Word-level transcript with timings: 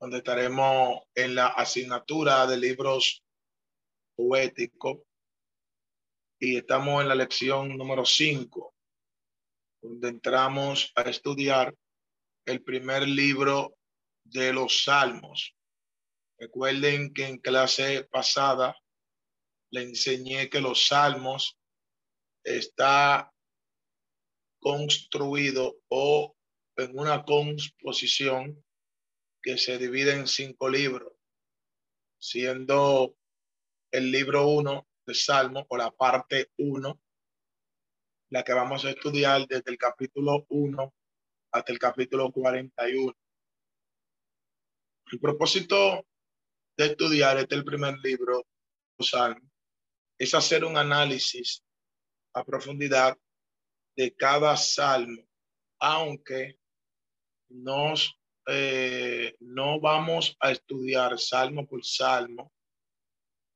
donde 0.00 0.18
estaremos 0.18 1.02
en 1.14 1.34
la 1.34 1.48
asignatura 1.48 2.46
de 2.46 2.56
libros 2.56 3.22
poéticos 4.16 4.98
y 6.38 6.56
estamos 6.56 7.02
en 7.02 7.08
la 7.08 7.14
lección 7.14 7.76
número 7.76 8.06
5, 8.06 8.74
donde 9.82 10.08
entramos 10.08 10.90
a 10.96 11.02
estudiar 11.02 11.76
el 12.46 12.62
primer 12.62 13.06
libro 13.06 13.76
de 14.24 14.54
los 14.54 14.84
Salmos. 14.84 15.54
Recuerden 16.38 17.12
que 17.12 17.26
en 17.26 17.36
clase 17.36 18.04
pasada 18.04 18.74
le 19.70 19.82
enseñé 19.82 20.48
que 20.48 20.62
los 20.62 20.86
Salmos 20.86 21.58
está 22.42 23.30
construido 24.60 25.76
o 25.88 26.34
en 26.76 26.98
una 26.98 27.22
composición 27.22 28.64
que 29.42 29.58
se 29.58 29.78
divide 29.78 30.12
en 30.14 30.26
cinco 30.26 30.68
libros, 30.68 31.12
siendo 32.18 33.16
el 33.90 34.10
libro 34.10 34.46
uno 34.46 34.88
de 35.06 35.14
Salmo 35.14 35.66
o 35.68 35.76
la 35.76 35.90
parte 35.90 36.50
uno, 36.58 37.00
la 38.30 38.44
que 38.44 38.52
vamos 38.52 38.84
a 38.84 38.90
estudiar 38.90 39.46
desde 39.46 39.70
el 39.70 39.78
capítulo 39.78 40.46
uno 40.50 40.94
hasta 41.52 41.72
el 41.72 41.78
capítulo 41.78 42.30
41. 42.30 43.12
El 45.12 45.20
propósito 45.20 46.06
de 46.76 46.86
estudiar 46.86 47.38
este 47.38 47.56
el 47.56 47.64
primer 47.64 47.98
libro, 47.98 48.46
Salmo, 49.00 49.50
es 50.18 50.34
hacer 50.34 50.64
un 50.64 50.76
análisis 50.76 51.64
a 52.34 52.44
profundidad 52.44 53.18
de 53.96 54.14
cada 54.14 54.56
salmo, 54.56 55.22
aunque 55.80 56.58
nos, 57.48 58.19
eh, 58.46 59.36
no 59.40 59.80
vamos 59.80 60.36
a 60.40 60.50
estudiar 60.50 61.18
salmo 61.18 61.66
por 61.66 61.84
salmo, 61.84 62.52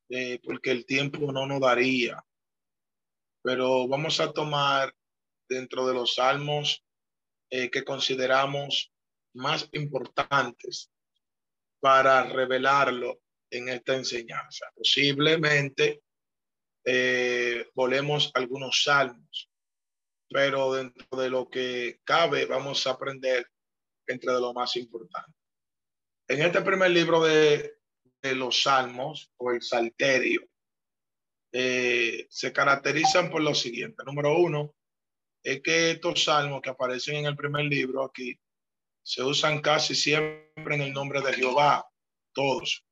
eh, 0.09 0.39
porque 0.45 0.71
el 0.71 0.85
tiempo 0.85 1.33
no 1.33 1.47
nos 1.47 1.61
daría, 1.61 2.25
pero 3.43 3.89
vamos 3.89 4.21
a 4.21 4.33
tomar 4.33 4.95
dentro 5.49 5.87
de 5.87 5.95
los 5.95 6.15
salmos 6.15 6.85
eh, 7.51 7.71
que 7.71 7.85
consideramos 7.85 8.93
más 9.35 9.69
importantes 9.73 10.91
para 11.81 12.25
revelarlo 12.25 13.21
en 13.51 13.69
esta 13.69 13.95
enseñanza. 13.95 14.67
Posiblemente 14.75 16.03
volemos 17.75 18.31
algunos 18.35 18.83
salmos, 18.85 19.51
pero 20.29 20.75
dentro 20.75 21.19
de 21.19 21.31
lo 21.31 21.49
que 21.49 22.01
cabe 22.05 22.45
vamos 22.45 22.87
a 22.87 22.91
aprender 22.91 23.49
entre 24.07 24.33
lo 24.33 24.53
más 24.53 24.77
importante. 24.77 25.33
En 26.29 26.43
este 26.43 26.63
primer 26.63 26.91
libro 26.91 27.23
de, 27.23 27.79
de 28.23 28.35
los 28.35 28.63
Salmos 28.63 29.33
o 29.37 29.51
el 29.51 29.63
Salterio, 29.63 30.49
eh, 31.53 32.27
se 32.31 32.53
caracterizan 32.53 33.31
por 33.31 33.41
lo 33.41 33.55
siguiente. 33.55 34.03
Número 34.05 34.37
uno, 34.37 34.75
es 35.41 35.63
que 35.63 35.93
estos 35.93 36.25
salmos 36.25 36.61
que 36.63 36.71
aparecen 36.71 37.17
en 37.17 37.27
el 37.27 37.37
primer 37.37 37.67
libro 37.67 38.03
aquí 38.03 38.37
se 39.05 39.23
usan 39.23 39.61
casi 39.61 39.95
siempre 39.95 40.75
en 40.75 40.81
el 40.81 40.93
nombre 40.93 41.21
de 41.21 41.35
Jehová, 41.35 41.87
todos. 42.33 42.85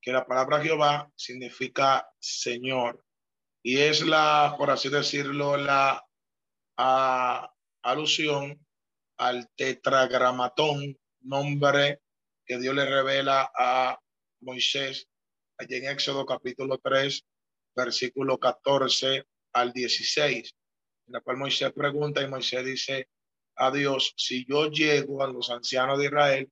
Que 0.00 0.12
la 0.12 0.24
palabra 0.24 0.62
Jehová 0.62 1.12
significa 1.14 2.08
Señor 2.18 3.04
y 3.62 3.78
es 3.78 4.00
la, 4.06 4.54
por 4.56 4.70
así 4.70 4.88
decirlo, 4.88 5.58
la 5.58 6.02
alusión 7.82 8.64
al 9.20 9.50
tetragramatón, 9.54 10.98
nombre 11.20 12.00
que 12.46 12.58
Dios 12.58 12.74
le 12.74 12.86
revela 12.86 13.52
a 13.54 14.00
Moisés 14.40 15.08
allí 15.58 15.74
en 15.74 15.90
Éxodo 15.90 16.24
capítulo 16.24 16.78
3, 16.78 17.22
versículo 17.76 18.38
14 18.38 19.26
al 19.52 19.74
16, 19.74 20.54
en 21.06 21.12
la 21.12 21.20
cual 21.20 21.36
Moisés 21.36 21.70
pregunta 21.74 22.22
y 22.22 22.28
Moisés 22.28 22.64
dice 22.64 23.10
a 23.56 23.70
Dios, 23.70 24.14
si 24.16 24.46
yo 24.46 24.70
llego 24.70 25.22
a 25.22 25.30
los 25.30 25.50
ancianos 25.50 25.98
de 25.98 26.06
Israel 26.06 26.50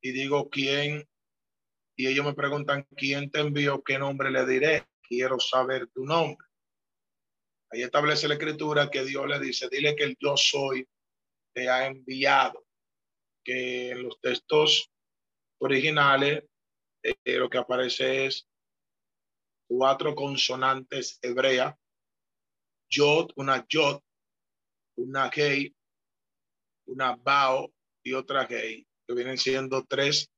y 0.00 0.12
digo 0.12 0.48
quién, 0.48 1.04
y 1.96 2.06
ellos 2.06 2.24
me 2.24 2.34
preguntan 2.34 2.86
quién 2.96 3.32
te 3.32 3.40
envió, 3.40 3.82
qué 3.82 3.98
nombre 3.98 4.30
le 4.30 4.46
diré, 4.46 4.86
quiero 5.02 5.40
saber 5.40 5.88
tu 5.88 6.04
nombre. 6.04 6.46
Ahí 7.72 7.82
establece 7.82 8.28
la 8.28 8.34
escritura 8.34 8.92
que 8.92 9.04
Dios 9.04 9.26
le 9.26 9.40
dice, 9.40 9.68
dile 9.68 9.96
que 9.96 10.04
el 10.04 10.16
yo 10.20 10.36
soy 10.36 10.86
te 11.56 11.70
ha 11.70 11.86
enviado, 11.86 12.66
que 13.42 13.90
en 13.92 14.02
los 14.02 14.20
textos 14.20 14.92
originales 15.58 16.44
eh, 17.02 17.38
lo 17.38 17.48
que 17.48 17.56
aparece 17.56 18.26
es 18.26 18.46
cuatro 19.66 20.14
consonantes 20.14 21.18
hebreas, 21.22 21.74
yod, 22.90 23.30
una 23.36 23.66
yod, 23.68 24.02
una 24.98 25.30
gay, 25.30 25.74
una 26.88 27.16
bao 27.16 27.72
y 28.04 28.12
otra 28.12 28.44
gay, 28.44 28.86
que 29.06 29.14
vienen 29.14 29.38
siendo 29.38 29.82
tres, 29.86 30.30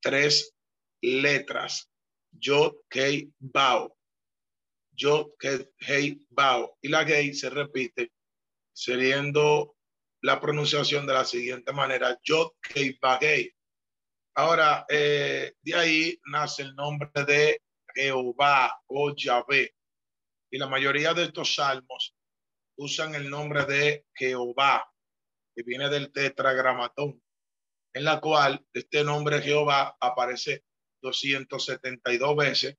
tres 0.00 0.54
letras, 1.02 1.90
yod, 2.30 2.72
gay, 2.88 3.30
bao, 3.38 3.94
yod, 4.92 5.26
gay, 5.38 6.18
bao, 6.30 6.78
y 6.80 6.88
la 6.88 7.04
gay 7.04 7.34
se 7.34 7.50
repite, 7.50 8.10
siendo 8.72 9.76
la 10.22 10.40
pronunciación 10.40 11.04
de 11.06 11.14
la 11.14 11.24
siguiente 11.24 11.72
manera, 11.72 12.18
Yod 12.22 12.52
Kei. 12.60 12.98
Ahora, 14.34 14.86
eh, 14.88 15.54
de 15.60 15.74
ahí 15.74 16.18
nace 16.26 16.62
el 16.62 16.74
nombre 16.74 17.10
de 17.26 17.60
Jehová 17.94 18.80
o 18.86 19.14
Yahvé. 19.14 19.74
Y 20.50 20.58
la 20.58 20.68
mayoría 20.68 21.12
de 21.12 21.24
estos 21.24 21.54
salmos 21.54 22.14
usan 22.76 23.14
el 23.14 23.28
nombre 23.28 23.64
de 23.64 24.06
Jehová, 24.14 24.88
que 25.54 25.62
viene 25.64 25.88
del 25.88 26.12
tetragramatón, 26.12 27.20
en 27.92 28.04
la 28.04 28.20
cual 28.20 28.64
este 28.72 29.02
nombre 29.02 29.42
Jehová 29.42 29.96
aparece 30.00 30.64
272 31.02 32.36
veces 32.36 32.76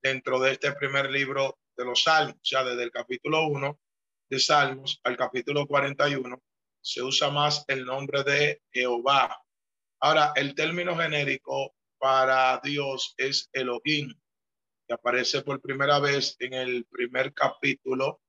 dentro 0.00 0.38
de 0.38 0.52
este 0.52 0.72
primer 0.72 1.10
libro 1.10 1.58
de 1.76 1.84
los 1.84 2.04
salmos, 2.04 2.36
o 2.36 2.44
sea, 2.44 2.62
desde 2.62 2.84
el 2.84 2.92
capítulo 2.92 3.48
1 3.48 3.80
de 4.30 4.38
Salmos 4.38 5.00
al 5.02 5.16
capítulo 5.16 5.66
41 5.66 6.40
se 6.84 7.02
usa 7.02 7.30
más 7.30 7.64
el 7.68 7.86
nombre 7.86 8.22
de 8.24 8.62
Jehová. 8.70 9.42
Ahora, 10.00 10.32
el 10.36 10.54
término 10.54 10.94
genérico 10.94 11.74
para 11.98 12.60
Dios 12.62 13.14
es 13.16 13.48
Elohim, 13.54 14.14
que 14.86 14.92
aparece 14.92 15.40
por 15.40 15.62
primera 15.62 15.98
vez 15.98 16.36
en 16.40 16.52
el 16.52 16.84
primer 16.84 17.32
capítulo 17.32 18.20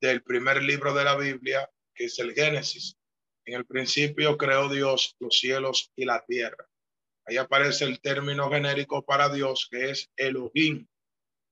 del 0.00 0.24
primer 0.24 0.60
libro 0.64 0.92
de 0.92 1.04
la 1.04 1.16
Biblia, 1.16 1.70
que 1.94 2.06
es 2.06 2.18
el 2.18 2.34
Génesis. 2.34 2.96
En 3.44 3.54
el 3.54 3.64
principio 3.64 4.36
creó 4.36 4.68
Dios 4.68 5.14
los 5.20 5.38
cielos 5.38 5.92
y 5.94 6.04
la 6.04 6.24
tierra. 6.26 6.68
Ahí 7.26 7.36
aparece 7.36 7.84
el 7.84 8.00
término 8.00 8.50
genérico 8.50 9.04
para 9.04 9.28
Dios, 9.28 9.68
que 9.70 9.90
es 9.90 10.10
Elohim. 10.16 10.84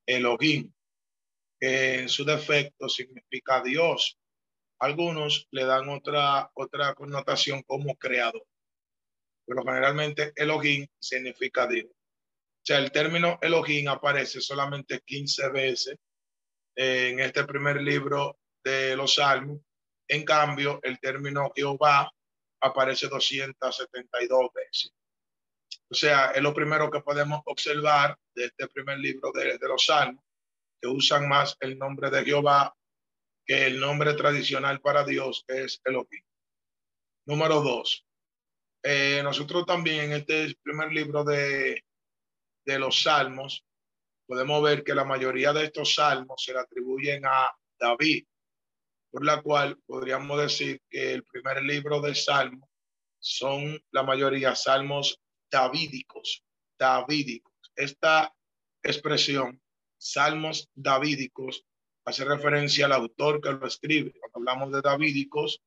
Elohim, 0.07 0.73
que 1.61 2.01
en 2.01 2.09
su 2.09 2.25
defecto 2.25 2.89
significa 2.89 3.63
Dios 3.63 4.19
algunos 4.83 5.47
le 5.53 5.65
dan 5.65 5.89
otra, 5.89 6.51
otra 6.55 6.93
connotación 6.95 7.63
como 7.63 7.95
creador, 7.97 8.45
pero 9.47 9.63
generalmente 9.63 10.33
Elohim 10.35 10.89
significa 10.99 11.69
Dios. 11.69 11.87
O 11.89 12.65
sea, 12.65 12.79
el 12.79 12.91
término 12.91 13.39
Elohim 13.41 13.89
aparece 13.89 14.41
solamente 14.41 15.01
15 15.05 15.51
veces 15.51 15.97
en 16.75 17.21
este 17.21 17.45
primer 17.45 17.81
libro 17.81 18.41
de 18.65 18.97
los 18.97 19.15
Salmos. 19.15 19.61
En 20.09 20.25
cambio, 20.25 20.81
el 20.83 20.99
término 20.99 21.53
Jehová 21.55 22.13
aparece 22.61 23.07
272 23.07 24.51
veces. 24.53 24.93
O 25.91 25.95
sea, 25.95 26.33
es 26.33 26.43
lo 26.43 26.53
primero 26.53 26.91
que 26.91 27.01
podemos 27.01 27.41
observar 27.45 28.19
de 28.35 28.47
este 28.47 28.67
primer 28.67 28.99
libro 28.99 29.31
de, 29.31 29.59
de 29.59 29.69
los 29.69 29.87
Salmos, 29.87 30.25
que 30.81 30.89
usan 30.89 31.29
más 31.29 31.57
el 31.61 31.79
nombre 31.79 32.11
de 32.11 32.25
Jehová 32.25 32.75
que 33.45 33.67
el 33.67 33.81
nombre 33.81 34.15
tradicional 34.15 34.81
para 34.81 35.05
Dios 35.05 35.45
es 35.49 35.81
Elohim. 35.85 36.25
Número 37.27 37.61
dos, 37.61 38.05
Eh, 38.85 39.21
nosotros 39.23 39.65
también 39.65 40.07
en 40.07 40.13
este 40.13 40.57
primer 40.61 40.91
libro 40.91 41.23
de, 41.23 41.85
de 42.65 42.79
los 42.81 43.03
salmos 43.03 43.65
podemos 44.27 44.61
ver 44.61 44.83
que 44.83 44.93
la 44.95 45.05
mayoría 45.05 45.53
de 45.53 45.67
estos 45.67 45.95
salmos 45.95 46.43
se 46.43 46.53
le 46.53 46.59
atribuyen 46.59 47.25
a 47.25 47.49
David, 47.79 48.25
por 49.11 49.25
la 49.25 49.41
cual 49.41 49.79
podríamos 49.87 50.37
decir 50.41 50.81
que 50.91 51.13
el 51.15 51.23
primer 51.23 51.63
libro 51.63 52.01
de 52.01 52.15
salmos 52.15 52.69
son 53.21 53.81
la 53.93 54.03
mayoría 54.03 54.57
salmos 54.57 55.21
davídicos, 55.49 56.43
davídicos. 56.77 57.55
Esta 57.77 58.35
expresión, 58.83 59.63
salmos 59.97 60.69
davídicos, 60.75 61.65
hace 62.05 62.25
referencia 62.25 62.87
al 62.87 62.93
autor 62.93 63.41
que 63.41 63.53
lo 63.53 63.67
escribe. 63.67 64.13
Cuando 64.19 64.51
hablamos 64.51 64.73
de 64.73 64.81
davídicos, 64.81 65.63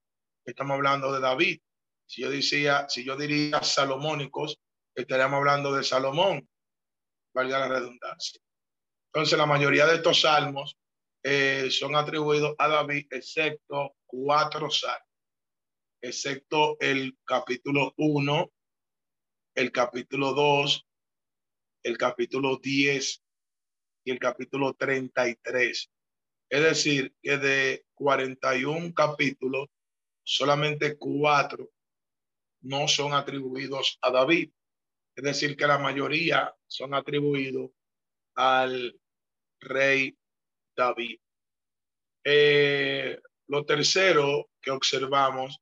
estamos 0.46 0.76
hablando 0.76 1.14
de 1.14 1.20
David. 1.20 1.60
Si 2.06 2.22
yo 2.22 2.30
decía, 2.30 2.88
si 2.90 3.04
yo 3.04 3.16
diría 3.16 3.64
salomónicos, 3.64 4.60
estaríamos 4.94 5.38
hablando 5.38 5.74
de 5.74 5.84
Salomón, 5.84 6.48
valga 7.34 7.60
la 7.60 7.68
redundancia. 7.68 8.40
Entonces, 9.14 9.38
la 9.38 9.46
mayoría 9.46 9.86
de 9.86 9.96
estos 9.96 10.22
salmos 10.22 10.78
eh, 11.24 11.70
son 11.72 11.96
atribuidos 11.96 12.56
a 12.58 12.68
David, 12.68 13.08
excepto 13.10 13.96
cuatro 14.06 14.70
salmos, 14.70 15.02
excepto 16.02 16.78
el 16.80 17.18
capítulo 17.26 17.94
1, 17.98 18.52
el 19.56 19.72
capítulo 19.72 20.34
2, 20.34 20.86
el 21.84 21.98
capítulo 21.98 22.58
10 22.58 23.24
y 24.04 24.12
el 24.12 24.20
capítulo 24.20 24.74
33. 24.74 25.90
Es 26.56 26.64
decir, 26.64 27.14
que 27.22 27.38
de 27.38 27.86
41 27.96 28.94
capítulos, 28.94 29.68
solamente 30.24 30.98
cuatro 30.98 31.70
no 32.62 32.88
son 32.88 33.14
atribuidos 33.14 34.00
a 34.02 34.10
David. 34.10 34.54
Es 35.18 35.24
decir, 35.26 35.58
que 35.58 35.68
la 35.68 35.80
mayoría 35.80 36.56
son 36.66 36.94
atribuidos 36.94 37.72
al 38.36 38.98
rey 39.60 40.18
David. 40.78 41.20
Eh, 42.24 43.20
lo 43.48 43.66
tercero 43.66 44.50
que 44.62 44.72
observamos 44.72 45.60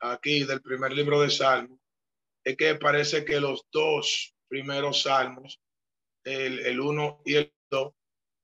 aquí 0.00 0.44
del 0.44 0.62
primer 0.62 0.94
libro 0.94 1.20
de 1.20 1.28
Salmos 1.28 1.80
es 2.44 2.56
que 2.56 2.76
parece 2.76 3.26
que 3.26 3.40
los 3.40 3.66
dos 3.70 4.34
primeros 4.48 5.02
salmos, 5.02 5.60
el, 6.24 6.60
el 6.60 6.80
uno 6.80 7.20
y 7.26 7.34
el 7.34 7.54
dos, 7.70 7.92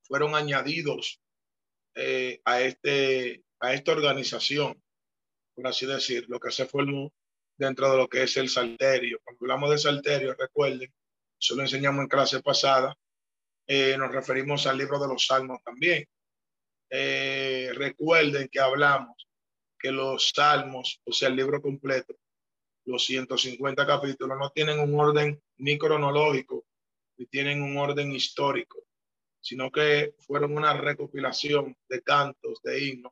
fueron 0.03 0.35
añadidos 0.35 1.19
eh, 1.95 2.41
a, 2.45 2.61
este, 2.61 3.43
a 3.59 3.73
esta 3.73 3.91
organización, 3.91 4.81
por 5.53 5.67
así 5.67 5.85
decir, 5.85 6.25
lo 6.29 6.39
que 6.39 6.51
se 6.51 6.65
formó 6.65 7.11
dentro 7.57 7.91
de 7.91 7.97
lo 7.97 8.07
que 8.07 8.23
es 8.23 8.37
el 8.37 8.49
salterio. 8.49 9.19
Cuando 9.23 9.39
hablamos 9.43 9.71
de 9.71 9.77
salterio, 9.77 10.33
recuerden, 10.33 10.91
eso 11.39 11.55
lo 11.55 11.63
enseñamos 11.63 12.03
en 12.03 12.07
clase 12.07 12.41
pasada, 12.41 12.95
eh, 13.67 13.97
nos 13.97 14.11
referimos 14.11 14.67
al 14.67 14.77
libro 14.77 14.99
de 14.99 15.07
los 15.07 15.25
salmos 15.25 15.61
también. 15.63 16.05
Eh, 16.89 17.71
recuerden 17.73 18.49
que 18.49 18.59
hablamos 18.59 19.27
que 19.77 19.91
los 19.91 20.31
salmos, 20.35 21.01
o 21.05 21.11
sea, 21.11 21.29
el 21.29 21.35
libro 21.35 21.61
completo, 21.61 22.15
los 22.85 23.05
150 23.05 23.85
capítulos, 23.85 24.37
no 24.37 24.49
tienen 24.51 24.79
un 24.79 24.99
orden 24.99 25.41
ni 25.57 25.77
cronológico, 25.77 26.65
ni 27.17 27.25
tienen 27.25 27.61
un 27.61 27.77
orden 27.77 28.11
histórico 28.11 28.83
sino 29.41 29.71
que 29.71 30.15
fueron 30.19 30.55
una 30.55 30.73
recopilación 30.73 31.75
de 31.89 32.01
cantos, 32.01 32.61
de 32.63 32.85
himnos, 32.85 33.11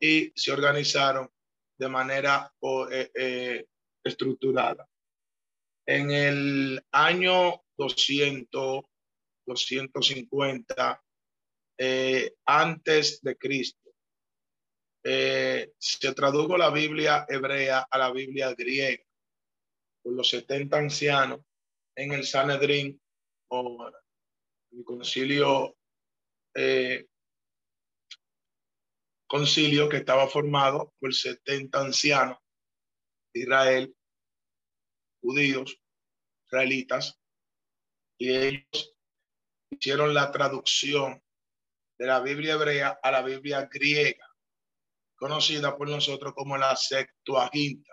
y 0.00 0.32
se 0.34 0.52
organizaron 0.52 1.30
de 1.78 1.88
manera 1.88 2.52
eh, 2.90 3.10
eh, 3.14 3.66
estructurada. 4.02 4.88
En 5.86 6.10
el 6.10 6.84
año 6.90 7.62
200, 7.76 8.84
250, 9.46 11.04
eh, 11.78 12.34
antes 12.46 13.20
de 13.22 13.36
Cristo, 13.36 13.90
se 15.04 16.14
tradujo 16.14 16.56
la 16.56 16.70
Biblia 16.70 17.26
hebrea 17.28 17.86
a 17.88 17.96
la 17.96 18.10
Biblia 18.10 18.52
griega 18.54 19.04
por 20.02 20.14
los 20.14 20.28
70 20.30 20.76
ancianos 20.76 21.40
en 21.94 22.10
el 22.10 22.26
Sanedrín 22.26 23.00
o 23.48 23.88
el 24.72 24.84
concilio, 24.84 25.76
eh, 26.54 27.06
concilio 29.26 29.88
que 29.88 29.98
estaba 29.98 30.28
formado 30.28 30.94
por 30.98 31.14
70 31.14 31.80
ancianos 31.80 32.38
de 33.32 33.40
Israel, 33.40 33.96
judíos, 35.20 35.78
israelitas, 36.46 37.18
y 38.18 38.34
ellos 38.34 38.96
hicieron 39.70 40.14
la 40.14 40.30
traducción 40.30 41.22
de 41.98 42.06
la 42.06 42.20
Biblia 42.20 42.54
hebrea 42.54 42.98
a 43.02 43.10
la 43.10 43.22
Biblia 43.22 43.68
griega, 43.70 44.26
conocida 45.16 45.76
por 45.76 45.88
nosotros 45.88 46.32
como 46.34 46.56
la 46.56 46.76
Septuaginta. 46.76 47.92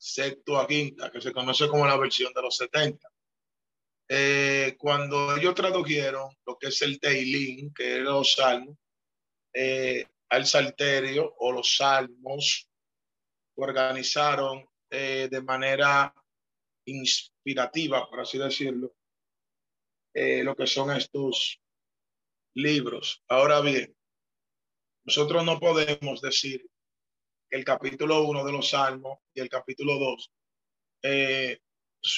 Septuaginta, 0.00 1.10
que 1.10 1.20
se 1.20 1.32
conoce 1.32 1.68
como 1.68 1.86
la 1.86 1.96
versión 1.96 2.32
de 2.32 2.42
los 2.42 2.56
70. 2.56 3.08
Eh, 4.10 4.74
cuando 4.78 5.36
ellos 5.36 5.54
tradujeron 5.54 6.34
lo 6.46 6.56
que 6.56 6.68
es 6.68 6.80
el 6.80 6.98
Teilín, 6.98 7.74
que 7.74 7.98
es 7.98 8.02
los 8.02 8.32
salmos, 8.32 8.76
eh, 9.52 10.06
al 10.30 10.46
salterio 10.46 11.34
o 11.38 11.52
los 11.52 11.76
salmos, 11.76 12.68
organizaron 13.56 14.66
eh, 14.90 15.28
de 15.30 15.42
manera 15.42 16.14
inspirativa, 16.86 18.08
por 18.08 18.20
así 18.20 18.38
decirlo, 18.38 18.94
lo 20.14 20.56
que 20.56 20.66
son 20.66 20.90
estos 20.90 21.60
libros. 22.54 23.22
Ahora 23.28 23.60
bien, 23.60 23.94
nosotros 25.04 25.44
no 25.44 25.60
podemos 25.60 26.20
decir 26.20 26.68
que 27.48 27.56
el 27.56 27.64
capítulo 27.64 28.24
1 28.24 28.44
de 28.44 28.52
los 28.52 28.70
salmos 28.70 29.20
y 29.32 29.40
el 29.40 29.48
capítulo 29.48 29.96
2 29.96 30.32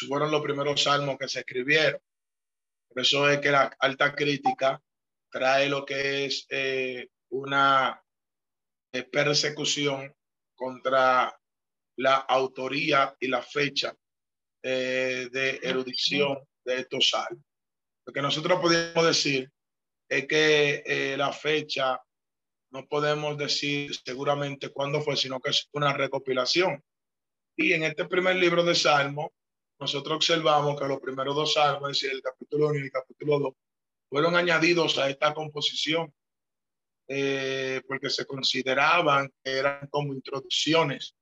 fueron 0.08 0.30
los 0.30 0.42
primeros 0.42 0.82
salmos 0.82 1.16
que 1.18 1.28
se 1.28 1.40
escribieron. 1.40 2.00
Por 2.88 3.02
eso 3.02 3.28
es 3.28 3.40
que 3.40 3.50
la 3.50 3.74
alta 3.78 4.14
crítica 4.14 4.82
trae 5.30 5.68
lo 5.68 5.84
que 5.84 6.26
es 6.26 6.46
eh, 6.50 7.08
una 7.30 8.02
eh, 8.92 9.04
persecución 9.04 10.14
contra 10.54 11.32
la 11.96 12.16
autoría 12.16 13.14
y 13.20 13.28
la 13.28 13.42
fecha 13.42 13.94
eh, 14.62 15.28
de 15.30 15.60
erudición 15.62 16.38
de 16.64 16.80
estos 16.80 17.10
salmos. 17.10 17.44
Lo 18.06 18.12
que 18.12 18.22
nosotros 18.22 18.60
podemos 18.60 19.06
decir 19.06 19.50
es 20.08 20.26
que 20.26 21.14
la 21.16 21.32
fecha 21.32 22.00
no 22.72 22.86
podemos 22.86 23.38
decir 23.38 23.94
seguramente 24.04 24.70
cuándo 24.70 25.00
fue, 25.00 25.16
sino 25.16 25.38
que 25.38 25.50
es 25.50 25.68
una 25.72 25.92
recopilación. 25.92 26.82
Y 27.56 27.72
en 27.74 27.84
este 27.84 28.06
primer 28.06 28.36
libro 28.36 28.64
de 28.64 28.74
Salmo 28.74 29.32
nosotros 29.80 30.16
observamos 30.16 30.78
que 30.78 30.86
los 30.86 31.00
primeros 31.00 31.34
dos 31.34 31.54
salmos, 31.54 31.90
es 31.90 32.00
decir, 32.00 32.10
el 32.14 32.22
capítulo 32.22 32.68
1 32.68 32.78
y 32.78 32.82
el 32.82 32.90
capítulo 32.92 33.38
2, 33.38 33.54
fueron 34.10 34.36
añadidos 34.36 34.98
a 34.98 35.08
esta 35.08 35.32
composición 35.32 36.12
eh, 37.08 37.82
porque 37.88 38.10
se 38.10 38.26
consideraban 38.26 39.32
que 39.42 39.58
eran 39.58 39.88
como 39.88 40.12
introducciones 40.12 41.16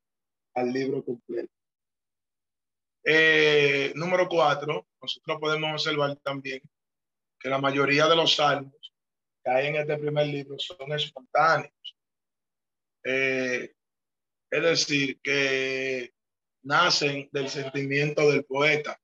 al 0.54 0.72
libro 0.72 1.04
completo. 1.04 1.52
Eh, 3.04 3.92
número 3.94 4.28
cuatro, 4.28 4.86
nosotros 5.00 5.38
podemos 5.40 5.72
observar 5.72 6.16
también 6.16 6.60
que 7.38 7.48
la 7.48 7.58
mayoría 7.58 8.06
de 8.06 8.16
los 8.16 8.34
salmos 8.34 8.92
que 9.42 9.50
hay 9.50 9.68
en 9.68 9.76
este 9.76 9.96
primer 9.96 10.26
libro 10.26 10.58
son 10.58 10.92
espontáneos. 10.92 11.96
Eh, 13.04 13.72
es 14.50 14.62
decir, 14.62 15.20
que 15.22 16.12
nacen 16.68 17.28
del 17.32 17.48
sentimiento 17.48 18.30
del 18.30 18.44
poeta. 18.44 19.00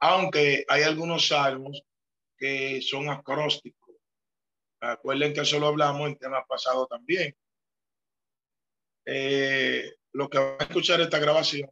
Aunque 0.00 0.64
hay 0.66 0.82
algunos 0.82 1.28
salmos 1.28 1.82
que 2.38 2.80
son 2.80 3.10
acrósticos. 3.10 3.94
Acuerden 4.80 5.34
que 5.34 5.42
eso 5.42 5.60
lo 5.60 5.66
hablamos 5.66 6.08
en 6.08 6.16
tema 6.16 6.44
pasado 6.46 6.86
también. 6.86 7.36
Eh, 9.04 9.92
que 10.30 10.38
van 10.38 10.56
a 10.58 10.64
escuchar 10.64 11.00
esta 11.02 11.18
grabación, 11.18 11.70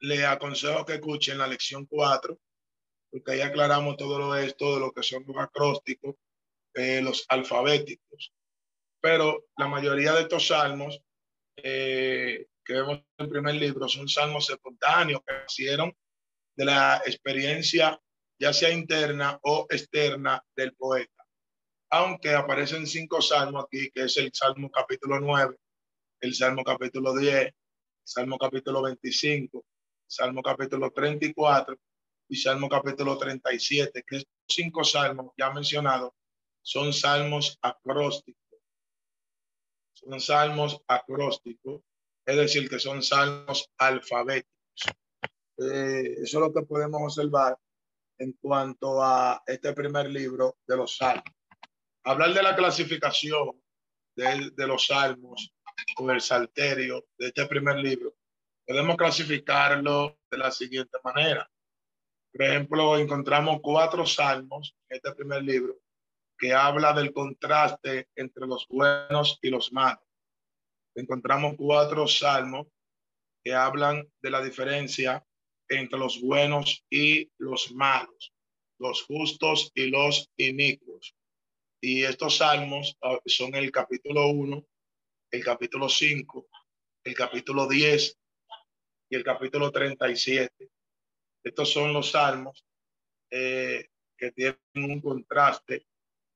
le 0.00 0.26
aconsejo 0.26 0.84
que 0.84 0.94
escuchen 0.94 1.38
la 1.38 1.46
lección 1.46 1.86
4, 1.86 2.38
porque 3.10 3.32
ahí 3.32 3.40
aclaramos 3.40 3.96
todo 3.96 4.18
lo 4.18 4.36
esto 4.36 4.74
de 4.74 4.80
lo 4.80 4.92
que 4.92 5.02
son 5.02 5.24
los 5.26 5.36
acrósticos, 5.38 6.16
eh, 6.74 7.00
los 7.00 7.24
alfabéticos. 7.28 8.32
Pero 9.00 9.46
la 9.56 9.68
mayoría 9.68 10.12
de 10.12 10.22
estos 10.22 10.48
salmos 10.48 11.00
eh, 11.56 12.46
que 12.68 12.74
vemos 12.74 12.98
en 12.98 13.24
el 13.24 13.30
primer 13.30 13.54
libro 13.54 13.88
son 13.88 14.06
salmos 14.06 14.50
espontáneos 14.50 15.22
que 15.26 15.32
nacieron 15.32 15.96
de 16.54 16.64
la 16.66 17.02
experiencia 17.06 17.98
ya 18.38 18.52
sea 18.52 18.70
interna 18.70 19.38
o 19.42 19.66
externa 19.70 20.44
del 20.54 20.74
poeta. 20.74 21.24
Aunque 21.90 22.34
aparecen 22.34 22.86
cinco 22.86 23.22
salmos 23.22 23.64
aquí, 23.64 23.90
que 23.90 24.02
es 24.02 24.16
el 24.18 24.30
Salmo 24.34 24.70
capítulo 24.70 25.18
9, 25.18 25.56
el 26.20 26.34
Salmo 26.34 26.62
capítulo 26.62 27.16
10, 27.16 27.50
Salmo 28.04 28.36
capítulo 28.38 28.82
25, 28.82 29.64
Salmo 30.06 30.42
capítulo 30.42 30.90
34 30.90 31.74
y 32.28 32.36
Salmo 32.36 32.68
capítulo 32.68 33.16
37, 33.16 34.04
que 34.06 34.16
estos 34.18 34.34
cinco 34.46 34.84
salmos 34.84 35.32
ya 35.38 35.50
mencionados 35.50 36.12
son 36.60 36.92
salmos 36.92 37.58
acrósticos. 37.62 38.36
Son 39.94 40.20
salmos 40.20 40.80
acrósticos, 40.86 41.80
es 42.28 42.36
decir, 42.36 42.68
que 42.68 42.78
son 42.78 43.02
salmos 43.02 43.70
alfabéticos. 43.78 44.52
Eh, 45.56 46.12
eso 46.22 46.22
es 46.22 46.34
lo 46.34 46.52
que 46.52 46.60
podemos 46.66 47.00
observar 47.02 47.58
en 48.18 48.32
cuanto 48.34 49.02
a 49.02 49.42
este 49.46 49.72
primer 49.72 50.10
libro 50.10 50.58
de 50.66 50.76
los 50.76 50.94
salmos. 50.98 51.24
Hablar 52.04 52.34
de 52.34 52.42
la 52.42 52.54
clasificación 52.54 53.58
de, 54.14 54.50
de 54.54 54.66
los 54.66 54.88
salmos 54.88 55.54
con 55.96 56.10
el 56.10 56.20
salterio 56.20 57.06
de 57.16 57.28
este 57.28 57.46
primer 57.46 57.76
libro, 57.76 58.14
podemos 58.66 58.96
clasificarlo 58.98 60.18
de 60.30 60.36
la 60.36 60.50
siguiente 60.50 60.98
manera. 61.02 61.50
Por 62.30 62.42
ejemplo, 62.44 62.98
encontramos 62.98 63.60
cuatro 63.62 64.04
salmos 64.04 64.76
en 64.90 64.96
este 64.96 65.14
primer 65.14 65.42
libro 65.42 65.78
que 66.38 66.52
habla 66.52 66.92
del 66.92 67.10
contraste 67.14 68.10
entre 68.14 68.46
los 68.46 68.68
buenos 68.68 69.38
y 69.40 69.48
los 69.48 69.72
malos. 69.72 70.07
Encontramos 70.98 71.54
cuatro 71.56 72.08
salmos 72.08 72.66
que 73.44 73.54
hablan 73.54 74.04
de 74.20 74.30
la 74.30 74.42
diferencia 74.42 75.24
entre 75.68 75.96
los 75.96 76.20
buenos 76.20 76.84
y 76.90 77.30
los 77.38 77.70
malos, 77.72 78.34
los 78.80 79.02
justos 79.04 79.70
y 79.76 79.86
los 79.86 80.28
inicuos. 80.36 81.14
Y 81.80 82.02
estos 82.02 82.38
salmos 82.38 82.96
ah, 83.00 83.20
son 83.26 83.54
el 83.54 83.70
capítulo 83.70 84.26
1, 84.26 84.66
el 85.30 85.44
capítulo 85.44 85.88
5, 85.88 86.48
el 87.04 87.14
capítulo 87.14 87.68
10 87.68 88.18
y 89.10 89.14
el 89.14 89.22
capítulo 89.22 89.70
37. 89.70 90.68
Estos 91.44 91.72
son 91.72 91.92
los 91.92 92.10
salmos 92.10 92.66
eh, 93.30 93.86
que 94.16 94.32
tienen 94.32 94.58
un 94.74 95.00
contraste 95.00 95.86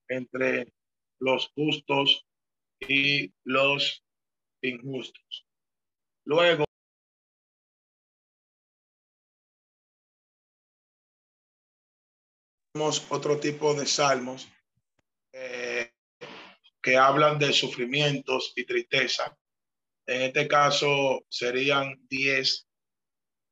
entre 0.09 0.73
los 1.19 1.49
justos 1.49 2.25
y 2.78 3.33
los 3.42 4.04
injustos. 4.62 5.47
Luego, 6.25 6.64
tenemos 12.73 13.04
otro 13.11 13.38
tipo 13.38 13.75
de 13.75 13.87
salmos 13.87 14.49
eh, 15.33 15.92
que 16.83 16.97
hablan 16.97 17.38
de 17.38 17.52
sufrimientos 17.52 18.52
y 18.57 18.64
tristeza. 18.64 19.37
En 20.07 20.23
este 20.23 20.49
caso 20.49 21.25
serían 21.28 22.07
10, 22.09 22.66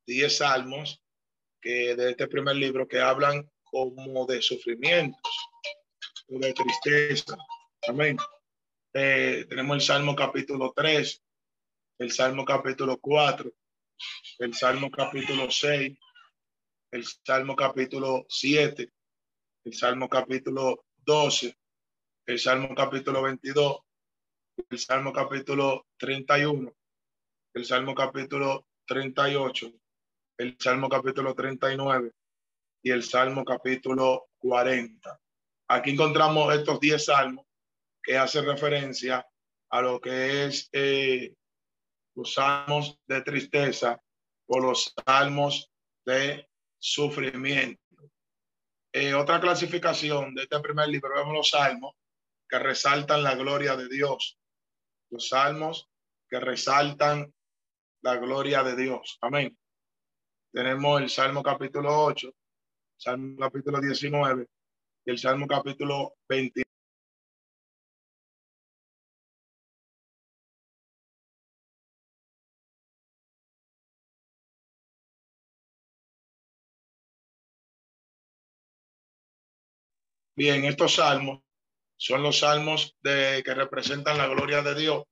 10 0.06 0.36
salmos 0.36 1.02
que 1.60 1.94
de 1.94 2.10
este 2.10 2.26
primer 2.26 2.56
libro 2.56 2.88
que 2.88 3.00
hablan 3.00 3.48
como 3.62 4.26
de 4.26 4.42
sufrimientos 4.42 5.20
de 6.28 6.52
tristeza. 6.52 7.36
Amén. 7.88 8.16
Eh, 8.92 9.46
tenemos 9.48 9.76
el 9.76 9.82
Salmo 9.82 10.16
capítulo 10.16 10.72
3, 10.74 11.22
el 11.98 12.10
Salmo 12.10 12.44
capítulo 12.44 12.98
4, 12.98 13.48
el 14.40 14.52
Salmo 14.52 14.90
capítulo 14.90 15.48
6, 15.48 15.96
el 16.90 17.04
Salmo 17.04 17.54
capítulo 17.54 18.26
7, 18.28 18.92
el 19.62 19.74
Salmo 19.74 20.08
capítulo 20.08 20.86
12, 21.04 21.56
el 22.26 22.38
Salmo 22.40 22.74
capítulo 22.74 23.22
22, 23.22 23.78
el 24.68 24.78
Salmo 24.80 25.12
capítulo 25.12 25.86
31, 25.96 26.72
el 27.54 27.64
Salmo 27.64 27.94
capítulo 27.94 28.66
38, 28.88 29.72
el 30.38 30.56
Salmo 30.58 30.88
capítulo 30.88 31.32
39 31.36 32.10
y 32.82 32.90
el 32.90 33.04
Salmo 33.04 33.44
capítulo 33.44 34.30
40. 34.38 35.20
Aquí 35.68 35.92
encontramos 35.92 36.52
estos 36.52 36.80
10 36.80 37.04
salmos 37.04 37.49
que 38.02 38.16
hacen 38.16 38.46
referencia 38.46 39.26
a 39.70 39.82
lo 39.82 40.00
que 40.00 40.46
es 40.46 40.68
eh, 40.72 41.34
los 42.14 42.34
salmos 42.34 42.98
de 43.06 43.22
tristeza 43.22 44.00
o 44.46 44.58
los 44.58 44.92
salmos 45.06 45.70
de 46.04 46.48
sufrimiento. 46.78 47.80
Eh, 48.92 49.14
otra 49.14 49.40
clasificación 49.40 50.34
de 50.34 50.42
este 50.42 50.58
primer 50.60 50.88
libro, 50.88 51.14
vemos 51.14 51.32
los 51.32 51.50
salmos 51.50 51.94
que 52.48 52.58
resaltan 52.58 53.22
la 53.22 53.36
gloria 53.36 53.76
de 53.76 53.88
Dios. 53.88 54.38
Los 55.10 55.28
salmos 55.28 55.88
que 56.28 56.40
resaltan 56.40 57.32
la 58.02 58.16
gloria 58.16 58.62
de 58.64 58.76
Dios. 58.76 59.18
Amén. 59.20 59.56
Tenemos 60.52 61.00
el 61.00 61.10
Salmo 61.10 61.42
capítulo 61.42 62.04
8, 62.06 62.32
Salmo 62.96 63.36
capítulo 63.38 63.80
19 63.80 64.46
y 65.04 65.10
el 65.10 65.18
Salmo 65.18 65.46
capítulo 65.46 66.14
20. 66.28 66.62
Bien, 80.40 80.64
estos 80.64 80.94
salmos 80.94 81.42
son 81.98 82.22
los 82.22 82.38
salmos 82.38 82.96
de, 83.02 83.42
que 83.44 83.52
representan 83.52 84.16
la 84.16 84.26
gloria 84.26 84.62
de 84.62 84.74
Dios 84.74 85.04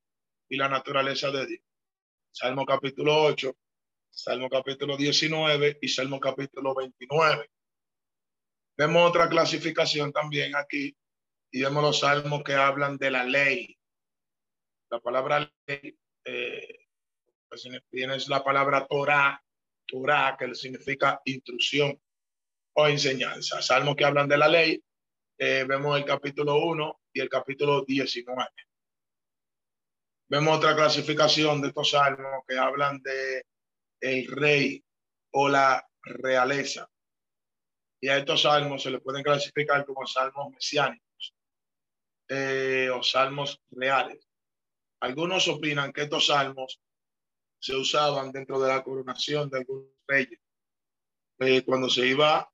y 0.49 0.57
la 0.57 0.67
naturaleza 0.67 1.29
de 1.29 1.45
Dios. 1.45 1.61
Salmo 2.31 2.65
capítulo 2.65 3.15
8, 3.25 3.55
Salmo 4.09 4.49
capítulo 4.49 4.97
19 4.97 5.77
y 5.83 5.87
Salmo 5.87 6.19
capítulo 6.19 6.73
29. 6.73 7.47
Vemos 8.75 9.07
otra 9.07 9.29
clasificación 9.29 10.11
también 10.11 10.55
aquí 10.55 10.97
y 11.51 11.61
vemos 11.61 11.83
los 11.83 11.99
salmos 11.99 12.41
que 12.43 12.55
hablan 12.55 12.97
de 12.97 13.11
la 13.11 13.23
ley. 13.23 13.77
La 14.89 14.99
palabra 14.99 15.47
ley 15.67 15.95
eh, 16.25 16.87
pues, 17.47 17.67
es 17.67 18.29
la 18.29 18.43
palabra 18.43 18.87
Torah, 18.87 19.39
Torah, 19.85 20.35
que 20.39 20.55
significa 20.55 21.21
instrucción 21.25 22.01
o 22.73 22.87
enseñanza. 22.87 23.61
Salmos 23.61 23.95
que 23.95 24.05
hablan 24.05 24.27
de 24.27 24.37
la 24.39 24.47
ley 24.47 24.83
eh, 25.41 25.63
vemos 25.63 25.97
el 25.97 26.03
capítulo 26.03 26.57
1 26.57 27.01
y 27.13 27.21
el 27.21 27.29
capítulo 27.29 27.85
19. 27.85 28.49
Vemos 30.27 30.57
otra 30.57 30.75
clasificación 30.75 31.61
de 31.61 31.69
estos 31.69 31.91
salmos 31.91 32.43
que 32.45 32.57
hablan 32.57 33.01
de 33.01 33.45
el 34.01 34.27
rey 34.27 34.83
o 35.31 35.47
la 35.47 35.87
realeza. 36.01 36.89
Y 38.01 38.09
a 38.09 38.17
estos 38.17 38.41
salmos 38.41 38.83
se 38.83 38.91
le 38.91 38.99
pueden 38.99 39.23
clasificar 39.23 39.85
como 39.85 40.05
salmos 40.05 40.51
mesiánicos 40.51 41.33
eh, 42.27 42.89
o 42.93 43.01
salmos 43.01 43.61
reales. 43.71 44.27
Algunos 44.99 45.47
opinan 45.47 45.93
que 45.93 46.01
estos 46.01 46.27
salmos 46.27 46.81
se 47.59 47.75
usaban 47.75 48.33
dentro 48.33 48.59
de 48.59 48.67
la 48.67 48.83
coronación 48.83 49.49
de 49.49 49.59
algunos 49.59 49.87
reyes. 50.05 50.39
Eh, 51.39 51.63
cuando 51.63 51.89
se 51.89 52.05
iba 52.07 52.51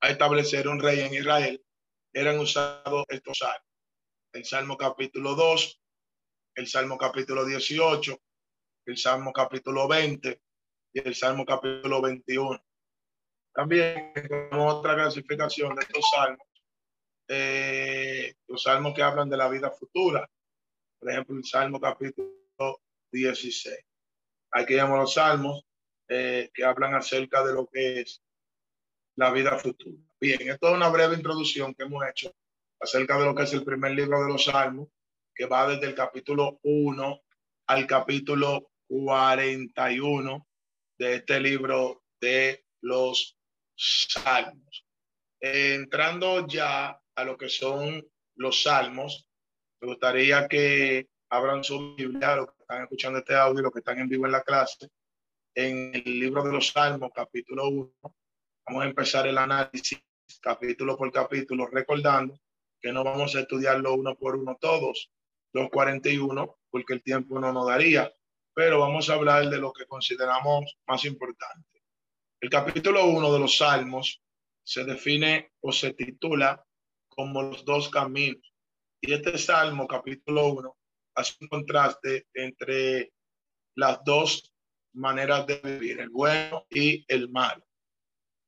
a 0.00 0.08
establecer 0.10 0.66
un 0.66 0.80
rey 0.80 1.00
en 1.00 1.14
Israel, 1.14 1.65
eran 2.16 2.38
usados 2.38 3.04
estos 3.08 3.38
salmos. 3.38 3.68
El 4.32 4.46
Salmo 4.46 4.78
capítulo 4.78 5.34
2, 5.34 5.82
el 6.54 6.66
Salmo 6.66 6.96
capítulo 6.96 7.44
18, 7.44 8.18
el 8.86 8.96
Salmo 8.96 9.34
capítulo 9.34 9.86
20 9.86 10.40
y 10.94 11.06
el 11.06 11.14
Salmo 11.14 11.44
capítulo 11.44 12.00
21. 12.00 12.58
También 13.52 14.14
tenemos 14.14 14.74
otra 14.76 14.94
clasificación 14.94 15.74
de 15.74 15.82
estos 15.82 16.10
salmos, 16.10 16.46
eh, 17.28 18.34
los 18.48 18.62
salmos 18.62 18.94
que 18.94 19.02
hablan 19.02 19.28
de 19.28 19.36
la 19.36 19.48
vida 19.50 19.70
futura. 19.70 20.26
Por 20.98 21.10
ejemplo, 21.10 21.36
el 21.36 21.44
Salmo 21.44 21.78
capítulo 21.78 22.80
16. 23.12 23.76
Aquí 24.52 24.74
llamamos 24.74 25.00
los 25.00 25.12
salmos 25.12 25.66
eh, 26.08 26.48
que 26.54 26.64
hablan 26.64 26.94
acerca 26.94 27.44
de 27.44 27.52
lo 27.52 27.66
que 27.66 28.00
es 28.00 28.22
la 29.16 29.30
vida 29.30 29.58
futura. 29.58 29.98
Bien, 30.20 30.50
esto 30.50 30.68
es 30.68 30.74
una 30.74 30.88
breve 30.88 31.16
introducción 31.16 31.74
que 31.74 31.84
hemos 31.84 32.04
hecho 32.06 32.34
acerca 32.78 33.18
de 33.18 33.24
lo 33.24 33.34
que 33.34 33.44
es 33.44 33.52
el 33.54 33.64
primer 33.64 33.92
libro 33.92 34.22
de 34.22 34.28
los 34.28 34.44
Salmos, 34.44 34.88
que 35.34 35.46
va 35.46 35.68
desde 35.68 35.86
el 35.86 35.94
capítulo 35.94 36.60
1 36.62 37.22
al 37.68 37.86
capítulo 37.86 38.70
41 38.88 40.46
de 40.98 41.14
este 41.16 41.40
libro 41.40 42.04
de 42.20 42.66
los 42.82 43.38
Salmos. 43.74 44.86
entrando 45.40 46.46
ya 46.46 47.00
a 47.14 47.24
lo 47.24 47.36
que 47.36 47.48
son 47.48 48.06
los 48.36 48.62
Salmos, 48.62 49.28
me 49.80 49.88
gustaría 49.88 50.46
que 50.46 51.08
abran 51.30 51.64
su 51.64 51.94
Biblia, 51.94 52.36
los 52.36 52.46
que 52.46 52.62
están 52.62 52.82
escuchando 52.82 53.18
este 53.18 53.34
audio, 53.34 53.62
los 53.62 53.72
que 53.72 53.80
están 53.80 53.98
en 53.98 54.08
vivo 54.08 54.26
en 54.26 54.32
la 54.32 54.42
clase, 54.42 54.88
en 55.54 55.94
el 55.94 56.20
libro 56.20 56.42
de 56.42 56.52
los 56.52 56.68
Salmos, 56.68 57.10
capítulo 57.14 57.68
1 57.68 58.16
Vamos 58.68 58.82
a 58.82 58.88
empezar 58.88 59.28
el 59.28 59.38
análisis 59.38 60.02
capítulo 60.40 60.96
por 60.96 61.12
capítulo, 61.12 61.68
recordando 61.68 62.40
que 62.80 62.92
no 62.92 63.04
vamos 63.04 63.36
a 63.36 63.40
estudiarlo 63.40 63.94
uno 63.94 64.16
por 64.16 64.34
uno 64.34 64.58
todos, 64.60 65.12
los 65.52 65.70
41, 65.70 66.58
porque 66.68 66.94
el 66.94 67.02
tiempo 67.02 67.38
no 67.38 67.52
nos 67.52 67.68
daría. 67.68 68.12
pero 68.52 68.80
vamos 68.80 69.08
a 69.08 69.14
hablar 69.14 69.48
de 69.50 69.58
lo 69.58 69.72
que 69.72 69.86
consideramos 69.86 70.78
más 70.86 71.04
importante. 71.04 71.84
El 72.40 72.50
capítulo 72.50 73.04
1 73.04 73.32
de 73.34 73.38
los 73.38 73.58
Salmos 73.58 74.20
se 74.64 74.82
define 74.82 75.52
o 75.60 75.70
se 75.70 75.92
titula 75.92 76.64
como 77.08 77.42
los 77.42 77.64
dos 77.64 77.88
caminos. 77.88 78.52
Y 79.00 79.12
este 79.12 79.38
Salmo, 79.38 79.86
capítulo 79.86 80.48
1, 80.48 80.76
hace 81.14 81.34
un 81.40 81.48
contraste 81.48 82.26
entre 82.34 83.12
las 83.76 84.02
dos 84.04 84.52
maneras 84.94 85.46
de 85.46 85.60
vivir, 85.62 86.00
el 86.00 86.08
bueno 86.08 86.66
y 86.70 87.04
el 87.06 87.28
malo. 87.28 87.66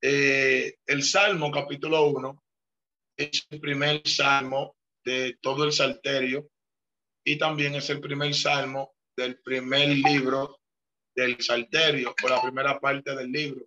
Eh, 0.01 0.77
el 0.85 1.03
Salmo, 1.03 1.51
capítulo 1.51 2.05
1, 2.05 2.43
es 3.17 3.45
el 3.49 3.59
primer 3.59 4.01
salmo 4.07 4.77
de 5.03 5.37
todo 5.41 5.65
el 5.65 5.73
Salterio 5.73 6.49
y 7.25 7.37
también 7.37 7.75
es 7.75 7.89
el 7.89 7.99
primer 7.99 8.33
salmo 8.33 8.95
del 9.17 9.41
primer 9.41 9.89
libro 9.89 10.61
del 11.13 11.41
Salterio 11.41 12.15
o 12.23 12.29
la 12.29 12.41
primera 12.41 12.79
parte 12.79 13.13
del 13.13 13.29
libro 13.29 13.65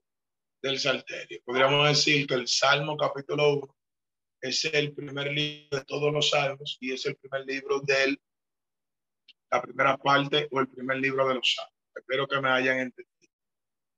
del 0.62 0.78
Salterio. 0.78 1.42
Podríamos 1.44 1.86
decir 1.86 2.26
que 2.26 2.34
el 2.34 2.48
Salmo 2.48 2.96
capítulo 2.96 3.52
1 3.54 3.76
es 4.40 4.64
el 4.64 4.94
primer 4.94 5.30
libro 5.32 5.78
de 5.78 5.84
todos 5.84 6.12
los 6.14 6.30
salmos 6.30 6.78
y 6.80 6.92
es 6.92 7.04
el 7.04 7.16
primer 7.16 7.44
libro 7.44 7.80
de 7.80 8.16
la 9.50 9.60
primera 9.60 9.98
parte 9.98 10.48
o 10.50 10.60
el 10.60 10.68
primer 10.68 10.96
libro 10.96 11.28
de 11.28 11.34
los 11.34 11.54
salmos. 11.54 11.74
Espero 11.94 12.26
que 12.26 12.40
me 12.40 12.48
hayan 12.48 12.78
entendido. 12.78 13.11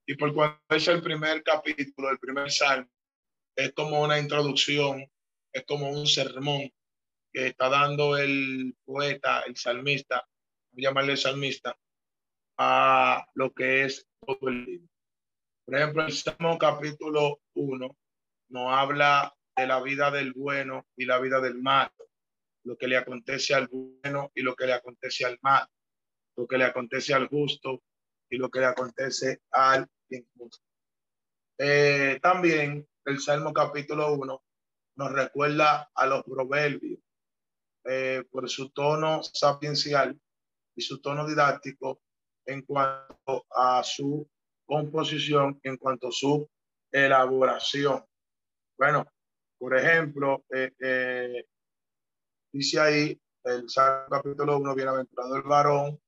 Y 0.06 0.16
por 0.16 0.34
cuando 0.34 0.60
es 0.68 0.86
el 0.88 1.02
primer 1.02 1.42
capítulo, 1.42 2.10
el 2.10 2.18
primer 2.18 2.50
salmo, 2.50 2.90
es 3.56 3.72
como 3.72 4.02
una 4.02 4.18
introducción, 4.18 5.10
es 5.52 5.64
como 5.64 5.90
un 5.90 6.06
sermón 6.06 6.70
que 7.32 7.46
está 7.46 7.68
dando 7.68 8.16
el 8.16 8.76
poeta, 8.84 9.42
el 9.46 9.56
salmista, 9.56 10.26
llamarle 10.72 11.16
salmista, 11.16 11.76
a 12.58 13.26
lo 13.34 13.52
que 13.52 13.84
es 13.84 14.06
todo 14.20 14.48
el 14.48 14.64
libro. 14.64 14.88
Por 15.64 15.76
ejemplo, 15.76 16.04
el 16.04 16.12
Salmo 16.12 16.58
capítulo 16.58 17.40
1 17.54 17.96
nos 18.50 18.72
habla 18.72 19.34
de 19.56 19.66
la 19.66 19.82
vida 19.82 20.10
del 20.10 20.32
bueno 20.34 20.86
y 20.96 21.06
la 21.06 21.18
vida 21.18 21.40
del 21.40 21.54
malo, 21.54 21.94
lo 22.64 22.76
que 22.76 22.88
le 22.88 22.98
acontece 22.98 23.54
al 23.54 23.68
bueno 23.68 24.30
y 24.34 24.42
lo 24.42 24.54
que 24.54 24.66
le 24.66 24.74
acontece 24.74 25.24
al 25.24 25.38
malo, 25.40 25.70
lo 26.36 26.46
que 26.46 26.58
le 26.58 26.64
acontece 26.64 27.14
al 27.14 27.28
justo 27.28 27.82
y 28.34 28.38
lo 28.38 28.50
que 28.50 28.60
le 28.60 28.66
acontece 28.66 29.42
al 29.52 29.88
injusto. 30.08 30.64
Eh, 31.58 32.18
también 32.20 32.86
el 33.04 33.20
Salmo 33.20 33.52
capítulo 33.52 34.12
1 34.12 34.44
nos 34.96 35.12
recuerda 35.12 35.90
a 35.94 36.06
los 36.06 36.24
proverbios 36.24 36.98
eh, 37.84 38.24
por 38.30 38.48
su 38.48 38.70
tono 38.70 39.22
sapiencial 39.22 40.18
y 40.74 40.82
su 40.82 41.00
tono 41.00 41.26
didáctico 41.26 42.00
en 42.46 42.62
cuanto 42.62 43.46
a 43.50 43.82
su 43.84 44.28
composición, 44.66 45.60
en 45.62 45.76
cuanto 45.76 46.08
a 46.08 46.12
su 46.12 46.48
elaboración. 46.90 48.04
Bueno, 48.76 49.06
por 49.58 49.76
ejemplo, 49.76 50.44
eh, 50.50 51.46
dice 52.52 52.80
ahí 52.80 53.20
el 53.44 53.68
Salmo 53.68 54.08
capítulo 54.10 54.58
1, 54.58 54.74
bienaventurado 54.74 55.36
el 55.36 55.42
varón 55.42 56.00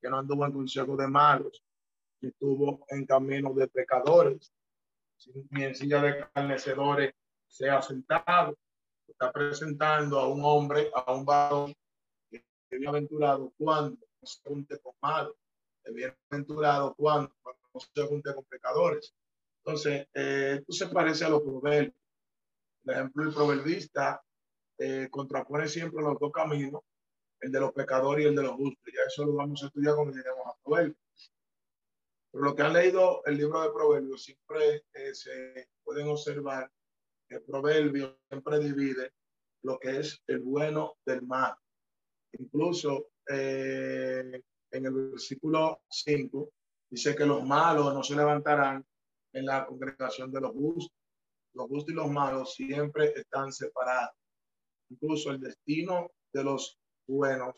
que 0.00 0.08
no 0.08 0.18
anduvo 0.18 0.46
en 0.46 0.52
consejo 0.52 0.96
de 0.96 1.08
malos, 1.08 1.62
estuvo 2.28 2.84
en 2.88 3.06
camino 3.06 3.52
de 3.54 3.68
pecadores, 3.68 4.52
ni 5.50 5.64
en 5.64 5.74
silla 5.74 6.02
de 6.02 6.26
carnecedores 6.32 7.14
sea 7.48 7.82
sentado. 7.82 8.56
Está 9.08 9.32
presentando 9.32 10.18
a 10.18 10.28
un 10.28 10.44
hombre, 10.44 10.90
a 10.94 11.12
un 11.12 11.24
varón 11.24 11.72
que 12.30 12.44
bienaventurado 12.70 13.52
cuando 13.56 13.98
se 14.22 14.40
junte 14.48 14.78
con 14.80 14.94
malos, 15.00 15.34
bienaventurado 15.92 16.94
cuando, 16.96 17.32
no 17.44 17.80
se 17.80 18.02
junte 18.02 18.34
con 18.34 18.44
pecadores. 18.44 19.14
Entonces, 19.64 20.06
eh, 20.14 20.56
esto 20.58 20.72
se 20.72 20.86
parece 20.88 21.24
a 21.24 21.28
los 21.28 21.42
proverbios. 21.42 21.94
Por 22.84 22.94
ejemplo, 22.94 23.22
el 23.24 23.34
proverbista 23.34 24.22
eh, 24.78 25.08
contrapone 25.10 25.68
siempre 25.68 26.02
los 26.02 26.18
dos 26.18 26.32
caminos, 26.32 26.82
el 27.40 27.52
de 27.52 27.60
los 27.60 27.72
pecadores 27.72 28.24
y 28.24 28.28
el 28.28 28.36
de 28.36 28.42
los 28.42 28.52
justos. 28.52 28.92
Ya 28.94 29.02
eso 29.06 29.24
lo 29.24 29.34
vamos 29.34 29.62
a 29.62 29.66
estudiar 29.66 29.94
cuando 29.94 30.14
lleguemos 30.14 30.46
a 30.46 30.54
Proverbios. 30.62 30.96
Pero 32.36 32.50
lo 32.50 32.54
que 32.54 32.62
han 32.64 32.74
leído 32.74 33.22
el 33.24 33.38
libro 33.38 33.62
de 33.62 33.70
Proverbios, 33.70 34.24
siempre 34.24 34.84
eh, 34.92 35.14
se 35.14 35.70
pueden 35.82 36.06
observar 36.08 36.70
que 37.26 37.36
el 37.36 37.42
Proverbio 37.42 38.18
siempre 38.28 38.58
divide 38.58 39.14
lo 39.62 39.78
que 39.78 40.00
es 40.00 40.22
el 40.26 40.40
bueno 40.40 40.98
del 41.06 41.22
mal. 41.22 41.54
Incluso 42.32 43.12
eh, 43.26 44.42
en 44.70 44.84
el 44.84 44.92
versículo 44.92 45.80
5 45.88 46.52
dice 46.90 47.16
que 47.16 47.24
los 47.24 47.42
malos 47.42 47.94
no 47.94 48.02
se 48.02 48.14
levantarán 48.14 48.84
en 49.32 49.46
la 49.46 49.64
congregación 49.64 50.30
de 50.30 50.42
los 50.42 50.52
justos. 50.52 50.92
Los 51.54 51.68
justos 51.68 51.94
y 51.94 51.96
los 51.96 52.10
malos 52.10 52.52
siempre 52.52 53.14
están 53.16 53.50
separados. 53.50 54.14
Incluso 54.90 55.30
el 55.30 55.40
destino 55.40 56.10
de 56.34 56.44
los 56.44 56.78
buenos 57.08 57.56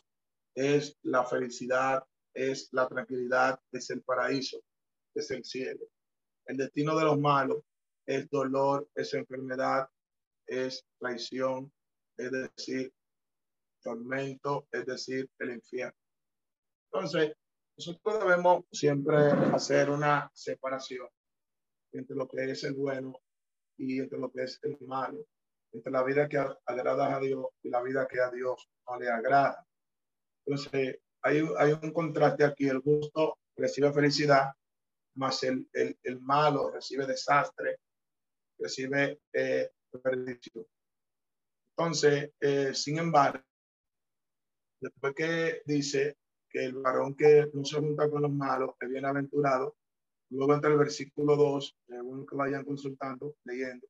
es 0.55 0.97
la 1.01 1.25
felicidad, 1.25 2.01
es 2.33 2.69
la 2.71 2.87
tranquilidad, 2.87 3.59
es 3.73 3.89
el 3.89 4.03
paraíso, 4.03 4.61
es 5.15 5.31
el 5.31 5.43
cielo. 5.43 5.85
El 6.45 6.57
destino 6.57 6.97
de 6.97 7.05
los 7.05 7.19
malos 7.19 7.63
es 8.05 8.29
dolor, 8.29 8.89
es 8.95 9.13
enfermedad, 9.13 9.87
es 10.47 10.83
traición, 10.97 11.71
es 12.17 12.31
decir, 12.31 12.91
tormento, 13.81 14.67
es 14.71 14.85
decir, 14.85 15.29
el 15.39 15.51
infierno. 15.51 15.95
Entonces, 16.91 17.33
nosotros 17.77 18.19
debemos 18.19 18.65
siempre 18.71 19.15
hacer 19.53 19.89
una 19.89 20.29
separación 20.33 21.07
entre 21.93 22.15
lo 22.15 22.27
que 22.27 22.51
es 22.51 22.63
el 22.63 22.73
bueno 22.73 23.13
y 23.77 23.99
entre 23.99 24.19
lo 24.19 24.31
que 24.31 24.43
es 24.43 24.59
el 24.63 24.77
malo, 24.81 25.25
entre 25.71 25.91
la 25.91 26.03
vida 26.03 26.27
que 26.27 26.37
agrada 26.65 27.15
a 27.15 27.19
Dios 27.19 27.45
y 27.63 27.69
la 27.69 27.81
vida 27.81 28.07
que 28.07 28.19
a 28.19 28.29
Dios 28.31 28.69
no 28.87 28.99
le 28.99 29.09
agrada. 29.09 29.65
Entonces, 30.45 30.99
hay, 31.21 31.47
hay 31.57 31.71
un 31.73 31.93
contraste 31.93 32.43
aquí, 32.43 32.67
el 32.67 32.79
gusto 32.79 33.37
recibe 33.55 33.93
felicidad, 33.93 34.51
más 35.19 35.43
el, 35.43 35.69
el, 35.73 35.97
el 36.03 36.19
malo 36.21 36.71
recibe 36.71 37.05
desastre, 37.05 37.77
recibe 38.57 39.21
eh, 39.33 39.69
perdición. 40.01 40.65
Entonces, 41.77 42.31
eh, 42.39 42.73
sin 42.73 42.97
embargo, 42.99 43.43
después 44.81 45.13
que 45.13 45.61
dice 45.65 46.17
que 46.49 46.65
el 46.65 46.73
varón 46.73 47.15
que 47.15 47.49
no 47.53 47.63
se 47.63 47.79
junta 47.79 48.09
con 48.09 48.21
los 48.21 48.31
malos 48.31 48.71
es 48.79 48.89
bienaventurado, 48.89 49.75
luego 50.31 50.55
entre 50.55 50.71
el 50.71 50.77
versículo 50.77 51.35
2, 51.35 51.77
según 51.87 52.25
que 52.25 52.35
vayan 52.35 52.65
consultando, 52.65 53.35
leyendo, 53.43 53.87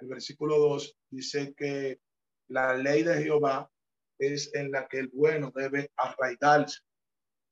el 0.00 0.08
versículo 0.08 0.58
2 0.58 0.98
dice 1.10 1.54
que 1.54 2.00
la 2.48 2.76
ley 2.76 3.02
de 3.02 3.22
Jehová 3.22 3.70
es 4.18 4.54
en 4.54 4.70
la 4.70 4.86
que 4.86 4.98
el 4.98 5.08
bueno 5.08 5.52
debe 5.54 5.90
arraigarse, 5.96 6.80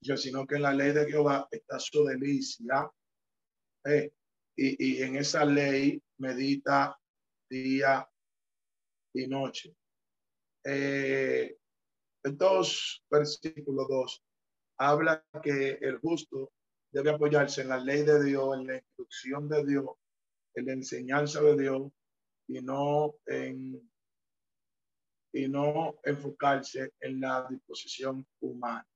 sino 0.01 0.45
que 0.45 0.55
en 0.55 0.63
la 0.63 0.73
ley 0.73 0.91
de 0.91 1.09
Jehová 1.09 1.47
está 1.51 1.79
su 1.79 2.03
delicia. 2.03 2.91
Eh, 3.85 4.11
y, 4.55 4.99
y 4.99 5.03
en 5.03 5.17
esa 5.17 5.45
ley 5.45 6.01
medita 6.17 6.97
día 7.49 8.07
y 9.13 9.27
noche. 9.27 9.75
Eh, 10.63 11.57
el 12.23 12.37
dos, 12.37 13.03
versículo 13.09 13.85
2, 13.87 14.23
habla 14.79 15.25
que 15.43 15.77
el 15.81 15.97
justo 15.99 16.53
debe 16.91 17.11
apoyarse 17.11 17.61
en 17.61 17.69
la 17.69 17.77
ley 17.77 18.03
de 18.03 18.23
Dios, 18.23 18.57
en 18.57 18.67
la 18.67 18.75
instrucción 18.75 19.49
de 19.49 19.65
Dios, 19.65 19.89
en 20.55 20.65
la 20.65 20.73
enseñanza 20.73 21.41
de 21.41 21.57
Dios 21.57 21.91
y 22.47 22.61
no 22.61 23.15
en 23.25 23.89
y 25.35 25.47
no 25.47 25.95
enfocarse 26.03 26.93
en 26.99 27.19
la 27.19 27.47
disposición 27.49 28.25
humana. 28.39 28.87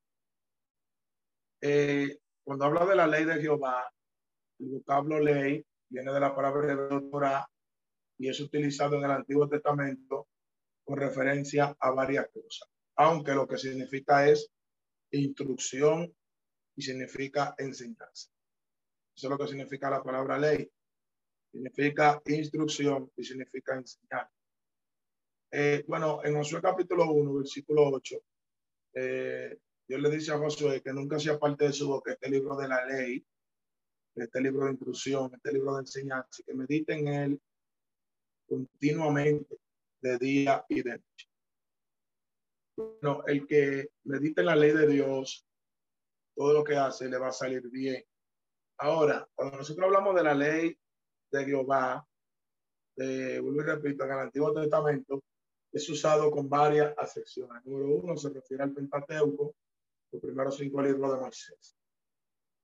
Eh, 1.60 2.20
cuando 2.44 2.66
habla 2.66 2.86
de 2.86 2.96
la 2.96 3.08
ley 3.08 3.26
de 3.26 3.42
Jehová, 3.42 3.92
el 4.60 4.70
vocablo 4.70 5.20
ley 5.20 5.66
viene 5.90 6.12
de 6.12 6.20
la 6.20 6.36
palabra 6.36 6.76
de 6.76 7.02
Torah 7.10 7.48
y 8.18 8.30
es 8.30 8.40
utilizado 8.40 8.98
en 8.98 9.04
el 9.04 9.12
Antiguo 9.12 9.48
Testamento 9.48 10.28
con 10.84 10.98
referencia 10.98 11.76
a 11.80 11.92
varias 11.92 12.28
cosas, 12.30 12.70
aunque 12.96 13.34
lo 13.34 13.48
que 13.48 13.58
significa 13.58 14.28
es 14.28 14.50
instrucción 15.12 16.14
y 16.76 16.82
significa 16.82 17.56
enseñanza. 17.58 18.30
Eso 19.16 19.28
es 19.28 19.30
lo 19.32 19.38
que 19.38 19.48
significa 19.48 19.90
la 19.90 20.04
palabra 20.04 20.38
ley. 20.38 20.70
Significa 21.52 22.22
instrucción 22.26 23.12
y 23.16 23.24
significa 23.24 23.76
enseñar. 23.76 24.30
Eh, 25.52 25.84
bueno, 25.88 26.22
en 26.24 26.36
Josué 26.36 26.62
capítulo 26.62 27.12
1, 27.12 27.34
versículo 27.34 27.90
8, 27.90 28.16
eh, 28.94 29.58
Dios 29.88 30.02
le 30.02 30.10
dice 30.10 30.34
a 30.34 30.38
Josué 30.38 30.82
que 30.82 30.94
nunca 30.94 31.18
sea 31.20 31.40
parte 31.40 31.66
de 31.66 31.74
su 31.74 31.88
boca 31.88 32.12
este 32.12 32.30
libro 32.30 32.56
de 32.58 32.68
la 32.68 32.86
ley, 32.86 33.26
este 34.24 34.42
libro 34.42 34.66
de 34.66 34.72
instrucción, 34.72 35.32
este 35.34 35.54
libro 35.54 35.76
de 35.76 35.82
enseñanza, 35.82 36.44
que 36.46 36.54
medite 36.54 36.94
en 36.94 37.08
él 37.08 37.42
continuamente, 38.48 39.58
de 40.02 40.18
día 40.18 40.66
y 40.70 40.82
de 40.82 40.92
noche. 40.92 41.30
Bueno, 42.76 43.24
el 43.26 43.48
que 43.48 43.90
medite 44.04 44.42
en 44.42 44.48
la 44.48 44.56
ley 44.56 44.72
de 44.72 44.88
Dios 44.88 45.46
todo 46.36 46.54
lo 46.54 46.64
que 46.64 46.76
hace 46.76 47.10
le 47.10 47.18
va 47.18 47.30
a 47.30 47.32
salir 47.32 47.68
bien. 47.70 48.04
Ahora, 48.78 49.28
cuando 49.34 49.58
nosotros 49.58 49.86
hablamos 49.86 50.16
de 50.16 50.24
la 50.24 50.36
ley 50.36 50.78
de 51.32 51.46
Jehová, 51.46 52.08
de, 52.96 53.40
vuelvo 53.40 53.62
y 53.62 53.66
repito, 53.66 54.04
en 54.04 54.12
el 54.12 54.20
Antiguo 54.20 54.54
Testamento, 54.54 55.24
es 55.72 55.90
usado 55.90 56.30
con 56.32 56.48
varias 56.48 56.94
acepciones. 56.98 57.66
Número 57.66 57.90
uno 57.90 58.16
se 58.16 58.30
refiere 58.30 58.64
al 58.64 58.74
Pentateuco, 58.74 59.56
los 60.12 60.22
primeros 60.22 60.56
cinco 60.58 60.82
libros 60.82 61.12
de 61.12 61.20
Moisés. 61.20 61.77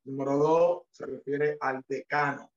Número 0.06 0.38
dos 0.38 0.84
se 0.92 1.06
refiere 1.06 1.58
al 1.60 1.84
decano, 1.88 2.52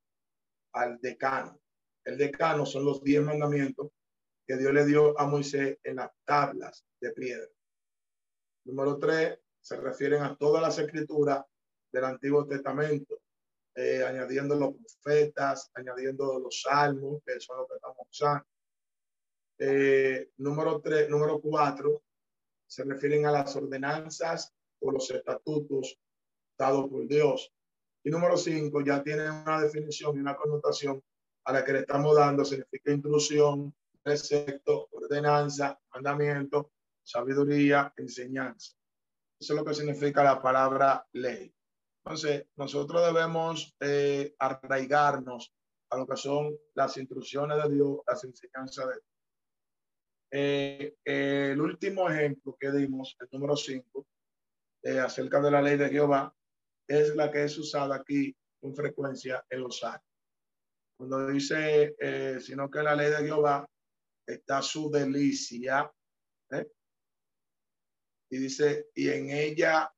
al 0.72 0.98
decano. 0.98 1.60
El 2.04 2.18
decano 2.18 2.66
son 2.66 2.84
los 2.84 3.02
diez 3.02 3.22
mandamientos 3.22 3.90
que 4.46 4.56
Dios 4.56 4.72
le 4.72 4.84
dio 4.84 5.18
a 5.18 5.26
Moisés 5.26 5.78
en 5.82 5.96
las 5.96 6.10
tablas 6.24 6.84
de 7.00 7.12
piedra. 7.12 7.48
Número 8.64 8.98
tres 8.98 9.38
se 9.60 9.76
refieren 9.76 10.22
a 10.22 10.36
todas 10.36 10.62
las 10.62 10.78
escrituras 10.78 11.44
del 11.92 12.04
Antiguo 12.04 12.46
Testamento, 12.46 13.20
eh, 13.74 14.04
añadiendo 14.04 14.54
los 14.54 14.74
profetas, 14.74 15.70
añadiendo 15.74 16.38
los 16.38 16.62
salmos, 16.62 17.22
que 17.24 17.40
son 17.40 17.58
los 17.58 17.68
que 17.68 17.74
estamos 17.74 18.06
usando. 18.10 18.46
Eh, 19.58 20.30
número 20.38 20.80
tres, 20.80 21.08
número 21.08 21.40
cuatro, 21.40 22.02
se 22.66 22.84
refieren 22.84 23.26
a 23.26 23.32
las 23.32 23.54
ordenanzas 23.56 24.52
o 24.80 24.90
los 24.90 25.10
estatutos 25.10 25.98
dados 26.58 26.88
por 26.88 27.06
Dios. 27.06 27.52
Y 28.04 28.10
número 28.10 28.36
cinco, 28.36 28.82
ya 28.82 29.02
tiene 29.02 29.28
una 29.30 29.60
definición 29.60 30.16
y 30.16 30.20
una 30.20 30.36
connotación 30.36 31.02
a 31.44 31.52
la 31.52 31.64
que 31.64 31.72
le 31.72 31.78
estamos 31.80 32.16
dando, 32.16 32.44
significa 32.44 32.92
intrusión, 32.92 33.74
precepto, 34.02 34.88
ordenanza, 34.92 35.78
mandamiento, 35.92 36.72
sabiduría, 37.02 37.92
enseñanza. 37.96 38.76
Eso 39.38 39.52
es 39.52 39.58
lo 39.58 39.64
que 39.64 39.74
significa 39.74 40.24
la 40.24 40.40
palabra 40.40 41.06
ley. 41.12 41.52
Entonces, 42.04 42.46
nosotros 42.56 43.04
debemos 43.04 43.76
eh, 43.80 44.34
arraigarnos 44.38 45.52
a 45.90 45.96
lo 45.96 46.06
que 46.06 46.16
son 46.16 46.56
las 46.74 46.96
instrucciones 46.96 47.62
de 47.62 47.74
Dios, 47.74 47.98
las 48.06 48.24
enseñanzas 48.24 48.86
de 48.86 48.92
Dios. 48.92 49.16
Eh, 50.30 50.96
el 51.04 51.60
último 51.60 52.08
ejemplo 52.08 52.56
que 52.58 52.70
dimos, 52.72 53.16
el 53.20 53.28
número 53.32 53.56
5, 53.56 54.06
eh, 54.82 55.00
acerca 55.00 55.40
de 55.40 55.50
la 55.50 55.62
ley 55.62 55.76
de 55.76 55.88
Jehová, 55.88 56.32
es 56.86 57.14
la 57.14 57.30
que 57.30 57.44
es 57.44 57.58
usada 57.58 57.96
aquí 57.96 58.36
con 58.60 58.74
frecuencia 58.74 59.44
en 59.50 59.60
los 59.60 59.82
años. 59.84 60.02
Cuando 60.96 61.26
dice, 61.28 61.94
eh, 61.98 62.38
sino 62.40 62.70
que 62.70 62.82
la 62.82 62.94
ley 62.94 63.10
de 63.10 63.18
Jehová 63.18 63.68
está 64.26 64.62
su 64.62 64.90
delicia, 64.90 65.90
y 68.28 68.38
dice, 68.38 68.88
y 68.94 69.08
en 69.08 69.30
ella 69.30 69.92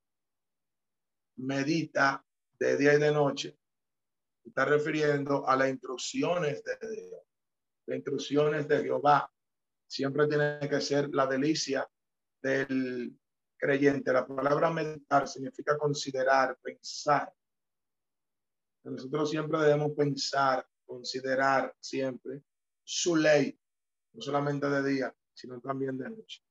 medita 1.36 2.24
de 2.58 2.76
día 2.76 2.94
y 2.94 2.98
de 2.98 3.12
noche, 3.12 3.58
está 4.44 4.64
refiriendo 4.64 5.48
a 5.48 5.56
las 5.56 5.70
instrucciones 5.70 6.62
de 6.62 6.78
Dios, 6.80 7.22
las 7.86 7.96
instrucciones 7.96 8.68
de 8.68 8.82
Jehová, 8.82 9.32
siempre 9.86 10.26
tiene 10.26 10.68
que 10.68 10.80
ser 10.80 11.08
la 11.14 11.26
delicia 11.26 11.88
del 12.42 13.18
creyente. 13.58 14.12
La 14.12 14.26
palabra 14.26 14.70
meditar 14.70 15.28
significa 15.28 15.76
considerar, 15.76 16.56
pensar. 16.62 17.32
Nosotros 18.84 19.30
siempre 19.30 19.58
debemos 19.58 19.92
pensar, 19.92 20.66
considerar 20.86 21.74
siempre 21.80 22.42
su 22.82 23.16
ley, 23.16 23.58
no 24.14 24.22
solamente 24.22 24.70
de 24.70 24.88
día, 24.88 25.14
sino 25.34 25.60
también 25.60 25.98
de 25.98 26.08
noche. 26.08 26.42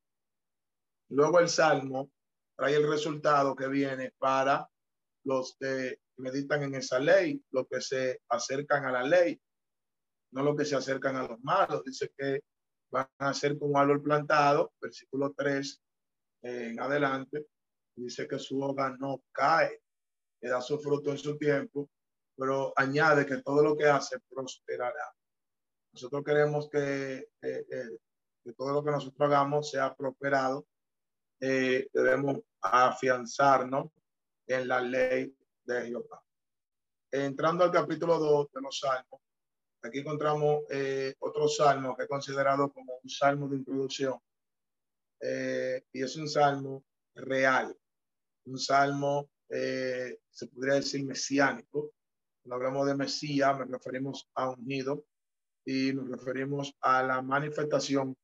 Luego 1.09 1.39
el 1.39 1.49
Salmo 1.49 2.11
trae 2.55 2.75
el 2.75 2.87
resultado 2.87 3.55
que 3.55 3.67
viene 3.67 4.13
para 4.19 4.69
los 5.23 5.55
que 5.59 6.01
meditan 6.17 6.63
en 6.63 6.75
esa 6.75 6.99
ley, 6.99 7.43
los 7.51 7.67
que 7.67 7.81
se 7.81 8.21
acercan 8.29 8.85
a 8.85 8.91
la 8.91 9.03
ley, 9.03 9.41
no 10.31 10.43
los 10.43 10.55
que 10.55 10.65
se 10.65 10.75
acercan 10.75 11.15
a 11.15 11.27
los 11.27 11.39
malos. 11.41 11.83
Dice 11.83 12.11
que 12.15 12.43
van 12.91 13.07
a 13.17 13.33
ser 13.33 13.57
como 13.57 13.79
árbol 13.79 14.03
plantado, 14.03 14.73
versículo 14.79 15.33
3 15.35 15.81
en 16.41 16.79
adelante, 16.79 17.47
dice 17.95 18.27
que 18.27 18.39
su 18.39 18.61
hoja 18.61 18.95
no 18.99 19.21
cae, 19.31 19.81
que 20.39 20.49
da 20.49 20.61
su 20.61 20.79
fruto 20.79 21.11
en 21.11 21.17
su 21.17 21.37
tiempo, 21.37 21.89
pero 22.35 22.73
añade 22.75 23.25
que 23.25 23.41
todo 23.41 23.63
lo 23.63 23.75
que 23.75 23.85
hace 23.85 24.19
prosperará. 24.29 25.13
Nosotros 25.93 26.23
queremos 26.23 26.69
que, 26.69 27.29
que 27.41 28.53
todo 28.55 28.73
lo 28.73 28.83
que 28.83 28.91
nosotros 28.91 29.27
hagamos 29.27 29.71
sea 29.71 29.95
prosperado. 29.95 30.67
Eh, 31.39 31.87
debemos 31.93 32.39
afianzarnos 32.61 33.91
en 34.47 34.67
la 34.67 34.81
ley 34.81 35.35
de 35.63 35.87
Jehová. 35.87 36.23
Entrando 37.11 37.63
al 37.63 37.71
capítulo 37.71 38.19
2 38.19 38.51
de 38.51 38.61
los 38.61 38.79
Salmos, 38.79 39.21
Aquí 39.83 39.99
encontramos 39.99 40.63
eh, 40.69 41.13
otro 41.19 41.47
salmo 41.47 41.95
que 41.95 42.03
es 42.03 42.09
considerado 42.09 42.71
como 42.71 42.99
un 43.01 43.09
salmo 43.09 43.47
de 43.47 43.57
introducción. 43.57 44.19
Eh, 45.19 45.83
y 45.91 46.03
es 46.03 46.15
un 46.15 46.27
salmo 46.29 46.85
real, 47.15 47.75
un 48.45 48.59
salmo, 48.59 49.29
eh, 49.49 50.19
se 50.29 50.47
podría 50.47 50.75
decir, 50.75 51.05
mesiánico. 51.05 51.93
Cuando 52.43 52.55
hablamos 52.55 52.87
de 52.87 52.95
Mesías, 52.95 53.57
nos 53.57 53.69
referimos 53.69 54.29
a 54.35 54.51
ungido 54.51 55.05
y 55.65 55.93
nos 55.93 56.09
referimos 56.09 56.73
a 56.81 57.03
la 57.03 57.21
manifestación 57.21 58.15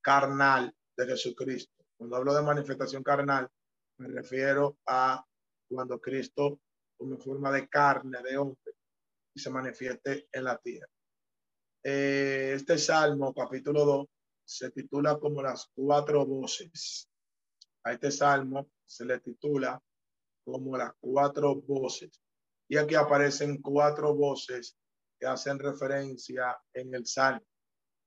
carnal 0.00 0.74
de 0.96 1.06
Jesucristo. 1.06 1.84
Cuando 1.96 2.16
hablo 2.16 2.34
de 2.34 2.42
manifestación 2.42 3.02
carnal, 3.02 3.48
me 3.98 4.08
refiero 4.08 4.78
a 4.86 5.24
cuando 5.68 6.00
Cristo, 6.00 6.60
como 6.96 7.18
forma 7.18 7.50
de 7.52 7.68
carne, 7.68 8.22
de 8.22 8.36
hombre, 8.36 8.74
y 9.34 9.40
se 9.40 9.50
manifieste 9.50 10.28
en 10.32 10.44
la 10.44 10.58
tierra. 10.58 10.88
Eh, 11.84 12.52
este 12.54 12.78
salmo, 12.78 13.34
capítulo 13.34 13.84
2, 13.84 14.06
se 14.44 14.70
titula 14.70 15.18
como 15.18 15.42
las 15.42 15.70
cuatro 15.74 16.26
voces. 16.26 17.08
A 17.84 17.92
este 17.92 18.10
salmo 18.10 18.70
se 18.84 19.04
le 19.04 19.20
titula 19.20 19.82
como 20.44 20.76
las 20.76 20.92
cuatro 21.00 21.56
voces. 21.62 22.20
Y 22.68 22.76
aquí 22.76 22.94
aparecen 22.94 23.60
cuatro 23.60 24.14
voces 24.14 24.76
que 25.18 25.26
hacen 25.26 25.58
referencia 25.58 26.56
en 26.72 26.94
el 26.94 27.06
salmo. 27.06 27.46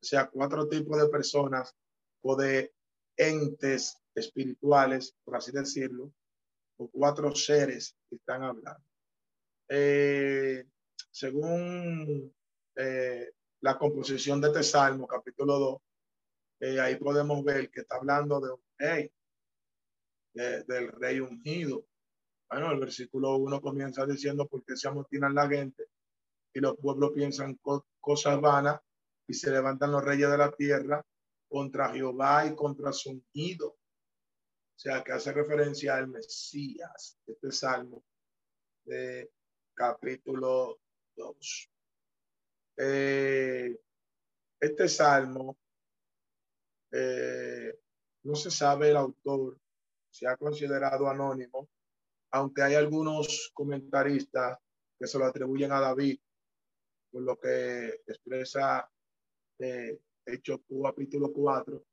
O 0.02 0.06
sea, 0.06 0.30
cuatro 0.30 0.68
tipos 0.68 1.02
de 1.02 1.10
personas 1.10 1.76
o 2.22 2.36
de 2.36 2.74
entes 3.18 3.98
espirituales, 4.14 5.16
por 5.24 5.36
así 5.36 5.52
decirlo, 5.52 6.12
o 6.78 6.90
cuatro 6.90 7.34
seres 7.36 7.96
que 8.10 8.18
están 8.18 8.44
hablando. 8.44 8.84
Eh, 9.70 10.66
según 11.12 12.34
eh, 12.76 13.32
la 13.62 13.78
composición 13.78 14.42
de 14.42 14.48
este 14.48 14.64
salmo, 14.64 15.08
capítulo 15.08 15.58
2, 15.60 15.82
eh, 16.60 16.80
ahí 16.80 16.96
podemos 16.96 17.44
ver 17.44 17.70
que 17.70 17.82
está 17.82 17.98
hablando 17.98 18.40
de 18.40 18.52
un 18.52 18.62
rey, 18.78 19.12
del 20.34 20.92
rey 20.92 21.20
ungido. 21.22 21.86
Bueno, 22.50 22.72
el 22.72 22.80
versículo 22.80 23.38
1 23.38 23.62
comienza 23.62 24.06
diciendo, 24.06 24.48
porque 24.48 24.76
se 24.76 24.88
amotinan 24.88 25.34
la 25.34 25.48
gente 25.48 25.88
y 26.54 26.60
los 26.60 26.76
pueblos 26.78 27.12
piensan 27.14 27.60
cosas 28.00 28.42
vanas 28.42 28.80
y 29.28 29.34
se 29.34 29.50
levantan 29.52 29.92
los 29.92 30.04
reyes 30.04 30.30
de 30.30 30.38
la 30.38 30.52
tierra 30.52 31.06
contra 31.48 31.94
Jehová 31.94 32.46
y 32.46 32.56
contra 32.56 32.92
su 32.92 33.12
ungido. 33.12 33.70
O 33.70 34.78
sea, 34.78 35.04
que 35.04 35.14
hace 35.14 35.32
referencia 35.32 35.96
al 35.96 36.08
Mesías, 36.08 37.18
este 37.26 37.52
salmo 37.52 38.04
de 38.84 39.32
capítulo 39.74 40.80
eh, 42.78 43.78
este 44.60 44.88
salmo, 44.88 45.58
eh, 46.92 47.80
no 48.24 48.36
se 48.36 48.52
sabe 48.52 48.90
el 48.90 48.98
autor, 48.98 49.60
se 50.10 50.28
ha 50.28 50.38
considerado 50.38 51.08
anónimo, 51.08 51.70
aunque 52.32 52.64
hay 52.64 52.76
algunos 52.76 53.52
comentaristas 53.54 54.58
que 54.98 55.08
se 55.08 55.20
lo 55.20 55.26
atribuyen 55.26 55.72
a 55.72 55.80
David, 55.80 56.20
por 57.12 57.22
lo 57.22 57.38
que 57.38 58.02
expresa 58.08 58.90
eh, 59.60 60.00
Hechos 60.26 60.62
capítulo 60.84 61.32
4, 61.32 61.86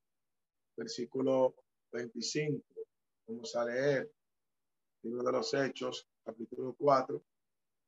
versículo 0.76 1.54
25, 1.92 2.64
vamos 3.26 3.54
a 3.56 3.64
leer, 3.64 4.10
libro 5.02 5.22
de 5.22 5.32
los 5.32 5.52
Hechos, 5.54 6.08
capítulo 6.24 6.74
4, 6.78 7.22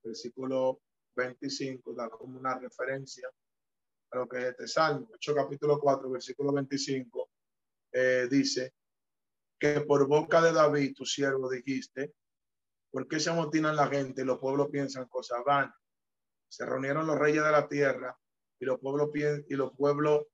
versículo 0.02 0.80
25 1.16 1.94
da 1.94 2.08
como 2.10 2.38
una 2.38 2.58
referencia 2.58 3.30
lo 4.14 4.28
que 4.28 4.38
es 4.38 4.44
este 4.44 4.68
salmo. 4.68 5.08
Hecho 5.14 5.34
capítulo 5.34 5.78
4, 5.78 6.10
versículo 6.10 6.52
25, 6.52 7.30
eh, 7.92 8.28
dice 8.30 8.74
que 9.58 9.80
por 9.80 10.06
boca 10.06 10.40
de 10.40 10.52
David, 10.52 10.94
tu 10.94 11.04
siervo, 11.04 11.50
dijiste, 11.50 12.14
¿por 12.90 13.08
qué 13.08 13.18
se 13.20 13.30
amotinan 13.30 13.76
la 13.76 13.88
gente 13.88 14.24
los 14.24 14.38
pueblos 14.38 14.68
piensan 14.70 15.06
cosas 15.08 15.42
vanas? 15.44 15.74
Se 16.48 16.64
reunieron 16.64 17.06
los 17.06 17.18
reyes 17.18 17.44
de 17.44 17.50
la 17.50 17.68
tierra 17.68 18.16
y 18.58 18.64
los 18.64 18.78
pueblos, 18.78 19.10
y 19.14 19.54
los 19.54 19.72
pueblos 19.76 20.26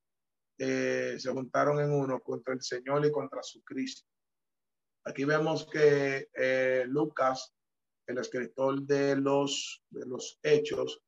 eh, 0.58 1.16
se 1.18 1.30
juntaron 1.30 1.80
en 1.80 1.90
uno 1.90 2.20
contra 2.20 2.54
el 2.54 2.62
Señor 2.62 3.04
y 3.06 3.10
contra 3.10 3.42
su 3.42 3.62
Cristo. 3.62 4.06
Aquí 5.04 5.24
vemos 5.24 5.66
que 5.70 6.28
eh, 6.34 6.84
Lucas, 6.86 7.54
el 8.06 8.18
escritor 8.18 8.82
de 8.82 9.16
los, 9.16 9.82
de 9.88 10.06
los 10.06 10.38
hechos, 10.42 11.02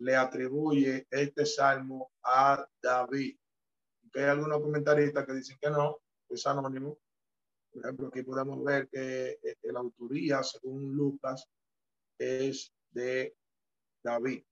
le 0.00 0.16
atribuye 0.16 1.06
este 1.10 1.44
salmo 1.46 2.12
a 2.22 2.66
David. 2.82 3.36
hay 4.14 4.24
algunos 4.24 4.60
comentaristas 4.60 5.26
que 5.26 5.34
dicen 5.34 5.58
que 5.60 5.70
no, 5.70 5.98
es 6.28 6.46
anónimo. 6.46 6.98
Por 7.72 7.84
ejemplo, 7.84 8.08
aquí 8.08 8.22
podemos 8.22 8.64
ver 8.64 8.88
que 8.88 9.38
eh, 9.42 9.56
la 9.62 9.80
autoría, 9.80 10.42
según 10.42 10.92
Lucas, 10.92 11.46
es 12.18 12.72
de 12.90 13.36
David. 14.02 14.42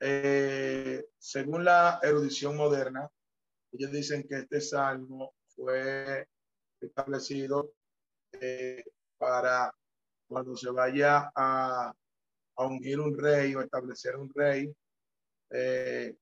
Eh, 0.00 1.06
según 1.16 1.64
la 1.64 1.98
erudición 2.02 2.56
moderna, 2.56 3.10
ellos 3.72 3.90
dicen 3.92 4.26
que 4.28 4.36
este 4.38 4.60
salmo 4.60 5.34
fue 5.46 6.28
establecido 6.80 7.72
eh, 8.32 8.84
para 9.16 9.72
cuando 10.28 10.56
se 10.56 10.70
vaya 10.70 11.30
a, 11.34 11.94
a, 12.56 12.66
ungir 12.66 13.00
un 13.00 13.18
rey 13.18 13.54
o 13.54 13.60
establecer 13.60 14.16
un 14.16 14.30
rey, 14.34 14.74
eh, 15.50 16.16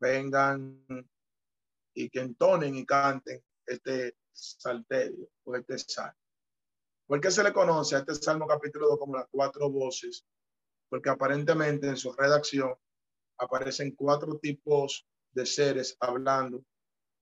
vengan 0.00 0.84
y 1.94 2.10
que 2.10 2.20
entonen 2.20 2.74
y 2.74 2.84
canten 2.84 3.42
este 3.66 4.16
salterio 4.32 5.28
o 5.44 5.56
este 5.56 5.78
salmo. 5.78 6.18
¿Por 7.06 7.20
qué 7.20 7.30
se 7.30 7.42
le 7.42 7.52
conoce 7.52 7.96
a 7.96 7.98
este 8.00 8.14
salmo 8.14 8.46
capítulo 8.46 8.88
2 8.88 8.98
como 8.98 9.16
las 9.16 9.28
cuatro 9.30 9.70
voces? 9.70 10.24
Porque 10.88 11.10
aparentemente 11.10 11.86
en 11.88 11.96
su 11.96 12.12
redacción 12.12 12.74
aparecen 13.38 13.94
cuatro 13.94 14.38
tipos 14.38 15.06
de 15.32 15.46
seres 15.46 15.96
hablando 16.00 16.64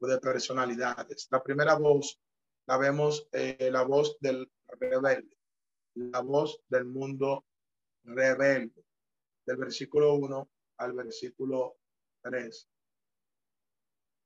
de 0.01 0.19
personalidades. 0.19 1.29
La 1.31 1.43
primera 1.43 1.75
voz 1.75 2.21
la 2.67 2.77
vemos, 2.77 3.29
eh, 3.33 3.71
la 3.71 3.83
voz 3.83 4.17
del 4.21 4.51
rebelde, 4.67 5.37
la 5.95 6.21
voz 6.21 6.61
del 6.69 6.85
mundo 6.85 7.45
rebelde, 8.05 8.85
del 9.47 9.57
versículo 9.57 10.15
1 10.15 10.51
al 10.79 10.93
versículo 10.93 11.77
3. 12.23 12.69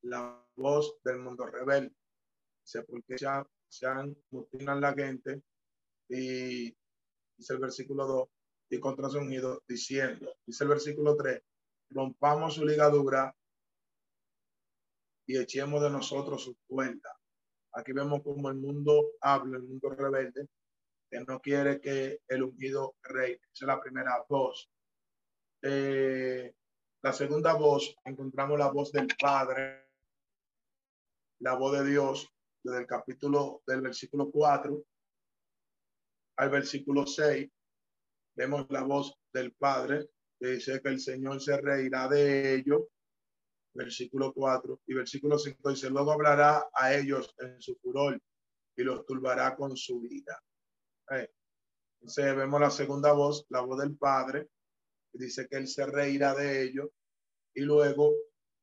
La 0.03 0.45
voz 0.57 0.99
del 1.03 1.19
mundo 1.19 1.47
rebelde. 1.47 1.95
Se 2.63 2.83
porque 2.83 3.17
ya 3.17 3.47
se 3.69 3.87
han 3.87 4.17
mutilan 4.31 4.81
la 4.81 4.93
gente 4.93 5.43
y 6.09 6.75
dice 7.37 7.53
el 7.53 7.59
versículo 7.59 8.07
2 8.07 8.29
y 8.71 8.81
contra 8.81 9.09
su 9.09 9.19
ungido 9.19 9.63
diciendo, 9.69 10.35
dice 10.45 10.65
el 10.65 10.71
versículo 10.71 11.17
3, 11.17 11.41
rompamos 11.91 12.55
su 12.55 12.65
ligadura 12.65 13.35
y 15.27 15.39
echemos 15.39 15.83
de 15.83 15.91
nosotros 15.91 16.43
su 16.43 16.57
cuenta. 16.67 17.17
Aquí 17.73 17.93
vemos 17.93 18.23
como 18.23 18.49
el 18.49 18.57
mundo 18.57 19.13
habla, 19.21 19.59
el 19.59 19.65
mundo 19.65 19.91
rebelde, 19.91 20.49
que 21.11 21.21
no 21.21 21.41
quiere 21.41 21.81
que 21.81 22.21
el 22.29 22.43
ungido 22.43 22.97
rey. 23.03 23.33
Esa 23.35 23.65
es 23.65 23.67
la 23.67 23.81
primera 23.81 24.25
voz. 24.29 24.71
Eh, 25.63 26.55
la 27.03 27.13
segunda 27.13 27.55
voz, 27.55 27.95
encontramos 28.05 28.59
la 28.59 28.71
voz 28.71 28.93
del 28.93 29.09
Padre, 29.19 29.89
la 31.41 31.55
voz 31.55 31.79
de 31.79 31.91
Dios, 31.91 32.29
desde 32.63 32.81
el 32.81 32.87
capítulo 32.87 33.63
del 33.67 33.81
versículo 33.81 34.31
4 34.31 34.85
al 36.39 36.51
versículo 36.51 37.07
6. 37.07 37.49
Vemos 38.35 38.67
la 38.71 38.83
voz 38.83 39.17
del 39.33 39.53
Padre, 39.53 40.11
que 40.39 40.49
dice 40.49 40.81
que 40.83 40.89
el 40.89 41.01
Señor 41.01 41.41
se 41.41 41.57
reirá 41.57 42.09
de 42.09 42.57
ellos 42.57 42.83
versículo 43.77 44.33
4 44.33 44.81
y 44.87 44.95
versículo 44.95 45.39
5 45.39 45.71
dice, 45.71 45.91
luego 45.91 46.13
hablará 46.13 46.69
a 46.73 46.95
ellos 46.95 47.33
en 47.39 47.61
su 47.61 47.77
furor 47.77 48.21
y 48.75 48.83
los 48.83 49.05
turbará 49.07 49.55
con 49.55 49.77
su 49.77 50.01
vida. 50.01 50.43
Eh, 51.11 51.31
entonces 52.01 52.37
vemos 52.37 52.61
la 52.61 52.71
segunda 52.71 53.13
voz, 53.13 53.47
la 53.49 53.61
voz 53.61 53.81
del 53.81 53.97
Padre, 53.97 54.49
que 55.13 55.19
dice 55.19 55.49
que 55.49 55.57
él 55.57 55.69
se 55.69 55.87
reirá 55.87 56.35
de 56.35 56.63
ellos 56.63 56.89
y 57.55 57.63
luego 57.63 58.13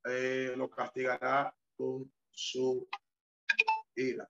eh, 0.04 0.54
lo 0.56 0.70
castigará 0.70 1.54
con 1.76 2.12
su 2.30 2.88
ira. 3.96 4.28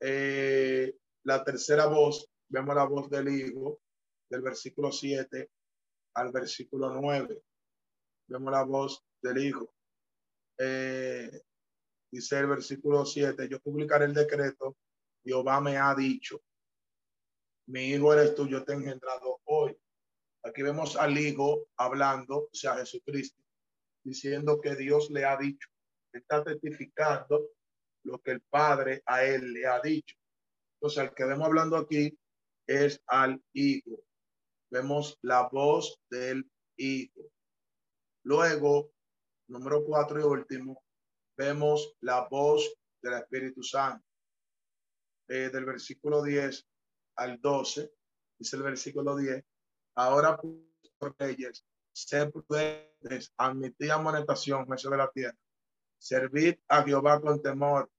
Eh, 0.00 0.96
la 1.24 1.44
tercera 1.44 1.86
voz, 1.86 2.30
vemos 2.48 2.74
la 2.74 2.84
voz 2.84 3.10
del 3.10 3.28
Hijo, 3.28 3.80
del 4.28 4.42
versículo 4.42 4.92
7 4.92 5.50
al 6.14 6.32
versículo 6.32 6.90
9. 6.90 7.42
Vemos 8.28 8.52
la 8.52 8.62
voz 8.64 9.04
del 9.22 9.38
Hijo. 9.38 9.74
Eh, 10.58 11.42
dice 12.10 12.38
el 12.38 12.46
versículo 12.46 13.04
7, 13.04 13.48
yo 13.48 13.60
publicaré 13.60 14.06
el 14.06 14.14
decreto, 14.14 14.76
Jehová 15.24 15.60
me 15.60 15.76
ha 15.76 15.94
dicho, 15.94 16.42
mi 17.68 17.90
hijo 17.90 18.12
eres 18.14 18.34
tú, 18.34 18.48
te 18.64 18.72
he 18.72 18.76
engendrado 18.76 19.40
hoy. 19.44 19.76
Aquí 20.42 20.62
vemos 20.62 20.96
al 20.96 21.18
hijo 21.18 21.68
hablando, 21.76 22.44
o 22.44 22.50
sea, 22.52 22.76
Jesucristo, 22.76 23.42
diciendo 24.02 24.60
que 24.60 24.74
Dios 24.74 25.10
le 25.10 25.24
ha 25.24 25.36
dicho, 25.36 25.68
está 26.12 26.42
testificando 26.42 27.50
lo 28.04 28.20
que 28.20 28.32
el 28.32 28.40
Padre 28.40 29.02
a 29.04 29.22
él 29.24 29.52
le 29.52 29.66
ha 29.66 29.80
dicho. 29.80 30.16
Entonces, 30.76 30.98
al 30.98 31.14
que 31.14 31.24
vemos 31.24 31.46
hablando 31.46 31.76
aquí 31.76 32.18
es 32.66 33.02
al 33.06 33.42
hijo. 33.52 34.02
Vemos 34.70 35.18
la 35.22 35.48
voz 35.50 36.00
del 36.10 36.50
hijo. 36.78 37.20
Luego 38.24 38.92
número 39.48 39.84
cuatro 39.84 40.20
y 40.20 40.22
último, 40.22 40.82
vemos 41.36 41.96
la 42.00 42.28
voz 42.28 42.74
del 43.02 43.14
Espíritu 43.14 43.62
Santo. 43.62 44.04
Eh, 45.28 45.50
del 45.50 45.66
versículo 45.66 46.22
10 46.22 46.66
al 47.18 47.40
12, 47.40 47.92
dice 48.38 48.56
el 48.56 48.62
versículo 48.62 49.16
10, 49.16 49.44
ahora 49.96 50.36
por 50.36 51.14
reyes, 51.18 51.64
ser 51.92 52.30
prudentes, 52.30 53.32
admitid 53.36 53.90
amonestación, 53.90 54.64
jueces 54.66 54.90
de 54.90 54.96
la 54.96 55.10
tierra, 55.10 55.36
servid 55.98 56.56
a 56.68 56.82
Jehová 56.84 57.20
con 57.20 57.42
temor 57.42 57.90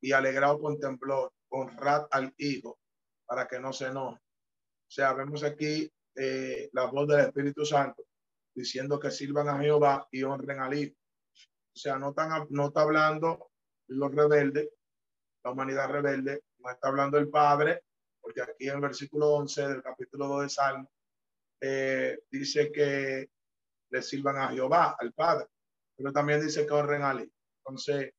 y 0.00 0.12
alegrado 0.12 0.60
con 0.60 0.78
temblor, 0.78 1.32
honrad 1.48 2.06
al 2.10 2.34
Hijo 2.36 2.78
para 3.26 3.48
que 3.48 3.58
no 3.58 3.72
se 3.72 3.86
enoje. 3.86 4.18
O 4.18 4.90
sea, 4.92 5.14
vemos 5.14 5.42
aquí 5.42 5.90
eh, 6.14 6.68
la 6.72 6.84
voz 6.84 7.08
del 7.08 7.20
Espíritu 7.20 7.64
Santo 7.64 8.04
diciendo 8.54 9.00
que 9.00 9.10
sirvan 9.10 9.48
a 9.48 9.58
Jehová 9.58 10.06
y 10.10 10.22
honren 10.22 10.60
al 10.60 10.74
Hijo. 10.74 10.96
O 11.74 11.78
sea, 11.78 11.98
no, 11.98 12.10
están, 12.10 12.46
no 12.50 12.68
está 12.68 12.82
hablando 12.82 13.50
los 13.86 14.14
rebeldes, 14.14 14.68
la 15.44 15.52
humanidad 15.52 15.88
rebelde, 15.88 16.42
no 16.58 16.70
está 16.70 16.88
hablando 16.88 17.16
el 17.16 17.30
Padre, 17.30 17.84
porque 18.20 18.42
aquí 18.42 18.68
en 18.68 18.76
el 18.76 18.80
versículo 18.80 19.30
11 19.34 19.68
del 19.68 19.82
capítulo 19.82 20.26
2 20.28 20.42
de 20.42 20.48
Salmo 20.48 20.90
eh, 21.60 22.18
dice 22.30 22.72
que 22.72 23.30
le 23.90 24.02
sirvan 24.02 24.36
a 24.38 24.48
Jehová, 24.48 24.96
al 24.98 25.12
Padre, 25.12 25.46
pero 25.96 26.12
también 26.12 26.40
dice 26.40 26.66
que 26.66 26.72
honren 26.72 27.02
al 27.02 27.20
Hijo. 27.20 27.32
Entonces, 27.58 28.12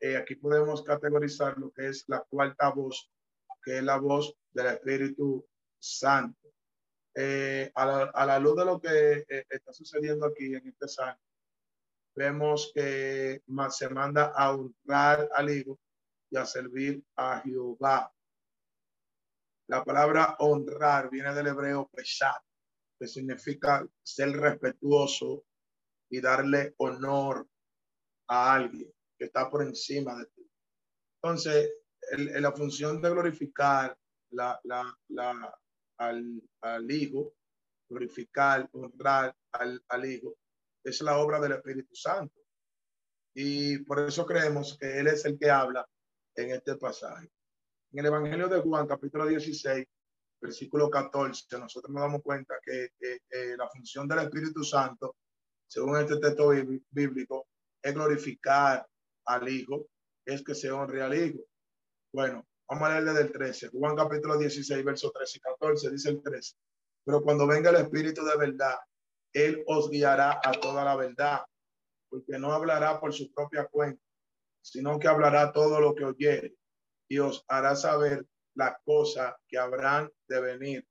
eh, 0.00 0.16
aquí 0.16 0.36
podemos 0.36 0.82
categorizar 0.82 1.58
lo 1.58 1.70
que 1.72 1.88
es 1.88 2.04
la 2.08 2.20
cuarta 2.28 2.70
voz, 2.70 3.10
que 3.62 3.78
es 3.78 3.82
la 3.82 3.98
voz 3.98 4.34
del 4.52 4.66
Espíritu 4.66 5.46
Santo. 5.78 6.52
Eh, 7.14 7.72
a, 7.74 8.24
la, 8.26 8.38
luz 8.38 8.56
de 8.56 8.64
lo 8.64 8.80
que 8.80 9.24
está 9.48 9.72
sucediendo 9.72 10.26
aquí 10.26 10.54
en 10.54 10.68
este 10.68 10.86
salmo, 10.86 11.20
vemos 12.14 12.70
que 12.74 13.42
se 13.70 13.88
manda 13.88 14.32
a 14.36 14.52
honrar 14.52 15.28
al 15.34 15.50
Hijo 15.50 15.80
y 16.30 16.36
a 16.36 16.44
servir 16.44 17.02
a 17.16 17.40
Jehová. 17.40 18.12
La 19.68 19.84
palabra 19.84 20.36
honrar 20.38 21.10
viene 21.10 21.34
del 21.34 21.48
hebreo 21.48 21.88
peshat, 21.88 22.42
que 22.98 23.06
significa 23.06 23.86
ser 24.02 24.30
respetuoso 24.32 25.44
y 26.10 26.22
darle 26.22 26.74
honor 26.78 27.46
a 28.28 28.54
alguien 28.54 28.90
que 29.18 29.26
está 29.26 29.50
por 29.50 29.62
encima 29.62 30.16
de 30.16 30.26
ti. 30.26 30.50
Entonces, 31.22 31.70
la 32.16 32.52
función 32.52 33.02
de 33.02 33.10
glorificar 33.10 33.98
al 35.98 36.90
Hijo, 36.90 37.34
glorificar, 37.90 38.68
honrar 38.72 39.36
al, 39.52 39.84
al 39.88 40.04
Hijo, 40.10 40.38
es 40.82 41.02
la 41.02 41.18
obra 41.18 41.40
del 41.40 41.52
Espíritu 41.52 41.94
Santo. 41.94 42.40
Y 43.34 43.78
por 43.84 44.00
eso 44.00 44.24
creemos 44.24 44.78
que 44.78 44.98
Él 44.98 45.08
es 45.08 45.26
el 45.26 45.38
que 45.38 45.50
habla 45.50 45.86
en 46.34 46.52
este 46.52 46.76
pasaje. 46.76 47.30
En 47.90 48.00
el 48.00 48.06
Evangelio 48.06 48.48
de 48.48 48.60
Juan, 48.60 48.86
capítulo 48.86 49.26
16, 49.26 49.86
versículo 50.42 50.90
14, 50.90 51.58
nosotros 51.58 51.90
nos 51.90 52.02
damos 52.02 52.22
cuenta 52.22 52.54
que 52.62 52.90
la 53.56 53.66
función 53.68 54.06
del 54.06 54.18
Espíritu 54.18 54.62
Santo, 54.62 55.16
según 55.66 55.98
este 55.98 56.18
texto 56.18 56.50
bíblico, 56.90 57.46
es 57.82 57.94
glorificar 57.94 58.86
al 59.24 59.48
Hijo, 59.48 59.86
es 60.26 60.42
que 60.44 60.54
se 60.54 60.70
honre 60.70 61.02
al 61.02 61.14
Hijo. 61.14 61.40
Bueno, 62.12 62.46
Vamos 62.70 62.86
a 62.86 63.00
leerle 63.00 63.14
del 63.14 63.32
13. 63.32 63.68
Juan 63.68 63.96
capítulo 63.96 64.36
16, 64.36 64.84
versos 64.84 65.10
13 65.14 65.38
y 65.38 65.40
14, 65.40 65.90
dice 65.90 66.10
el 66.10 66.22
13. 66.22 66.54
Pero 67.02 67.22
cuando 67.22 67.46
venga 67.46 67.70
el 67.70 67.76
Espíritu 67.76 68.22
de 68.22 68.36
verdad, 68.36 68.76
Él 69.32 69.64
os 69.66 69.88
guiará 69.88 70.38
a 70.44 70.52
toda 70.52 70.84
la 70.84 70.94
verdad, 70.94 71.40
porque 72.10 72.38
no 72.38 72.52
hablará 72.52 73.00
por 73.00 73.14
su 73.14 73.32
propia 73.32 73.66
cuenta, 73.68 74.02
sino 74.60 74.98
que 74.98 75.08
hablará 75.08 75.50
todo 75.50 75.80
lo 75.80 75.94
que 75.94 76.04
oyere 76.04 76.57
y 77.08 77.18
os 77.18 77.44
hará 77.48 77.74
saber 77.74 78.26
las 78.54 78.76
cosas 78.84 79.34
que 79.46 79.58
habrán 79.58 80.10
de 80.28 80.40
venir. 80.40 80.88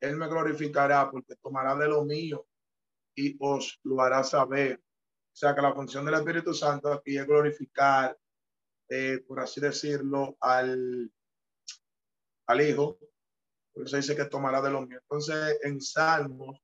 Él 0.00 0.16
me 0.16 0.28
glorificará 0.28 1.10
porque 1.10 1.36
tomará 1.36 1.74
de 1.74 1.88
lo 1.88 2.04
mío 2.04 2.46
y 3.14 3.36
os 3.40 3.80
lo 3.82 4.00
hará 4.00 4.22
saber. 4.22 4.78
O 4.78 5.36
sea 5.36 5.54
que 5.54 5.62
la 5.62 5.74
función 5.74 6.04
del 6.04 6.14
Espíritu 6.14 6.54
Santo 6.54 6.92
aquí 6.92 7.16
es 7.16 7.26
glorificar, 7.26 8.16
eh, 8.88 9.24
por 9.26 9.40
así 9.40 9.60
decirlo, 9.60 10.36
al, 10.40 11.10
al 12.46 12.60
Hijo. 12.60 12.98
Por 13.72 13.86
eso 13.86 13.96
dice 13.96 14.16
que 14.16 14.26
tomará 14.26 14.62
de 14.62 14.70
lo 14.70 14.82
mío. 14.86 14.98
Entonces, 15.02 15.58
en 15.62 15.80
Salmos, 15.80 16.58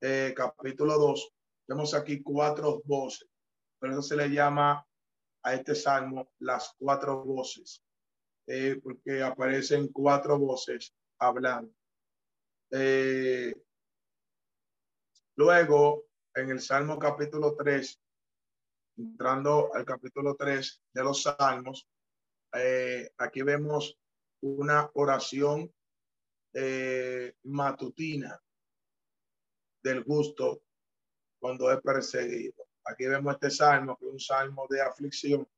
eh, 0.00 0.34
capítulo 0.36 0.98
2, 0.98 1.32
vemos 1.68 1.94
aquí 1.94 2.22
cuatro 2.22 2.82
voces. 2.84 3.28
Por 3.78 3.90
eso 3.90 4.02
se 4.02 4.16
le 4.16 4.28
llama 4.28 4.86
a 5.42 5.54
este 5.54 5.74
salmo 5.74 6.30
las 6.38 6.74
cuatro 6.78 7.24
voces, 7.24 7.82
eh, 8.46 8.80
porque 8.82 9.22
aparecen 9.22 9.88
cuatro 9.88 10.38
voces 10.38 10.94
hablando. 11.18 11.72
Eh, 12.70 13.54
luego, 15.36 16.06
en 16.34 16.50
el 16.50 16.60
Salmo 16.60 16.98
capítulo 16.98 17.54
3, 17.56 18.00
entrando 18.98 19.74
al 19.74 19.84
capítulo 19.84 20.34
3 20.36 20.82
de 20.92 21.04
los 21.04 21.22
Salmos, 21.22 21.88
eh, 22.54 23.10
aquí 23.18 23.42
vemos 23.42 23.98
una 24.42 24.90
oración 24.94 25.72
matutina 27.44 28.42
del 29.82 30.02
gusto 30.02 30.62
cuando 31.38 31.70
es 31.72 31.80
perseguido. 31.80 32.66
Aquí 32.84 33.06
vemos 33.06 33.34
este 33.34 33.50
salmo, 33.50 33.96
que 33.96 34.06
es 34.06 34.12
un 34.12 34.20
salmo 34.20 34.66
de 34.68 34.80
aflicción. 34.82 35.48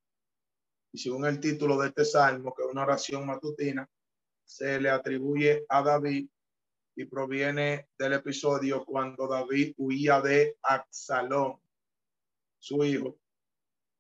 Y 0.93 0.99
según 0.99 1.25
el 1.25 1.41
título 1.41 1.79
de 1.79 1.89
este 1.89 2.05
salmo, 2.05 2.55
que 2.55 2.63
es 2.63 2.69
una 2.71 2.83
oración 2.83 3.27
matutina, 3.27 3.89
se 4.45 4.79
le 4.81 4.91
atribuye 4.91 5.65
a 5.69 5.83
David 5.83 6.29
y 6.95 7.07
proviene 7.07 7.89
del 7.99 8.13
episodio 8.15 8.85
cuando 8.85 9.27
David 9.27 9.73
huía 9.79 10.21
de 10.21 10.59
Absalón, 10.63 11.59
su 12.59 12.85
hijo, 12.85 13.19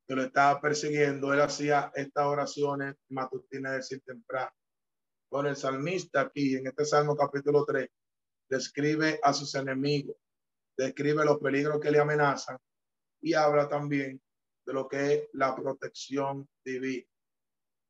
que 0.06 0.14
lo 0.14 0.22
estaba 0.24 0.60
persiguiendo. 0.60 1.32
Él 1.32 1.40
hacía 1.40 1.90
estas 1.94 2.26
oraciones 2.26 2.96
matutinas, 3.08 3.72
de 3.72 3.76
decir, 3.78 4.02
temprano. 4.02 4.52
Con 5.30 5.46
el 5.46 5.56
salmista 5.56 6.20
aquí, 6.20 6.56
en 6.56 6.66
este 6.66 6.84
salmo 6.84 7.16
capítulo 7.16 7.64
3, 7.64 7.88
describe 8.50 9.18
a 9.22 9.32
sus 9.32 9.54
enemigos, 9.54 10.16
describe 10.76 11.24
los 11.24 11.38
peligros 11.38 11.80
que 11.80 11.90
le 11.90 11.98
amenazan 11.98 12.58
y 13.22 13.32
habla 13.32 13.66
también 13.66 14.20
de 14.64 14.72
lo 14.72 14.88
que 14.88 15.14
es 15.14 15.28
la 15.32 15.54
protección 15.54 16.48
divina. 16.64 17.06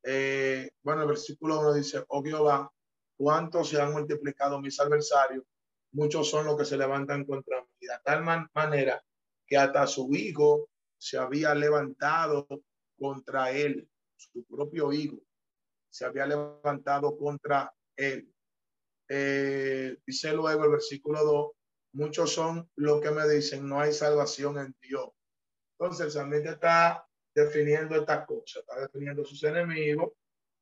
Eh, 0.03 0.69
bueno, 0.83 1.03
el 1.03 1.07
versículo 1.07 1.59
1 1.59 1.73
dice, 1.73 2.03
oh 2.07 2.23
Jehová, 2.23 2.71
¿cuántos 3.17 3.69
se 3.69 3.81
han 3.81 3.93
multiplicado 3.93 4.59
mis 4.59 4.79
adversarios? 4.79 5.45
Muchos 5.93 6.29
son 6.29 6.45
los 6.45 6.57
que 6.57 6.65
se 6.65 6.77
levantan 6.77 7.25
contra 7.25 7.61
mí. 7.61 7.87
De 7.87 7.93
tal 8.03 8.23
manera 8.23 9.01
que 9.45 9.57
hasta 9.57 9.87
su 9.87 10.09
hijo 10.13 10.69
se 10.97 11.17
había 11.17 11.53
levantado 11.53 12.47
contra 12.97 13.51
él, 13.51 13.89
su 14.15 14.43
propio 14.45 14.91
hijo 14.91 15.17
se 15.89 16.05
había 16.05 16.25
levantado 16.25 17.15
contra 17.17 17.73
él. 17.95 18.33
Eh, 19.07 19.97
dice 20.05 20.33
luego 20.33 20.63
el 20.63 20.71
versículo 20.71 21.23
2, 21.23 21.51
muchos 21.93 22.33
son 22.33 22.69
los 22.75 22.99
que 22.99 23.11
me 23.11 23.27
dicen, 23.27 23.67
no 23.67 23.79
hay 23.79 23.93
salvación 23.93 24.57
en 24.57 24.75
Dios. 24.81 25.09
Entonces, 25.79 26.15
el 26.15 26.47
está 26.47 27.07
definiendo 27.33 27.95
estas 27.95 28.25
cosas, 28.25 28.63
está 28.63 28.79
definiendo 28.81 29.25
sus 29.25 29.43
enemigos, 29.43 30.11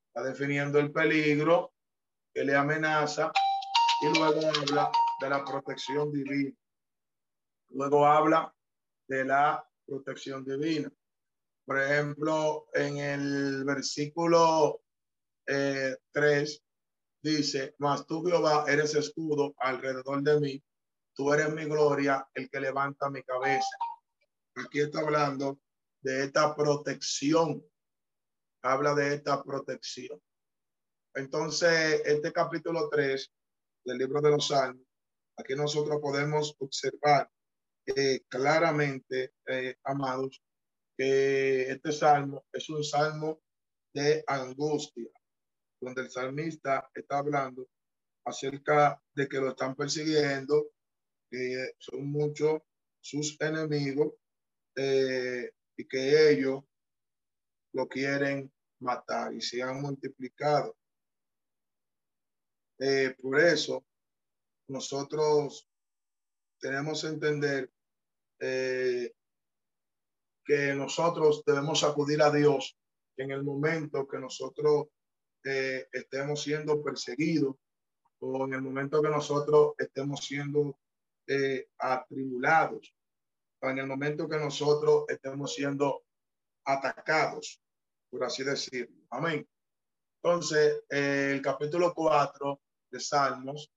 está 0.08 0.28
definiendo 0.28 0.80
el 0.80 0.91
peligro 0.91 1.74
que 2.34 2.43
le 2.43 2.56
amenaza 2.56 3.32
y 4.02 4.17
luego 4.17 4.41
habla 4.47 4.91
de 5.19 5.30
la 5.30 5.43
protección 5.43 6.12
divina. 6.12 6.56
Luego 7.69 8.06
habla 8.06 8.54
de 9.08 9.26
la 9.26 9.65
protección 9.86 10.43
divina. 10.43 10.91
Por 11.65 11.80
ejemplo, 11.80 12.67
en 12.74 12.97
el 12.97 13.63
versículo 13.63 14.82
3 15.45 15.95
eh, 16.13 16.62
dice, 17.21 17.76
mas 17.78 18.06
tú 18.06 18.24
Jehová 18.26 18.65
eres 18.67 18.95
escudo 18.95 19.54
alrededor 19.58 20.24
de 20.24 20.39
mí, 20.39 20.63
tú 21.13 21.32
eres 21.34 21.54
mi 21.54 21.65
gloria, 21.65 22.28
el 22.34 22.50
que 22.50 22.60
levanta 22.60 23.10
mi 23.10 23.21
cabeza. 23.24 23.78
Aquí 24.65 24.82
está 24.82 25.00
hablando 25.00 25.60
de 26.02 26.26
esta 26.26 26.56
protección. 26.56 27.63
Habla 28.63 28.93
de 28.93 29.15
esta 29.15 29.43
protección. 29.43 30.21
Entonces, 31.15 32.02
este 32.06 32.32
capítulo 32.32 32.88
3 32.89 33.32
del 33.86 33.97
libro 33.97 34.21
de 34.21 34.30
los 34.30 34.47
Salmos, 34.47 34.86
aquí 35.36 35.56
nosotros 35.56 36.00
podemos 36.00 36.56
observar 36.60 37.30
claramente, 38.30 39.34
eh, 39.47 39.76
amados, 39.84 40.41
que 40.95 41.63
este 41.63 41.91
salmo 41.91 42.45
es 42.54 42.69
un 42.69 42.84
salmo 42.84 43.41
de 43.93 44.24
angustia, 44.28 45.10
donde 45.82 46.04
el 46.04 46.12
salmista 46.12 46.89
está 46.93 47.17
hablando 47.17 47.67
acerca 48.26 49.02
de 49.15 49.28
que 49.28 49.38
lo 49.38 49.50
están 49.50 49.76
persiguiendo, 49.76 50.69
que 51.30 51.71
son 51.80 52.06
muchos 52.12 52.62
sus 53.02 53.36
enemigos 53.41 54.13
eh, 54.75 55.51
y 55.75 55.88
que 55.88 56.31
ellos 56.31 56.63
lo 57.73 57.88
quieren 57.88 58.51
matar 58.79 59.34
y 59.34 59.41
se 59.41 59.62
han 59.62 59.81
multiplicado. 59.81 60.77
Eh, 62.79 63.15
por 63.21 63.39
eso, 63.39 63.86
nosotros 64.67 65.69
tenemos 66.60 67.01
que 67.01 67.07
entender 67.07 67.71
eh, 68.39 69.13
que 70.43 70.73
nosotros 70.73 71.43
debemos 71.45 71.84
acudir 71.84 72.21
a 72.21 72.31
Dios 72.31 72.77
en 73.17 73.31
el 73.31 73.43
momento 73.43 74.07
que 74.07 74.17
nosotros 74.17 74.88
estemos 75.43 76.43
siendo 76.43 76.84
perseguidos 76.84 77.55
o 78.19 78.45
en 78.45 78.53
el 78.53 78.62
momento 78.62 79.01
que 79.01 79.10
nosotros 79.10 79.73
estemos 79.79 80.23
siendo 80.23 80.77
atribulados 81.79 82.93
en 83.69 83.78
el 83.78 83.88
momento 83.88 84.28
que 84.28 84.38
nosotros 84.38 85.06
estemos 85.08 85.54
siendo 85.54 86.04
atacados, 86.65 87.62
por 88.10 88.24
así 88.24 88.43
decirlo. 88.43 88.95
Amén. 89.12 89.47
Entonces, 90.24 90.84
el 90.89 91.41
capítulo 91.41 91.93
4 91.93 92.60
de 92.91 93.00
Salmos, 93.00 93.71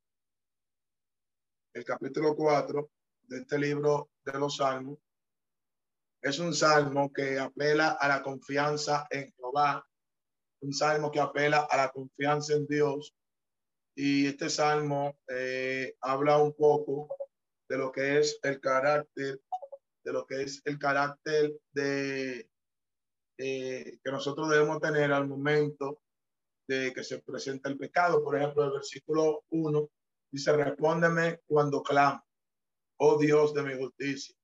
el 1.74 1.84
capítulo 1.84 2.34
4 2.34 2.90
de 3.22 3.38
este 3.38 3.58
libro 3.58 4.10
de 4.24 4.38
los 4.38 4.56
Salmos, 4.56 4.98
es 6.22 6.38
un 6.38 6.54
salmo 6.54 7.12
que 7.12 7.38
apela 7.38 7.98
a 8.00 8.08
la 8.08 8.22
confianza 8.22 9.06
en 9.10 9.30
Jehová, 9.32 9.86
un 10.62 10.72
salmo 10.72 11.10
que 11.10 11.20
apela 11.20 11.66
a 11.70 11.76
la 11.76 11.90
confianza 11.90 12.54
en 12.54 12.66
Dios. 12.66 13.14
Y 13.94 14.26
este 14.28 14.48
salmo 14.48 15.18
eh, 15.28 15.94
habla 16.00 16.38
un 16.38 16.54
poco 16.54 17.14
de 17.68 17.76
lo 17.76 17.92
que 17.92 18.18
es 18.18 18.38
el 18.42 18.60
carácter 18.60 19.40
de 20.04 20.12
lo 20.12 20.26
que 20.26 20.42
es 20.42 20.62
el 20.64 20.78
carácter 20.78 21.54
de 21.72 22.48
eh, 23.38 23.98
que 24.02 24.12
nosotros 24.12 24.48
debemos 24.48 24.80
tener 24.80 25.12
al 25.12 25.26
momento 25.26 26.02
de 26.68 26.92
que 26.92 27.02
se 27.02 27.20
presenta 27.20 27.68
el 27.68 27.78
pecado. 27.78 28.22
Por 28.22 28.36
ejemplo, 28.36 28.64
el 28.64 28.72
versículo 28.72 29.44
1 29.50 29.90
dice, 30.30 30.52
respóndeme 30.52 31.40
cuando 31.46 31.82
clamo, 31.82 32.24
oh 32.98 33.18
Dios 33.18 33.54
de 33.54 33.62
mi 33.62 33.76
justicia. 33.76 34.36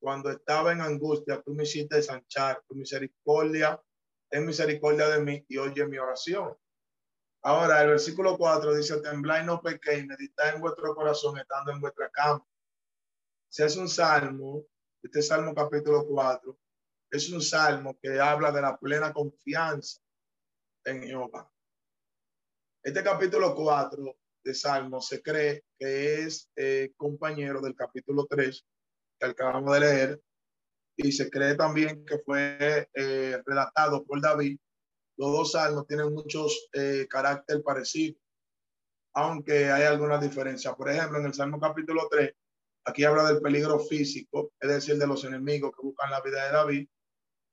Cuando 0.00 0.30
estaba 0.30 0.72
en 0.72 0.80
angustia, 0.80 1.42
tú 1.42 1.54
me 1.54 1.64
hiciste 1.64 1.96
desanchar, 1.96 2.62
tu 2.68 2.74
misericordia 2.74 3.80
es 4.30 4.42
misericordia 4.42 5.08
de 5.08 5.20
mí 5.20 5.44
y 5.48 5.56
oye 5.58 5.86
mi 5.86 5.98
oración. 5.98 6.56
Ahora, 7.42 7.82
el 7.82 7.90
versículo 7.90 8.36
4 8.36 8.74
dice, 8.74 9.00
tembláis 9.00 9.46
no 9.46 9.60
pequéis, 9.60 10.06
meditad 10.06 10.54
en 10.54 10.60
vuestro 10.60 10.94
corazón 10.94 11.38
estando 11.38 11.72
en 11.72 11.80
vuestra 11.80 12.10
cama. 12.10 12.44
Si 13.48 13.62
es 13.62 13.76
un 13.76 13.88
salmo 13.88 14.66
este 15.02 15.22
Salmo 15.22 15.54
capítulo 15.54 16.04
4 16.06 16.58
es 17.10 17.30
un 17.30 17.40
salmo 17.40 17.98
que 18.00 18.20
habla 18.20 18.50
de 18.52 18.60
la 18.60 18.76
plena 18.76 19.12
confianza 19.12 20.00
en 20.84 21.02
Jehová. 21.02 21.50
Este 22.82 23.02
capítulo 23.02 23.54
4 23.54 24.16
de 24.44 24.54
Salmo 24.54 25.00
se 25.00 25.22
cree 25.22 25.64
que 25.78 26.22
es 26.22 26.50
eh, 26.56 26.92
compañero 26.96 27.60
del 27.60 27.74
capítulo 27.74 28.26
3 28.28 28.66
que 29.20 29.26
acabamos 29.26 29.74
de 29.74 29.80
leer 29.80 30.22
y 30.96 31.12
se 31.12 31.30
cree 31.30 31.54
también 31.54 32.04
que 32.04 32.18
fue 32.18 32.88
eh, 32.92 33.40
redactado 33.46 34.04
por 34.04 34.20
David. 34.20 34.58
Los 35.16 35.32
dos 35.32 35.52
salmos 35.52 35.86
tienen 35.86 36.12
muchos 36.12 36.68
eh, 36.72 37.06
carácter 37.08 37.62
parecido, 37.62 38.18
aunque 39.14 39.70
hay 39.70 39.84
algunas 39.84 40.20
diferencias. 40.20 40.74
Por 40.74 40.90
ejemplo, 40.90 41.18
en 41.18 41.26
el 41.26 41.34
Salmo 41.34 41.58
capítulo 41.58 42.08
3 42.10 42.32
Aquí 42.88 43.04
habla 43.04 43.24
del 43.24 43.42
peligro 43.42 43.78
físico, 43.78 44.54
es 44.58 44.70
decir, 44.70 44.96
de 44.96 45.06
los 45.06 45.22
enemigos 45.22 45.72
que 45.76 45.82
buscan 45.82 46.10
la 46.10 46.22
vida 46.22 46.46
de 46.46 46.52
David. 46.52 46.88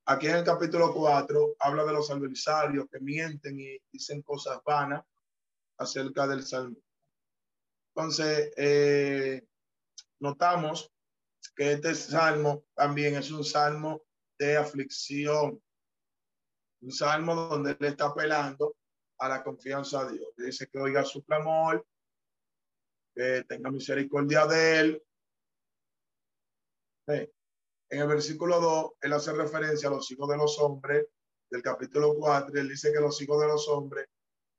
Aquí 0.05 0.27
en 0.27 0.37
el 0.37 0.45
capítulo 0.45 0.93
4 0.93 1.57
habla 1.59 1.83
de 1.83 1.91
los 1.91 2.09
adversarios 2.09 2.85
que 2.89 3.01
mienten 3.01 3.59
y 3.59 3.77
dicen 3.91 4.21
cosas 4.21 4.61
vanas 4.65 5.03
acerca 5.77 6.25
del 6.25 6.41
salmo. 6.41 6.77
Entonces, 7.93 8.53
eh, 8.55 9.45
notamos 10.21 10.89
que 11.53 11.73
este 11.73 11.93
salmo 11.95 12.63
también 12.73 13.15
es 13.15 13.29
un 13.29 13.43
salmo 13.43 14.03
de 14.39 14.55
aflicción, 14.55 15.61
un 16.79 16.91
salmo 16.93 17.35
donde 17.35 17.71
él 17.71 17.87
está 17.87 18.05
apelando 18.05 18.77
a 19.17 19.27
la 19.27 19.43
confianza 19.43 20.05
de 20.05 20.13
Dios. 20.13 20.29
Dice 20.37 20.69
que 20.69 20.79
oiga 20.79 21.03
su 21.03 21.25
clamor, 21.25 21.85
que 23.13 23.43
tenga 23.43 23.69
misericordia 23.69 24.45
de 24.45 24.79
él. 24.79 25.04
En 27.07 27.29
el 27.89 28.07
versículo 28.07 28.59
2, 28.59 28.91
él 29.01 29.13
hace 29.13 29.33
referencia 29.33 29.89
a 29.89 29.91
los 29.91 30.09
hijos 30.11 30.27
de 30.29 30.37
los 30.37 30.59
hombres. 30.59 31.07
Del 31.49 31.61
capítulo 31.61 32.15
4, 32.15 32.59
él 32.59 32.69
dice 32.69 32.91
que 32.91 32.99
los 32.99 33.21
hijos 33.21 33.39
de 33.39 33.47
los 33.47 33.67
hombres 33.69 34.07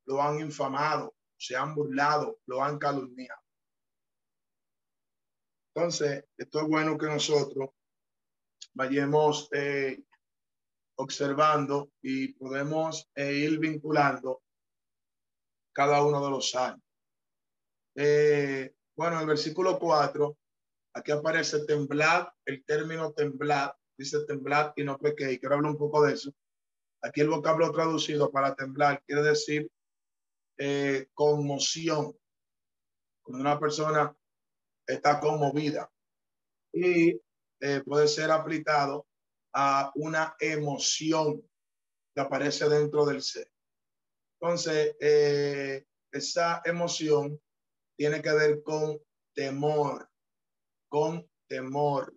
lo 0.07 0.22
han 0.22 0.38
infamado, 0.38 1.16
se 1.36 1.57
han 1.57 1.74
burlado, 1.74 2.38
lo 2.47 2.62
han 2.62 2.78
calumniado. 2.78 3.40
Entonces, 5.74 6.24
esto 6.38 6.61
es 6.61 6.68
bueno 6.68 6.97
que 6.97 7.07
nosotros 7.07 7.70
vayamos 8.72 9.49
eh, 9.53 10.03
observando 10.97 11.90
y 12.01 12.34
podemos 12.34 13.11
eh, 13.14 13.32
ir 13.32 13.59
vinculando 13.59 14.42
cada 15.74 16.03
uno 16.03 16.24
de 16.24 16.30
los 16.30 16.55
años. 16.55 16.80
Eh, 17.97 18.74
bueno, 18.97 19.20
el 19.20 19.26
versículo 19.26 19.78
4, 19.78 20.38
aquí 20.97 21.12
aparece 21.12 21.64
temblar, 21.66 22.32
el 22.47 22.64
término 22.64 23.12
temblar, 23.12 23.76
dice 23.99 24.24
temblar 24.24 24.72
y 24.76 24.82
no 24.82 24.99
pequé, 24.99 25.38
quiero 25.38 25.57
hablar 25.57 25.72
un 25.72 25.78
poco 25.78 26.03
de 26.03 26.14
eso. 26.14 26.32
Aquí 27.03 27.20
el 27.20 27.28
vocablo 27.28 27.70
traducido 27.70 28.30
para 28.32 28.55
temblar 28.55 29.05
quiere 29.05 29.22
decir 29.22 29.70
eh, 30.59 31.09
conmoción. 31.12 32.16
Cuando 33.22 33.42
una 33.42 33.61
persona 33.61 34.16
está 34.86 35.20
conmovida 35.20 35.90
y 36.72 37.20
eh, 37.61 37.82
puede 37.84 38.09
ser 38.09 38.30
aplicado 38.30 39.07
a 39.53 39.92
una 39.97 40.34
emoción 40.40 41.42
que 42.14 42.20
aparece 42.22 42.68
dentro 42.70 43.05
del 43.05 43.20
ser. 43.20 43.51
Entonces, 44.40 44.97
eh, 45.01 45.84
esa 46.11 46.62
emoción 46.64 47.38
tiene 47.99 48.22
que 48.22 48.32
ver 48.32 48.62
con 48.62 48.99
temor, 49.34 50.09
con 50.97 51.30
temor. 51.47 52.11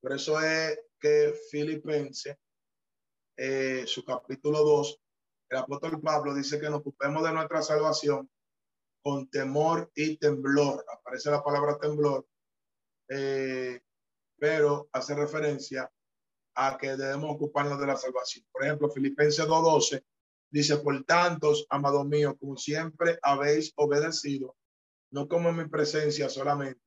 Por 0.00 0.14
eso 0.14 0.40
es 0.40 0.80
que 0.98 1.34
Filipenses, 1.50 2.34
eh, 3.36 3.84
su 3.86 4.02
capítulo 4.06 4.60
2, 4.60 5.02
el 5.50 5.58
apóstol 5.58 6.00
Pablo 6.00 6.34
dice 6.34 6.58
que 6.58 6.70
nos 6.70 6.80
ocupemos 6.80 7.22
de 7.22 7.32
nuestra 7.32 7.60
salvación 7.60 8.30
con 9.02 9.28
temor 9.28 9.92
y 9.94 10.16
temblor. 10.16 10.82
Aparece 10.90 11.30
la 11.30 11.44
palabra 11.44 11.78
temblor, 11.78 12.26
eh, 13.10 13.82
pero 14.38 14.88
hace 14.90 15.14
referencia 15.14 15.92
a 16.54 16.78
que 16.78 16.96
debemos 16.96 17.34
ocuparnos 17.34 17.78
de 17.78 17.86
la 17.86 17.98
salvación. 17.98 18.46
Por 18.50 18.64
ejemplo, 18.64 18.88
Filipenses 18.88 19.44
2.12 19.44 20.02
dice, 20.50 20.78
por 20.78 21.04
tanto, 21.04 21.52
amados 21.68 22.06
míos, 22.06 22.34
como 22.40 22.56
siempre 22.56 23.18
habéis 23.20 23.74
obedecido, 23.76 24.56
no 25.10 25.28
como 25.28 25.50
en 25.50 25.56
mi 25.58 25.68
presencia 25.68 26.30
solamente, 26.30 26.83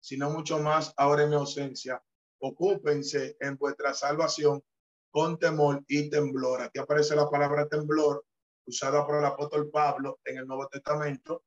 sino 0.00 0.30
mucho 0.30 0.58
más 0.58 0.92
ahora 0.96 1.24
en 1.24 1.30
mi 1.30 1.36
ausencia. 1.36 2.02
Ocúpense 2.40 3.36
en 3.40 3.56
vuestra 3.56 3.92
salvación 3.94 4.62
con 5.10 5.38
temor 5.38 5.84
y 5.88 6.08
temblor. 6.08 6.62
Aquí 6.62 6.78
aparece 6.78 7.14
la 7.14 7.28
palabra 7.28 7.68
temblor 7.68 8.24
usada 8.66 9.06
por 9.06 9.18
el 9.18 9.24
apóstol 9.24 9.70
Pablo 9.70 10.20
en 10.24 10.38
el 10.38 10.46
Nuevo 10.46 10.68
Testamento 10.68 11.44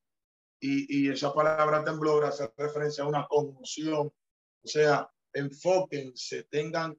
y, 0.60 1.08
y 1.08 1.10
esa 1.10 1.34
palabra 1.34 1.84
temblor 1.84 2.26
hace 2.26 2.52
referencia 2.58 3.04
a 3.04 3.08
una 3.08 3.28
conmoción. 3.28 4.08
O 4.08 4.68
sea, 4.68 5.10
enfóquense, 5.34 6.44
tengan 6.44 6.98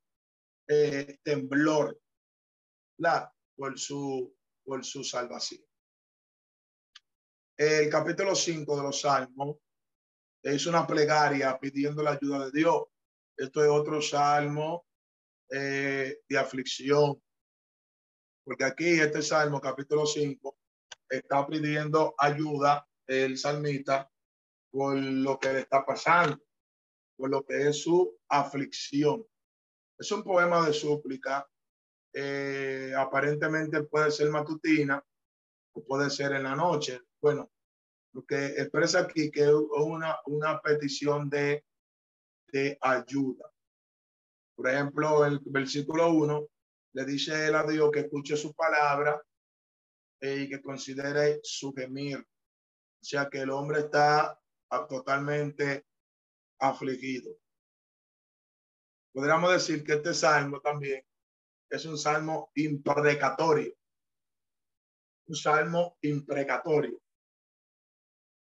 eh, 0.69 1.19
temblor 1.23 2.01
la, 2.99 3.33
por, 3.57 3.79
su, 3.79 4.35
por 4.65 4.85
su 4.85 5.05
salvación. 5.05 5.63
El 7.57 7.89
capítulo 7.89 8.35
5 8.35 8.77
de 8.77 8.83
los 8.83 9.01
Salmos 9.01 9.59
es 10.45 10.67
una 10.67 10.87
plegaria 10.87 11.59
pidiendo 11.59 12.03
la 12.03 12.13
ayuda 12.13 12.45
de 12.45 12.53
Dios. 12.53 12.85
Esto 13.37 13.65
es 13.65 13.71
otro 13.71 14.03
salmo 14.03 14.87
eh, 15.51 16.21
de 16.29 16.39
aflicción, 16.39 17.21
porque 18.45 18.65
aquí 18.65 19.01
este 19.01 19.23
salmo, 19.23 19.61
capítulo 19.61 20.05
5, 20.05 20.57
está 21.09 21.47
pidiendo 21.47 22.15
ayuda 22.19 22.87
el 23.07 23.39
salmista 23.39 24.11
por 24.71 24.97
lo 24.97 25.39
que 25.39 25.53
le 25.53 25.61
está 25.61 25.85
pasando, 25.85 26.39
por 27.17 27.31
lo 27.31 27.45
que 27.45 27.69
es 27.69 27.83
su 27.83 28.15
aflicción. 28.29 29.27
Es 29.99 30.13
un 30.13 30.23
poema 30.23 30.67
de 30.67 30.75
súplica. 30.75 31.49
Eh, 32.13 32.93
aparentemente 32.97 33.83
puede 33.85 34.11
ser 34.11 34.29
matutina 34.31 35.03
o 35.73 35.85
puede 35.85 36.11
ser 36.11 36.33
en 36.33 36.43
la 36.43 36.55
noche. 36.55 37.01
Bueno, 37.21 37.51
lo 38.15 38.25
que 38.25 38.47
expresa 38.47 39.01
aquí 39.01 39.31
que 39.31 39.53
una, 39.53 40.17
una 40.27 40.61
petición 40.61 41.29
de, 41.29 41.65
de 42.49 42.79
ayuda. 42.81 43.51
Por 44.55 44.69
ejemplo, 44.69 45.25
el 45.27 45.41
versículo 45.45 46.11
1 46.11 46.49
le 46.95 47.05
dice 47.05 47.47
a 47.47 47.65
Dios 47.65 47.91
que 47.93 48.01
escuche 48.01 48.37
su 48.37 48.55
palabra 48.55 49.21
eh, 50.21 50.43
y 50.43 50.49
que 50.49 50.63
considere 50.63 51.41
su 51.43 51.73
gemir. 51.73 52.19
O 52.19 53.05
sea 53.05 53.29
que 53.29 53.41
el 53.41 53.51
hombre 53.51 53.81
está 53.81 54.41
totalmente 54.89 55.87
afligido. 56.61 57.37
Podríamos 59.13 59.53
decir 59.53 59.85
que 59.85 59.95
este 59.95 60.15
salmo 60.15 60.61
también 60.61 61.05
es 61.69 61.85
un 61.85 61.99
salmo 61.99 62.53
imprecatorio. 62.55 63.75
Un 65.27 65.35
salmo 65.35 65.99
imprecatorio. 66.03 67.04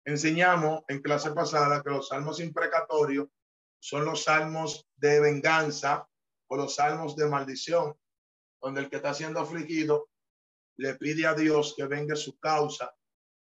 Enseñamos 0.05 0.83
en 0.87 1.01
clase 1.01 1.31
pasada 1.31 1.81
que 1.81 1.89
los 1.89 2.09
salmos 2.09 2.39
imprecatorios 2.39 3.27
son 3.79 4.05
los 4.05 4.23
salmos 4.23 4.87
de 4.97 5.19
venganza 5.19 6.07
o 6.47 6.57
los 6.57 6.75
salmos 6.75 7.15
de 7.15 7.27
maldición, 7.27 7.97
donde 8.61 8.81
el 8.81 8.89
que 8.89 8.97
está 8.97 9.13
siendo 9.13 9.39
afligido 9.39 10.09
le 10.77 10.95
pide 10.95 11.25
a 11.25 11.33
Dios 11.33 11.73
que 11.77 11.85
venga 11.85 12.15
su 12.15 12.37
causa 12.37 12.93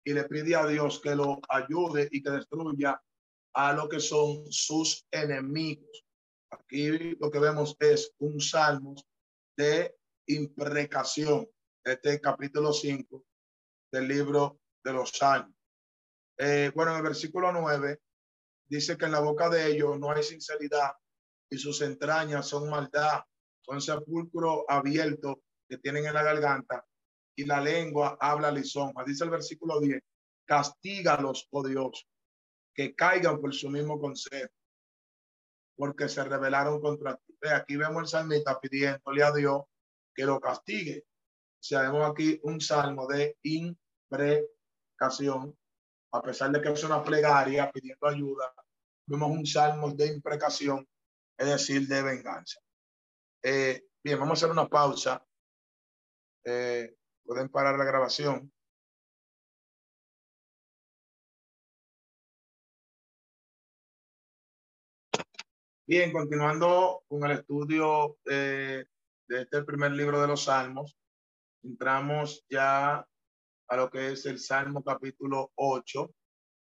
y 0.05 0.13
le 0.13 0.25
pide 0.25 0.55
a 0.55 0.67
Dios 0.67 1.01
que 1.01 1.15
lo 1.15 1.41
ayude 1.49 2.09
y 2.11 2.23
que 2.23 2.31
destruya 2.31 3.03
a 3.55 3.73
lo 3.73 3.89
que 3.89 4.01
son 4.01 4.45
sus 4.51 5.07
enemigos. 5.11 6.05
Aquí 6.51 7.17
lo 7.19 7.31
que 7.31 7.39
vemos 7.39 7.77
es 7.81 8.15
un 8.19 8.41
salmo 8.41 8.95
de 9.57 9.97
imprecación, 10.27 11.49
este 11.85 12.21
capítulo 12.21 12.73
5 12.73 13.25
del 13.91 14.09
libro 14.09 14.61
de 14.85 14.93
los 14.93 15.11
salmos. 15.11 15.56
Eh, 16.39 16.71
bueno, 16.75 16.93
en 16.93 16.99
el 16.99 17.03
versículo 17.03 17.53
9 17.53 18.01
dice 18.69 18.97
que 18.97 19.07
en 19.07 19.13
la 19.13 19.21
boca 19.21 19.49
de 19.49 19.67
ellos 19.67 19.99
no 19.99 20.11
hay 20.11 20.23
sinceridad 20.23 20.93
y 21.49 21.59
sus 21.59 21.81
entrañas 21.83 22.47
son 22.47 22.69
maldad, 22.69 23.21
son 23.61 23.81
sepulcro 23.81 24.65
abierto 24.69 25.43
que 25.69 25.79
tienen 25.79 26.07
en 26.07 26.15
la 26.15 26.23
garganta 26.23 26.85
y 27.37 27.45
la 27.45 27.61
lengua 27.61 28.17
habla 28.21 28.51
lisonja. 28.51 29.05
Dice 29.05 29.25
el 29.25 29.31
versículo 29.31 29.81
10, 29.81 30.03
castígalos, 30.45 31.49
oh 31.51 31.67
Dios, 31.67 32.07
que 32.75 32.95
caigan 32.95 33.41
por 33.41 33.55
su 33.55 33.71
mismo 33.71 34.01
consejo 34.01 34.53
porque 35.77 36.09
se 36.09 36.25
rebelaron 36.25 36.81
contra 36.81 37.17
ti. 37.17 37.35
Aquí 37.55 37.77
vemos 37.77 38.03
el 38.03 38.09
salmista 38.09 38.59
pidiéndole 38.59 39.23
a 39.23 39.31
Dios 39.33 39.63
que 40.15 40.25
lo 40.25 40.41
castigue. 40.41 41.05
O 41.07 41.63
sea, 41.63 41.83
vemos 41.83 42.11
aquí 42.11 42.41
un 42.43 42.61
salmo 42.61 43.07
de 43.07 43.37
imprecación, 43.43 44.49
a 46.17 46.23
pesar 46.23 46.51
de 46.51 46.61
que 46.61 46.71
es 46.73 46.85
una 46.85 47.03
plegaria 47.03 47.71
pidiendo 47.71 48.07
ayuda, 48.07 48.53
vemos 49.07 49.31
un 49.31 49.47
salmo 49.47 49.91
de 49.93 50.07
imprecación, 50.07 50.89
es 51.39 51.47
decir, 51.47 51.87
de 51.87 52.03
venganza. 52.03 52.61
Eh, 53.43 53.87
bien, 54.03 54.19
vamos 54.19 54.43
a 54.43 54.47
hacer 54.47 54.51
una 54.51 54.69
pausa. 54.69 55.25
Eh, 56.45 56.97
pueden 57.25 57.49
parar 57.49 57.79
la 57.79 57.85
grabación. 57.85 58.53
Bien, 65.89 66.13
continuando 66.13 67.05
con 67.07 67.25
el 67.25 67.39
estudio 67.39 68.19
eh, 68.25 68.87
de 69.29 69.43
este 69.43 69.63
primer 69.63 69.93
libro 69.93 70.21
de 70.21 70.27
los 70.27 70.45
Salmos, 70.45 70.99
entramos 71.63 72.45
ya 72.49 73.07
a 73.69 73.77
lo 73.77 73.91
que 73.91 74.13
es 74.13 74.27
el 74.27 74.39
Salmo 74.39 74.83
capítulo 74.83 75.53
8, 75.57 76.15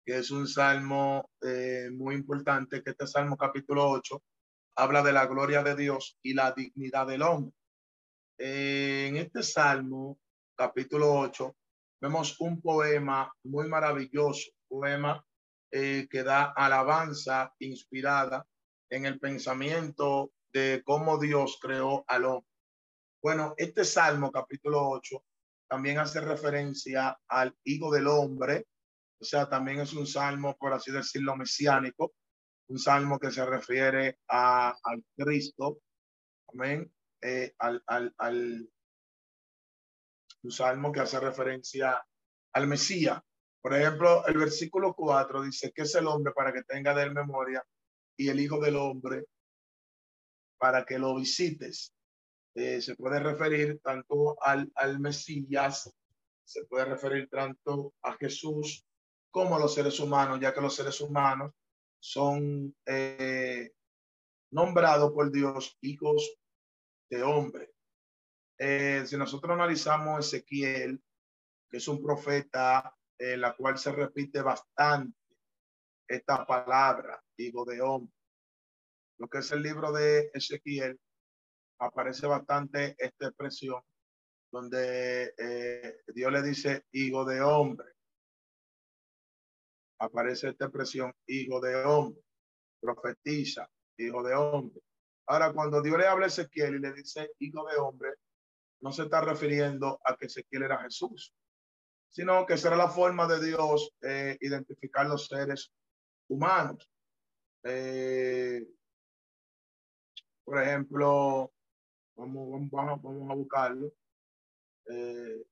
que 0.06 0.18
es 0.18 0.32
un 0.32 0.48
salmo 0.48 1.30
eh, 1.42 1.90
muy 1.92 2.16
importante, 2.16 2.84
que 2.84 2.92
este 2.92 3.08
Salmo 3.08 3.38
capítulo 3.38 3.90
8 3.90 4.22
habla 4.76 5.02
de 5.02 5.14
la 5.14 5.26
gloria 5.26 5.64
de 5.64 5.76
Dios 5.76 6.18
y 6.22 6.34
la 6.34 6.52
dignidad 6.52 7.08
del 7.08 7.22
hombre. 7.22 7.54
Eh, 8.38 9.08
en 9.08 9.18
este 9.18 9.44
Salmo 9.44 10.20
capítulo 10.56 11.14
8 11.14 11.56
vemos 12.02 12.40
un 12.40 12.62
poema 12.62 13.32
muy 13.44 13.70
maravilloso, 13.70 14.52
poema 14.68 15.24
eh, 15.72 16.08
que 16.10 16.24
da 16.24 16.52
alabanza 16.56 17.54
inspirada 17.60 18.46
en 18.90 19.06
el 19.06 19.20
pensamiento 19.20 20.34
de 20.52 20.82
cómo 20.84 21.18
Dios 21.18 21.58
creó 21.62 22.04
al 22.08 22.26
hombre. 22.26 22.50
Bueno, 23.22 23.54
este 23.56 23.86
Salmo 23.86 24.32
capítulo 24.32 24.90
8 24.90 25.24
también 25.72 26.00
hace 26.00 26.20
referencia 26.20 27.18
al 27.30 27.56
Hijo 27.64 27.94
del 27.94 28.08
Hombre, 28.08 28.68
o 29.22 29.24
sea, 29.24 29.48
también 29.48 29.80
es 29.80 29.94
un 29.94 30.06
salmo, 30.06 30.58
por 30.58 30.74
así 30.74 30.92
decirlo, 30.92 31.38
mesiánico, 31.38 32.12
un 32.68 32.78
salmo 32.78 33.18
que 33.18 33.32
se 33.32 33.46
refiere 33.46 34.20
a, 34.28 34.76
al 34.84 35.02
Cristo, 35.16 35.80
amén, 36.50 36.94
eh, 37.22 37.54
al, 37.58 37.82
al, 37.88 38.14
al, 38.18 38.70
un 40.44 40.52
salmo 40.52 40.92
que 40.92 41.00
hace 41.00 41.22
referencia 41.22 42.06
al 42.52 42.68
Mesías. 42.68 43.22
Por 43.62 43.74
ejemplo, 43.74 44.28
el 44.28 44.38
versículo 44.40 44.94
4 44.94 45.42
dice 45.44 45.72
que 45.72 45.84
es 45.84 45.96
el 45.96 46.08
hombre 46.08 46.34
para 46.34 46.52
que 46.52 46.64
tenga 46.64 46.94
de 46.94 47.04
él 47.04 47.14
memoria 47.14 47.64
y 48.18 48.28
el 48.28 48.42
Hijo 48.42 48.60
del 48.60 48.76
Hombre 48.76 49.24
para 50.58 50.84
que 50.84 51.00
lo 51.00 51.16
visites. 51.16 51.94
Eh, 52.54 52.82
se 52.82 52.96
puede 52.96 53.20
referir 53.20 53.80
tanto 53.82 54.36
al, 54.44 54.72
al 54.76 55.00
Mesías, 55.00 55.94
se 56.44 56.66
puede 56.66 56.86
referir 56.86 57.30
tanto 57.30 57.94
a 58.02 58.14
Jesús 58.14 58.86
como 59.30 59.56
a 59.56 59.60
los 59.60 59.74
seres 59.74 60.00
humanos, 60.00 60.40
ya 60.42 60.54
que 60.54 60.62
los 60.62 60.76
seres 60.76 61.00
humanos 61.00 61.54
son 62.00 62.76
eh, 62.86 63.72
nombrados 64.52 65.14
por 65.14 65.32
Dios 65.32 65.78
hijos 65.82 66.38
de 67.10 67.24
hombre. 67.24 67.72
Eh, 68.58 69.04
si 69.06 69.18
nosotros 69.18 69.54
analizamos 69.54 70.28
Ezequiel, 70.28 71.02
que 71.70 71.78
es 71.78 71.88
un 71.88 72.02
profeta 72.04 72.96
en 73.18 73.40
la 73.40 73.56
cual 73.56 73.78
se 73.78 73.92
repite 73.92 74.42
bastante 74.42 75.18
esta 76.08 76.46
palabra, 76.46 77.24
hijo 77.38 77.64
de 77.64 77.82
hombre. 77.82 78.14
Lo 79.18 79.30
que 79.30 79.38
es 79.38 79.52
el 79.52 79.62
libro 79.62 79.92
de 79.92 80.32
Ezequiel, 80.34 81.00
aparece 81.82 82.28
bastante 82.28 82.96
esta 82.98 83.28
expresión 83.28 83.82
donde 84.52 85.34
eh, 85.38 86.02
Dios 86.08 86.32
le 86.32 86.42
dice 86.44 86.86
hijo 86.92 87.26
de 87.26 87.42
hombre. 87.42 87.88
Aparece 90.00 90.50
esta 90.50 90.66
expresión 90.66 91.14
hijo 91.28 91.60
de 91.60 91.76
hombre, 91.84 92.22
profetiza, 92.80 93.70
hijo 93.98 94.22
de 94.24 94.34
hombre. 94.34 94.82
Ahora, 95.28 95.54
cuando 95.54 95.82
Dios 95.82 95.98
le 95.98 96.08
habla 96.08 96.26
a 96.26 96.28
Ezequiel 96.28 96.76
y 96.76 96.80
le 96.80 96.94
dice 96.94 97.32
hijo 97.40 97.66
de 97.68 97.78
hombre, 97.78 98.14
no 98.82 98.92
se 98.92 99.04
está 99.04 99.22
refiriendo 99.22 100.00
a 100.04 100.16
que 100.18 100.26
Ezequiel 100.26 100.64
era 100.64 100.82
Jesús, 100.84 101.34
sino 102.10 102.46
que 102.46 102.58
será 102.58 102.76
la 102.76 102.90
forma 102.90 103.28
de 103.28 103.46
Dios 103.46 103.92
eh, 104.02 104.38
identificar 104.42 105.08
los 105.08 105.28
seres 105.28 105.72
humanos. 106.28 106.90
Eh, 107.64 108.68
por 110.44 110.62
ejemplo, 110.62 111.54
Vamos, 112.16 112.70
vamos, 112.72 113.02
vamos 113.02 113.32
a 113.32 113.34
buscarlo. 113.36 113.94
Eh, 114.88 115.44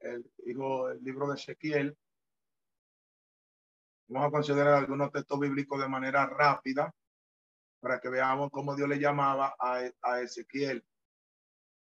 el, 0.00 0.30
digo, 0.38 0.90
el 0.90 1.02
libro 1.02 1.28
de 1.28 1.34
Ezequiel. 1.34 1.96
Vamos 4.08 4.28
a 4.28 4.32
considerar 4.32 4.74
algunos 4.74 5.12
textos 5.12 5.38
bíblicos 5.38 5.80
de 5.80 5.88
manera 5.88 6.26
rápida 6.26 6.94
para 7.80 8.00
que 8.00 8.08
veamos 8.08 8.50
cómo 8.50 8.74
Dios 8.74 8.88
le 8.88 8.98
llamaba 8.98 9.54
a, 9.58 9.82
a 10.02 10.20
Ezequiel 10.20 10.84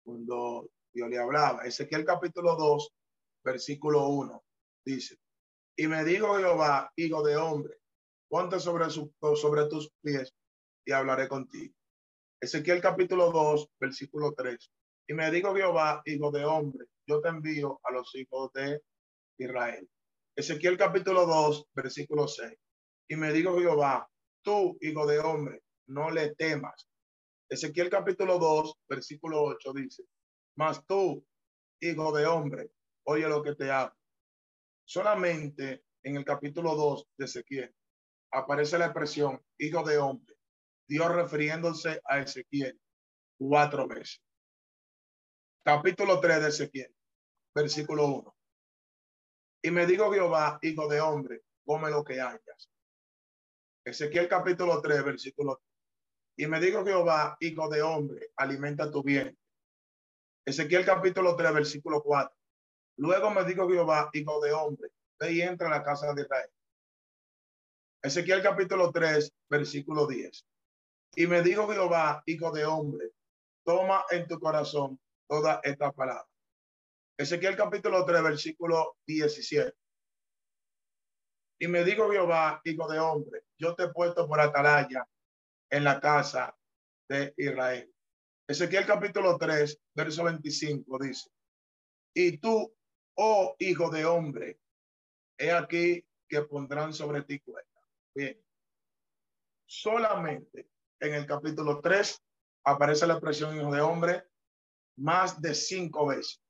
cuando 0.04 0.68
Dios 0.92 1.08
le 1.08 1.18
hablaba. 1.18 1.64
Ezequiel 1.64 2.04
capítulo 2.04 2.54
2, 2.56 2.92
versículo 3.44 4.08
1, 4.08 4.44
dice, 4.84 5.16
y 5.76 5.86
me 5.86 6.04
dijo 6.04 6.36
Jehová, 6.36 6.92
hijo 6.96 7.22
de 7.22 7.36
hombre, 7.36 7.78
ponte 8.28 8.60
sobre, 8.60 8.90
su, 8.90 9.12
sobre 9.36 9.66
tus 9.66 9.90
pies 10.02 10.34
y 10.84 10.92
hablaré 10.92 11.28
contigo. 11.28 11.74
Ezequiel 12.42 12.80
capítulo 12.80 13.30
2, 13.30 13.70
versículo 13.78 14.34
3. 14.34 14.72
Y 15.06 15.14
me 15.14 15.30
dijo 15.30 15.54
Jehová, 15.54 16.02
hijo 16.04 16.32
de 16.32 16.44
hombre, 16.44 16.86
yo 17.06 17.20
te 17.20 17.28
envío 17.28 17.78
a 17.84 17.92
los 17.92 18.12
hijos 18.16 18.52
de 18.52 18.82
Israel. 19.38 19.88
Ezequiel 20.34 20.76
capítulo 20.76 21.24
2, 21.24 21.68
versículo 21.72 22.26
6. 22.26 22.52
Y 23.10 23.14
me 23.14 23.32
dijo 23.32 23.56
Jehová, 23.60 24.10
tú, 24.42 24.76
hijo 24.80 25.06
de 25.06 25.20
hombre, 25.20 25.62
no 25.86 26.10
le 26.10 26.34
temas. 26.34 26.88
Ezequiel 27.48 27.88
capítulo 27.88 28.40
2, 28.40 28.74
versículo 28.88 29.44
8 29.44 29.72
dice, 29.74 30.02
mas 30.56 30.84
tú, 30.84 31.24
hijo 31.80 32.10
de 32.10 32.26
hombre, 32.26 32.72
oye 33.04 33.28
lo 33.28 33.40
que 33.40 33.54
te 33.54 33.70
hago. 33.70 33.94
Solamente 34.84 35.84
en 36.02 36.16
el 36.16 36.24
capítulo 36.24 36.74
2 36.74 37.06
de 37.18 37.24
Ezequiel 37.24 37.72
aparece 38.32 38.78
la 38.78 38.86
expresión 38.86 39.40
hijo 39.58 39.84
de 39.84 39.98
hombre 39.98 40.31
Dios 40.92 41.10
refiriéndose 41.10 42.02
a 42.04 42.18
Ezequiel 42.18 42.78
cuatro 43.38 43.88
veces. 43.88 44.20
Capítulo 45.64 46.20
3 46.20 46.42
de 46.42 46.48
Ezequiel, 46.48 46.94
versículo 47.54 48.08
1. 48.08 48.36
Y 49.62 49.70
me 49.70 49.86
dijo 49.86 50.12
Jehová, 50.12 50.58
hijo 50.60 50.88
de 50.88 51.00
hombre, 51.00 51.44
come 51.64 51.88
lo 51.88 52.04
que 52.04 52.20
hayas. 52.20 52.70
Ezequiel 53.86 54.28
capítulo 54.28 54.82
3, 54.82 55.02
versículo 55.02 55.56
3. 55.56 56.44
Y 56.44 56.46
me 56.50 56.60
dijo 56.60 56.84
Jehová, 56.84 57.38
hijo 57.40 57.70
de 57.70 57.80
hombre, 57.80 58.28
alimenta 58.36 58.90
tu 58.90 59.02
bien. 59.02 59.34
Ezequiel 60.44 60.84
capítulo 60.84 61.34
3, 61.34 61.54
versículo 61.54 62.02
4. 62.02 62.36
Luego 62.98 63.30
me 63.30 63.44
dijo 63.44 63.66
Jehová, 63.66 64.10
hijo 64.12 64.40
de 64.42 64.52
hombre, 64.52 64.90
ve 65.18 65.32
y 65.32 65.40
entra 65.40 65.68
a 65.68 65.78
la 65.78 65.82
casa 65.82 66.12
de 66.12 66.20
Israel. 66.20 66.50
Ezequiel 68.02 68.42
capítulo 68.42 68.92
3, 68.92 69.32
versículo 69.48 70.06
10. 70.06 70.44
Y 71.14 71.26
me 71.26 71.42
dijo 71.42 71.68
Jehová, 71.68 72.22
hijo 72.26 72.50
de 72.52 72.64
hombre, 72.64 73.10
toma 73.64 74.04
en 74.10 74.26
tu 74.26 74.40
corazón 74.40 74.98
toda 75.28 75.60
esta 75.62 75.92
palabra. 75.92 76.26
Ezequiel 77.18 77.56
capítulo 77.56 78.04
3, 78.04 78.22
versículo 78.22 78.96
17. 79.06 79.76
Y 81.60 81.68
me 81.68 81.84
dijo 81.84 82.10
Jehová, 82.10 82.60
hijo 82.64 82.88
de 82.88 82.98
hombre, 82.98 83.44
yo 83.58 83.74
te 83.74 83.84
he 83.84 83.88
puesto 83.88 84.26
por 84.26 84.40
atalaya 84.40 85.06
en 85.70 85.84
la 85.84 86.00
casa 86.00 86.56
de 87.08 87.34
Israel. 87.36 87.92
Ezequiel 88.48 88.86
capítulo 88.86 89.36
3, 89.36 89.80
verso 89.94 90.24
25 90.24 90.98
dice, 90.98 91.30
y 92.14 92.38
tú, 92.38 92.74
oh 93.16 93.54
hijo 93.58 93.90
de 93.90 94.04
hombre, 94.04 94.58
he 95.38 95.52
aquí 95.52 96.04
que 96.26 96.42
pondrán 96.42 96.92
sobre 96.92 97.22
ti 97.22 97.38
cuenta. 97.40 97.80
Bien, 98.14 98.42
solamente 99.66 100.68
en 101.02 101.14
el 101.14 101.26
capítulo 101.26 101.80
3 101.80 102.16
aparece 102.64 103.06
la 103.08 103.14
expresión 103.14 103.56
hijo 103.56 103.72
de 103.72 103.80
hombre 103.80 104.24
más 104.98 105.40
de 105.42 105.52
cinco 105.54 106.06
veces. 106.06 106.40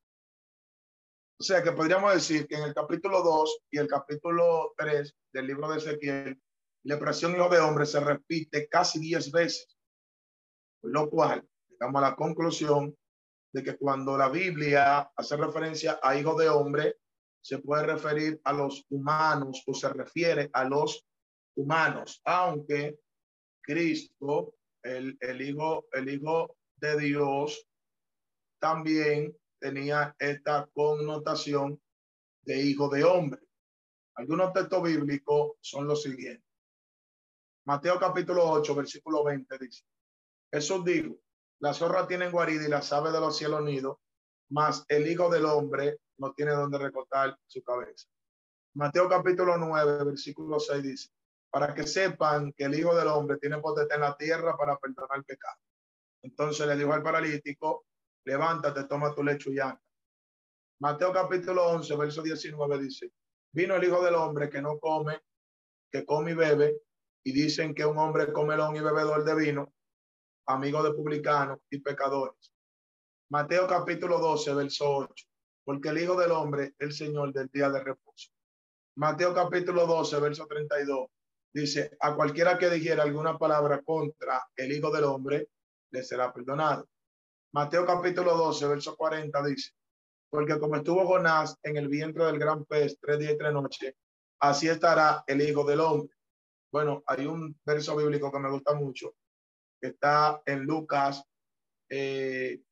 O 1.40 1.42
sea 1.42 1.62
que 1.62 1.72
podríamos 1.72 2.12
decir 2.12 2.46
que 2.46 2.56
en 2.56 2.64
el 2.64 2.74
capítulo 2.74 3.22
2 3.22 3.62
y 3.70 3.78
el 3.78 3.88
capítulo 3.88 4.74
3 4.76 5.16
del 5.32 5.46
libro 5.46 5.68
de 5.68 5.78
Ezequiel, 5.78 6.40
la 6.84 6.94
expresión 6.94 7.32
hijo 7.32 7.48
de 7.48 7.60
hombre 7.60 7.86
se 7.86 8.00
repite 8.00 8.68
casi 8.68 9.00
diez 9.00 9.32
veces. 9.32 9.76
lo 10.82 11.08
cual, 11.08 11.48
llegamos 11.70 12.02
a 12.02 12.10
la 12.10 12.16
conclusión 12.16 12.94
de 13.54 13.62
que 13.62 13.78
cuando 13.78 14.18
la 14.18 14.28
Biblia 14.28 15.12
hace 15.16 15.36
referencia 15.36 15.98
a 16.02 16.16
hijo 16.16 16.34
de 16.34 16.48
hombre, 16.48 16.96
se 17.40 17.58
puede 17.58 17.86
referir 17.86 18.40
a 18.44 18.52
los 18.52 18.84
humanos 18.90 19.62
o 19.66 19.74
se 19.74 19.88
refiere 19.88 20.50
a 20.52 20.64
los 20.64 21.06
humanos, 21.56 22.20
aunque 22.24 22.98
Cristo, 23.62 24.54
el, 24.82 25.16
hijo, 25.40 25.86
el 25.92 26.08
hijo 26.08 26.56
de 26.76 26.98
Dios, 26.98 27.66
también 28.58 29.36
tenía 29.58 30.14
esta 30.18 30.68
connotación 30.74 31.80
de 32.42 32.60
hijo 32.60 32.88
de 32.88 33.04
hombre. 33.04 33.40
Algunos 34.16 34.52
textos 34.52 34.82
bíblicos 34.82 35.52
son 35.60 35.86
los 35.86 36.02
siguientes. 36.02 36.44
Mateo 37.64 37.98
capítulo 37.98 38.44
8, 38.50 38.74
versículo 38.74 39.24
20 39.24 39.58
dice, 39.58 39.84
Jesús 40.52 40.84
dijo, 40.84 41.16
la 41.60 41.72
zorra 41.72 42.08
tiene 42.08 42.28
guarida 42.28 42.66
y 42.66 42.68
las 42.68 42.92
aves 42.92 43.12
de 43.12 43.20
los 43.20 43.38
cielos 43.38 43.62
nidos, 43.62 43.98
mas 44.50 44.84
el 44.88 45.06
hijo 45.06 45.30
del 45.30 45.46
hombre 45.46 45.98
no 46.18 46.32
tiene 46.34 46.52
donde 46.52 46.78
recortar 46.78 47.38
su 47.46 47.62
cabeza. 47.62 48.08
Mateo 48.74 49.08
capítulo 49.08 49.56
9, 49.56 50.04
versículo 50.04 50.58
6 50.58 50.82
dice, 50.82 51.10
para 51.52 51.74
que 51.74 51.86
sepan 51.86 52.50
que 52.54 52.64
el 52.64 52.74
Hijo 52.74 52.96
del 52.96 53.08
Hombre 53.08 53.36
tiene 53.36 53.58
potestad 53.58 53.96
en 53.96 54.02
la 54.02 54.16
tierra 54.16 54.56
para 54.56 54.78
perdonar 54.78 55.18
el 55.18 55.24
pecado. 55.24 55.58
Entonces 56.22 56.66
le 56.66 56.76
dijo 56.76 56.94
al 56.94 57.02
paralítico, 57.02 57.84
levántate, 58.24 58.84
toma 58.84 59.14
tu 59.14 59.22
lecho 59.22 59.50
y 59.52 59.58
anda. 59.58 59.78
Mateo 60.80 61.12
capítulo 61.12 61.66
11, 61.68 61.94
verso 61.96 62.22
19 62.22 62.78
dice, 62.78 63.12
vino 63.52 63.76
el 63.76 63.84
Hijo 63.84 64.02
del 64.02 64.14
Hombre 64.14 64.48
que 64.48 64.62
no 64.62 64.78
come, 64.78 65.20
que 65.90 66.06
come 66.06 66.30
y 66.30 66.34
bebe, 66.34 66.80
y 67.22 67.32
dicen 67.32 67.74
que 67.74 67.84
un 67.84 67.98
hombre 67.98 68.32
comelón 68.32 68.74
y 68.74 68.80
bebedor 68.80 69.22
de 69.22 69.34
vino, 69.34 69.74
amigo 70.46 70.82
de 70.82 70.94
publicanos 70.94 71.58
y 71.68 71.80
pecadores. 71.80 72.50
Mateo 73.28 73.68
capítulo 73.68 74.18
12, 74.18 74.54
verso 74.54 74.90
8. 74.90 75.26
porque 75.64 75.90
el 75.90 75.98
Hijo 75.98 76.18
del 76.18 76.30
Hombre 76.30 76.64
es 76.64 76.74
el 76.78 76.92
Señor 76.92 77.30
del 77.34 77.48
día 77.48 77.68
de 77.68 77.84
reposo. 77.84 78.30
Mateo 78.96 79.34
capítulo 79.34 79.86
12, 79.86 80.18
verso 80.18 80.46
32, 80.46 81.08
dice, 81.52 81.96
a 82.00 82.14
cualquiera 82.14 82.58
que 82.58 82.70
dijera 82.70 83.02
alguna 83.02 83.38
palabra 83.38 83.82
contra 83.82 84.42
el 84.56 84.72
Hijo 84.72 84.90
del 84.90 85.04
Hombre, 85.04 85.48
le 85.90 86.02
será 86.02 86.32
perdonado. 86.32 86.88
Mateo 87.52 87.84
capítulo 87.84 88.36
12, 88.36 88.66
verso 88.66 88.96
40 88.96 89.44
dice, 89.44 89.72
porque 90.30 90.58
como 90.58 90.76
estuvo 90.76 91.06
Jonás 91.06 91.58
en 91.62 91.76
el 91.76 91.88
vientre 91.88 92.24
del 92.24 92.38
gran 92.38 92.64
pez 92.64 92.98
tres 92.98 93.18
días 93.18 93.32
y 93.32 93.38
tres 93.38 93.52
noches, 93.52 93.94
así 94.40 94.68
estará 94.68 95.22
el 95.26 95.42
Hijo 95.42 95.64
del 95.64 95.80
Hombre. 95.80 96.14
Bueno, 96.72 97.02
hay 97.06 97.26
un 97.26 97.60
verso 97.66 97.94
bíblico 97.94 98.32
que 98.32 98.38
me 98.38 98.50
gusta 98.50 98.72
mucho, 98.72 99.14
que 99.78 99.88
está 99.88 100.42
en 100.46 100.62
Lucas, 100.64 101.22
eh, 101.90 102.62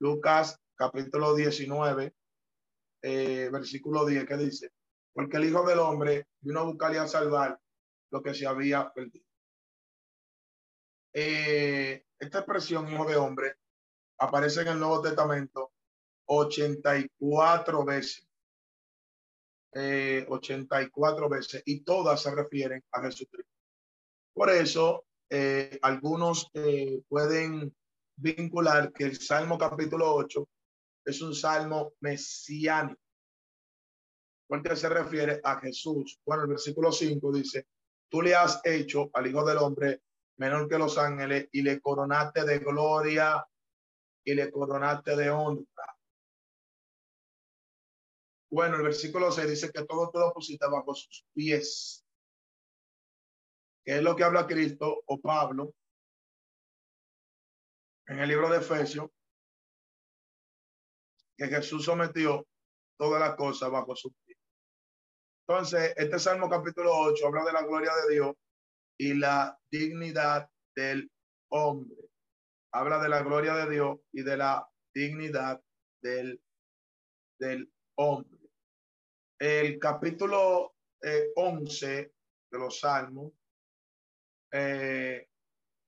Lucas 0.00 0.58
capítulo 0.74 1.34
19, 1.34 2.14
eh, 3.02 3.50
versículo 3.52 4.06
10, 4.06 4.24
que 4.24 4.36
dice, 4.38 4.72
porque 5.12 5.36
el 5.36 5.46
Hijo 5.46 5.66
del 5.66 5.78
Hombre 5.78 6.28
vino 6.40 6.60
a 6.60 6.64
buscar 6.64 6.94
y 6.94 6.98
a 6.98 7.06
salvar 7.06 7.58
lo 8.10 8.22
que 8.22 8.34
se 8.34 8.46
había 8.46 8.92
perdido. 8.92 9.26
Eh, 11.12 12.04
esta 12.18 12.38
expresión, 12.38 12.88
Hijo 12.88 13.04
de 13.06 13.16
Hombre, 13.16 13.56
aparece 14.18 14.62
en 14.62 14.68
el 14.68 14.78
Nuevo 14.78 15.02
Testamento 15.02 15.72
84 16.26 17.84
veces. 17.84 18.24
84 19.70 21.26
eh, 21.26 21.28
veces 21.28 21.62
y 21.66 21.80
todas 21.80 22.22
se 22.22 22.34
refieren 22.34 22.82
a 22.92 23.02
Jesucristo. 23.02 23.52
Por 24.32 24.50
eso, 24.50 25.04
eh, 25.30 25.78
algunos 25.82 26.50
eh, 26.54 27.02
pueden 27.08 27.74
vincular 28.16 28.92
que 28.92 29.04
el 29.04 29.20
Salmo 29.20 29.58
capítulo 29.58 30.14
8 30.14 30.48
es 31.04 31.22
un 31.22 31.34
salmo 31.34 31.92
mesiánico, 32.00 33.00
porque 34.48 34.74
se 34.74 34.88
refiere 34.88 35.40
a 35.44 35.60
Jesús. 35.60 36.18
Bueno, 36.24 36.44
el 36.44 36.48
versículo 36.48 36.90
5 36.90 37.32
dice, 37.32 37.68
tú 38.08 38.22
le 38.22 38.34
has 38.34 38.60
hecho 38.64 39.10
al 39.12 39.26
Hijo 39.26 39.44
del 39.44 39.58
Hombre 39.58 40.02
menor 40.38 40.68
que 40.68 40.78
los 40.78 40.96
ángeles 40.96 41.48
y 41.52 41.62
le 41.62 41.80
coronaste 41.80 42.44
de 42.44 42.58
gloria 42.58 43.46
y 44.24 44.34
le 44.34 44.50
coronaste 44.50 45.14
de 45.16 45.30
honra. 45.30 45.66
Bueno, 48.50 48.76
el 48.76 48.82
versículo 48.82 49.30
6 49.30 49.50
dice 49.50 49.70
que 49.70 49.84
todo 49.84 50.10
tú 50.10 50.18
lo 50.18 50.32
pusiste 50.32 50.66
bajo 50.66 50.94
sus 50.94 51.26
pies. 51.34 52.04
Que 53.84 53.96
es 53.96 54.02
lo 54.02 54.16
que 54.16 54.24
habla 54.24 54.46
Cristo 54.46 55.02
o 55.06 55.20
Pablo 55.20 55.74
en 58.06 58.20
el 58.20 58.28
libro 58.28 58.48
de 58.48 58.56
Efesios, 58.56 59.10
que 61.36 61.46
Jesús 61.46 61.84
sometió 61.84 62.46
todas 62.96 63.20
las 63.20 63.36
cosas 63.36 63.70
bajo 63.70 63.94
sus. 63.94 64.12
Entonces, 65.48 65.94
este 65.96 66.18
Salmo 66.18 66.48
capítulo 66.48 66.92
8 66.94 67.26
habla 67.26 67.44
de 67.44 67.52
la 67.52 67.62
gloria 67.62 67.92
de 68.02 68.14
Dios 68.14 68.36
y 68.98 69.14
la 69.14 69.58
dignidad 69.70 70.50
del 70.76 71.10
hombre. 71.50 71.96
Habla 72.72 73.00
de 73.00 73.08
la 73.08 73.22
gloria 73.22 73.54
de 73.54 73.70
Dios 73.70 73.98
y 74.12 74.22
de 74.22 74.36
la 74.36 74.68
dignidad 74.92 75.62
del, 76.02 76.42
del 77.38 77.72
hombre 77.96 78.38
el 79.38 79.78
capítulo 79.78 80.74
11 81.36 81.98
eh, 81.98 82.12
de 82.50 82.58
los 82.58 82.80
Salmos, 82.80 83.32
eh, 84.52 85.28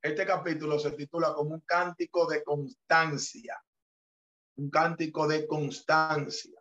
este 0.03 0.25
capítulo 0.25 0.79
se 0.79 0.93
titula 0.93 1.35
como 1.35 1.55
un 1.55 1.61
cántico 1.61 2.27
de 2.27 2.45
constancia, 2.45 3.61
un 4.57 4.71
cántico 4.71 5.27
de 5.27 5.47
constancia. 5.47 6.61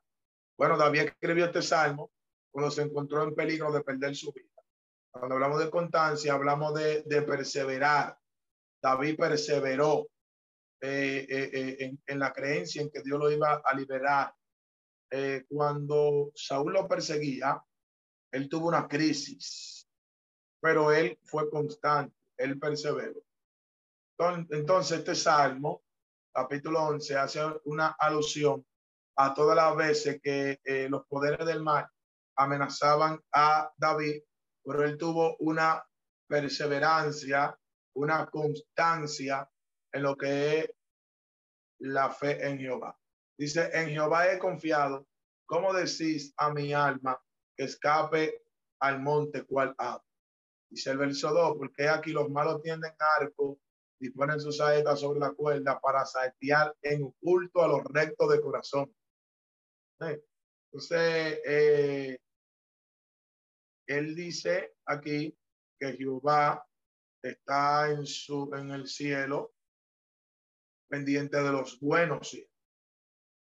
Bueno, 0.58 0.78
David 0.78 1.02
escribió 1.02 1.46
este 1.46 1.62
salmo 1.62 2.12
cuando 2.52 2.72
se 2.72 2.84
encontró 2.84 3.24
en 3.24 3.36
peligro 3.36 3.72
de 3.72 3.82
perder 3.82 4.16
su 4.16 4.32
vida. 4.32 4.48
Cuando 5.12 5.36
hablamos 5.36 5.60
de 5.60 5.70
constancia, 5.70 6.34
hablamos 6.34 6.74
de, 6.74 7.22
perseverar. 7.24 8.18
David 8.82 9.18
perseveró 9.18 10.08
eh, 10.82 11.78
en, 11.80 12.02
en, 12.06 12.20
la 12.20 12.32
creencia 12.32 12.82
en 12.82 12.90
que 12.90 13.02
Dios 13.02 13.20
lo 13.20 13.30
iba 13.30 13.62
a 13.64 13.76
liberar 13.76 14.34
eh, 15.12 15.46
cuando 15.48 16.32
Saúl 16.36 16.74
lo 16.74 16.88
perseguía, 16.88 17.64
él 18.32 18.48
tuvo 18.48 18.68
una 18.68 18.88
crisis, 18.88 19.88
pero 20.62 20.92
él 20.92 21.18
fue 21.24 21.50
constante, 21.50 22.16
él 22.38 22.60
perseveró. 22.60 23.24
Entonces, 24.52 25.00
este 25.00 25.16
salmo, 25.16 25.82
capítulo 26.32 26.84
11, 26.84 27.18
hace 27.18 27.40
una 27.66 27.96
alusión 27.98 28.66
a 29.16 29.34
todas 29.34 29.56
las 29.56 29.76
veces 29.76 30.22
que 30.22 30.60
eh, 30.64 30.88
los 30.90 31.06
poderes 31.08 31.46
del 31.46 31.64
mal 31.64 31.90
amenazaban 32.40 33.20
a 33.34 33.72
David, 33.78 34.22
pero 34.64 34.84
él 34.86 34.98
tuvo 34.98 35.36
una 35.40 35.84
perseverancia, 36.28 37.58
una 37.96 38.30
constancia 38.30 39.50
en 39.92 40.04
lo 40.04 40.16
que 40.16 40.60
es 40.60 40.72
la 41.80 42.10
fe 42.10 42.46
en 42.48 42.60
Jehová. 42.60 42.98
Dice, 43.38 43.70
en 43.74 43.90
Jehová 43.90 44.32
he 44.32 44.40
confiado. 44.40 45.06
¿Cómo 45.46 45.74
decís 45.74 46.34
a 46.38 46.54
mi 46.54 46.74
alma 46.74 47.20
que 47.58 47.64
escape 47.64 48.44
al 48.80 49.02
monte 49.02 49.44
cual 49.46 49.74
ave? 49.78 50.04
Dice 50.70 50.92
el 50.92 51.00
verso 51.00 51.34
2, 51.34 51.58
porque 51.58 51.90
aquí 51.90 52.12
los 52.12 52.30
malos 52.30 52.62
tienden 52.62 52.94
arco 53.20 53.60
y 54.00 54.12
ponen 54.12 54.40
sus 54.40 54.58
saetas 54.58 55.00
sobre 55.00 55.20
la 55.20 55.32
cuerda 55.32 55.80
para 55.80 56.06
saetear 56.06 56.76
en 56.84 57.04
oculto 57.04 57.64
a 57.64 57.68
los 57.68 57.84
rectos 57.86 58.32
de 58.32 58.42
corazón. 58.42 58.96
Entonces, 60.72 61.40
eh, 61.46 62.20
él 63.90 64.16
dice 64.16 64.76
aquí 64.86 65.38
que 65.80 65.94
Jehová 65.94 66.66
está 67.22 67.92
en, 67.92 68.06
su, 68.06 68.50
en 68.54 68.72
el 68.72 68.88
cielo 68.88 69.54
pendiente 70.90 71.38
de 71.38 71.52
los 71.52 71.80
buenos 71.80 72.36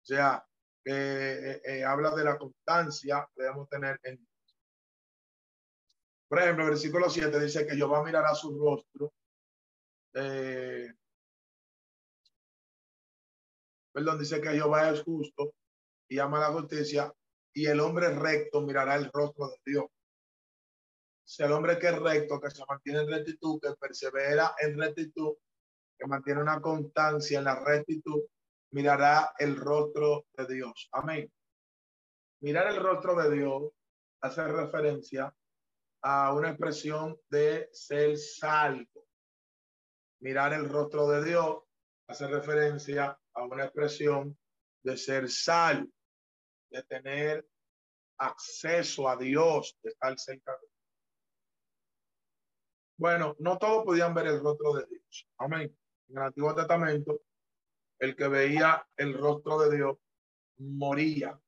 o 0.01 0.07
sea, 0.07 0.45
eh, 0.84 1.61
eh, 1.62 1.84
habla 1.84 2.14
de 2.14 2.24
la 2.24 2.38
constancia 2.38 3.28
que 3.34 3.43
debemos 3.43 3.68
tener 3.68 4.01
en 4.03 4.26
Por 6.28 6.38
ejemplo, 6.38 6.64
el 6.64 6.70
versículo 6.70 7.11
7 7.11 7.38
dice 7.38 7.66
que 7.66 7.76
Jehová 7.76 8.03
mirará 8.03 8.34
su 8.34 8.59
rostro. 8.59 9.12
Eh, 10.14 10.88
perdón, 13.93 14.18
dice 14.18 14.41
que 14.41 14.51
Jehová 14.51 14.91
es 14.91 15.03
justo 15.03 15.55
y 16.09 16.18
ama 16.18 16.41
la 16.41 16.53
justicia 16.53 17.12
y 17.53 17.66
el 17.66 17.80
hombre 17.80 18.09
recto 18.14 18.62
mirará 18.62 18.97
el 18.97 19.11
rostro 19.12 19.49
de 19.49 19.57
Dios. 19.66 19.84
Si 21.31 21.45
el 21.45 21.53
hombre 21.53 21.78
que 21.78 21.87
es 21.87 21.97
recto, 21.97 22.41
que 22.41 22.51
se 22.51 22.64
mantiene 22.68 23.03
en 23.03 23.09
rectitud, 23.09 23.61
que 23.62 23.76
persevera 23.76 24.53
en 24.59 24.76
rectitud, 24.76 25.37
que 25.97 26.09
mantiene 26.09 26.41
una 26.41 26.61
constancia 26.61 27.39
en 27.39 27.45
la 27.45 27.55
rectitud, 27.64 28.22
mirará 28.72 29.33
el 29.39 29.55
rostro 29.55 30.26
de 30.37 30.53
Dios. 30.53 30.89
Amén. 30.91 31.33
Mirar 32.41 32.66
el 32.74 32.83
rostro 32.83 33.14
de 33.14 33.31
Dios 33.31 33.70
hace 34.20 34.45
referencia 34.49 35.33
a 36.03 36.35
una 36.35 36.49
expresión 36.49 37.16
de 37.28 37.68
ser 37.70 38.18
salvo. 38.18 39.07
Mirar 40.22 40.53
el 40.53 40.68
rostro 40.68 41.07
de 41.11 41.24
Dios 41.24 41.62
hace 42.09 42.26
referencia 42.26 43.16
a 43.35 43.45
una 43.45 43.66
expresión 43.66 44.37
de 44.83 44.97
ser 44.97 45.31
salvo, 45.31 45.93
de 46.72 46.83
tener 46.83 47.47
acceso 48.18 49.09
a 49.09 49.16
Dios, 49.16 49.78
de 49.85 49.91
estar 49.91 50.18
cerca 50.18 50.59
de 50.61 50.70
Bueno, 53.01 53.34
no 53.38 53.57
todos 53.57 53.86
podían 53.86 54.12
ver 54.12 54.26
el 54.26 54.42
rostro 54.42 54.74
de 54.74 54.84
Dios. 54.84 55.26
Amén. 55.38 55.74
En 56.11 56.18
el 56.18 56.22
Antiguo 56.22 56.55
Testamento 56.55 57.22
el 57.98 58.14
que 58.14 58.28
veía 58.28 58.86
el 58.94 59.14
rostro 59.14 59.59
de 59.61 59.74
Dios 59.74 59.96
moría. 60.59 61.40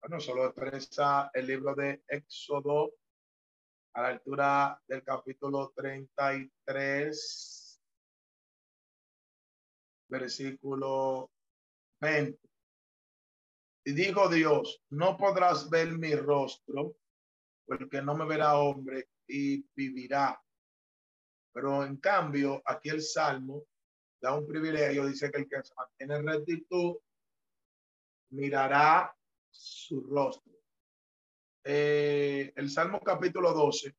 Bueno, 0.00 0.18
solo 0.20 0.46
expresa 0.46 1.30
el 1.34 1.48
libro 1.48 1.74
de 1.74 2.02
Éxodo 2.08 2.94
a 3.92 4.00
la 4.00 4.08
altura 4.08 4.82
del 4.86 5.04
capítulo 5.04 5.70
33, 5.76 7.82
versículo 10.08 11.30
20. 12.00 12.40
Y 13.84 13.92
dijo 13.92 14.30
Dios, 14.30 14.82
no 14.88 15.18
podrás 15.18 15.68
ver 15.68 15.98
mi 15.98 16.14
rostro, 16.14 16.96
porque 17.66 18.00
no 18.00 18.16
me 18.16 18.24
verá 18.24 18.58
hombre 18.58 19.10
y 19.26 19.62
vivirá. 19.74 20.42
Pero 21.52 21.84
en 21.84 21.96
cambio, 21.96 22.62
aquí 22.64 22.90
el 22.90 23.02
Salmo 23.02 23.64
da 24.20 24.34
un 24.34 24.46
privilegio, 24.46 25.06
dice 25.06 25.30
que 25.30 25.38
el 25.38 25.48
que 25.48 25.62
se 25.62 25.74
mantiene 25.74 26.16
en 26.16 26.26
rectitud 26.26 26.96
mirará 28.30 29.14
su 29.50 30.02
rostro. 30.02 30.52
Eh, 31.64 32.52
el 32.56 32.70
Salmo 32.70 33.00
capítulo 33.00 33.52
12 33.52 33.94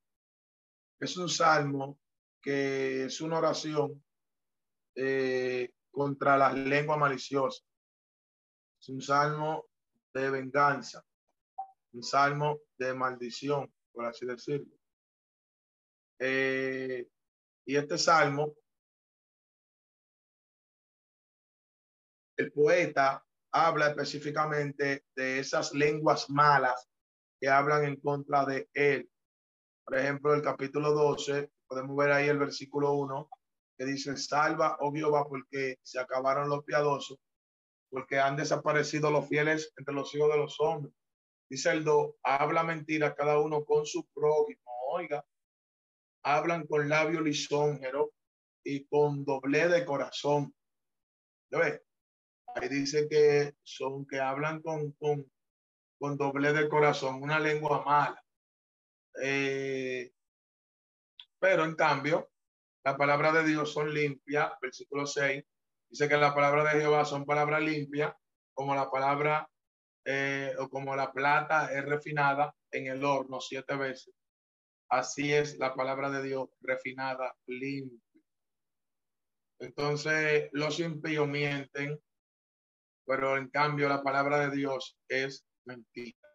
es 1.00 1.16
un 1.16 1.28
salmo 1.28 1.98
que 2.40 3.04
es 3.04 3.20
una 3.20 3.38
oración 3.38 4.02
eh, 4.94 5.72
contra 5.90 6.36
las 6.36 6.54
lenguas 6.54 6.98
maliciosas. 6.98 7.64
Es 8.80 8.88
un 8.88 9.00
salmo 9.00 9.66
de 10.12 10.30
venganza, 10.30 11.04
un 11.92 12.02
salmo 12.02 12.60
de 12.78 12.94
maldición, 12.94 13.72
por 13.92 14.06
así 14.06 14.26
decirlo. 14.26 14.74
Eh, 16.18 17.08
y 17.64 17.76
este 17.76 17.98
salmo, 17.98 18.54
el 22.36 22.52
poeta 22.52 23.24
habla 23.52 23.88
específicamente 23.88 25.04
de 25.14 25.38
esas 25.38 25.72
lenguas 25.72 26.28
malas 26.30 26.88
que 27.40 27.48
hablan 27.48 27.84
en 27.84 28.00
contra 28.00 28.44
de 28.44 28.68
él. 28.72 29.10
Por 29.84 29.98
ejemplo, 29.98 30.34
el 30.34 30.42
capítulo 30.42 30.92
12, 30.92 31.50
podemos 31.66 31.96
ver 31.96 32.12
ahí 32.12 32.28
el 32.28 32.38
versículo 32.38 32.92
1, 32.94 33.28
que 33.78 33.84
dice, 33.84 34.16
salva, 34.16 34.76
oh 34.80 34.92
Jehová, 34.92 35.26
porque 35.28 35.78
se 35.82 35.98
acabaron 35.98 36.48
los 36.48 36.64
piadosos, 36.64 37.18
porque 37.90 38.18
han 38.18 38.36
desaparecido 38.36 39.10
los 39.10 39.28
fieles 39.28 39.72
entre 39.76 39.94
los 39.94 40.14
hijos 40.14 40.30
de 40.30 40.38
los 40.38 40.60
hombres. 40.60 40.94
Dice 41.50 41.70
el 41.70 41.84
2, 41.84 42.14
habla 42.22 42.62
mentira 42.62 43.14
cada 43.14 43.38
uno 43.38 43.64
con 43.64 43.84
su 43.84 44.06
prójimo. 44.14 44.62
Oiga, 44.92 45.24
hablan 46.22 46.66
con 46.66 46.88
labio 46.88 47.20
lisonjero 47.20 48.12
y 48.64 48.84
con 48.86 49.24
doble 49.24 49.68
de 49.68 49.84
corazón. 49.84 50.54
¿Ves? 51.50 51.82
Ahí 52.54 52.68
dice 52.68 53.08
que 53.08 53.54
son 53.62 54.06
que 54.06 54.20
hablan 54.20 54.60
con, 54.62 54.92
con, 54.92 55.30
con 55.98 56.16
doble 56.16 56.52
de 56.52 56.68
corazón, 56.68 57.22
una 57.22 57.40
lengua 57.40 57.82
mala. 57.84 58.22
Eh, 59.22 60.12
pero 61.38 61.64
en 61.64 61.74
cambio, 61.74 62.30
la 62.84 62.96
palabra 62.96 63.32
de 63.32 63.44
Dios 63.44 63.72
son 63.72 63.92
limpias, 63.92 64.52
versículo 64.60 65.06
6, 65.06 65.44
dice 65.90 66.08
que 66.08 66.16
la 66.16 66.34
palabra 66.34 66.64
de 66.64 66.80
Jehová 66.80 67.04
son 67.04 67.24
palabras 67.24 67.62
limpias, 67.62 68.14
como 68.54 68.74
la 68.74 68.90
palabra 68.90 69.48
eh, 70.04 70.54
o 70.58 70.68
como 70.68 70.96
la 70.96 71.12
plata 71.12 71.72
es 71.72 71.84
refinada 71.84 72.54
en 72.70 72.86
el 72.88 73.04
horno 73.04 73.40
siete 73.40 73.76
veces. 73.76 74.14
Así 74.92 75.32
es 75.32 75.58
la 75.58 75.74
palabra 75.74 76.10
de 76.10 76.22
Dios 76.22 76.50
refinada, 76.60 77.34
limpia. 77.46 77.98
Entonces, 79.58 80.50
los 80.52 80.78
impíos 80.80 81.26
mienten, 81.26 81.98
pero 83.06 83.38
en 83.38 83.48
cambio 83.48 83.88
la 83.88 84.02
palabra 84.02 84.40
de 84.40 84.54
Dios 84.54 84.98
es 85.08 85.46
mentira. 85.64 86.28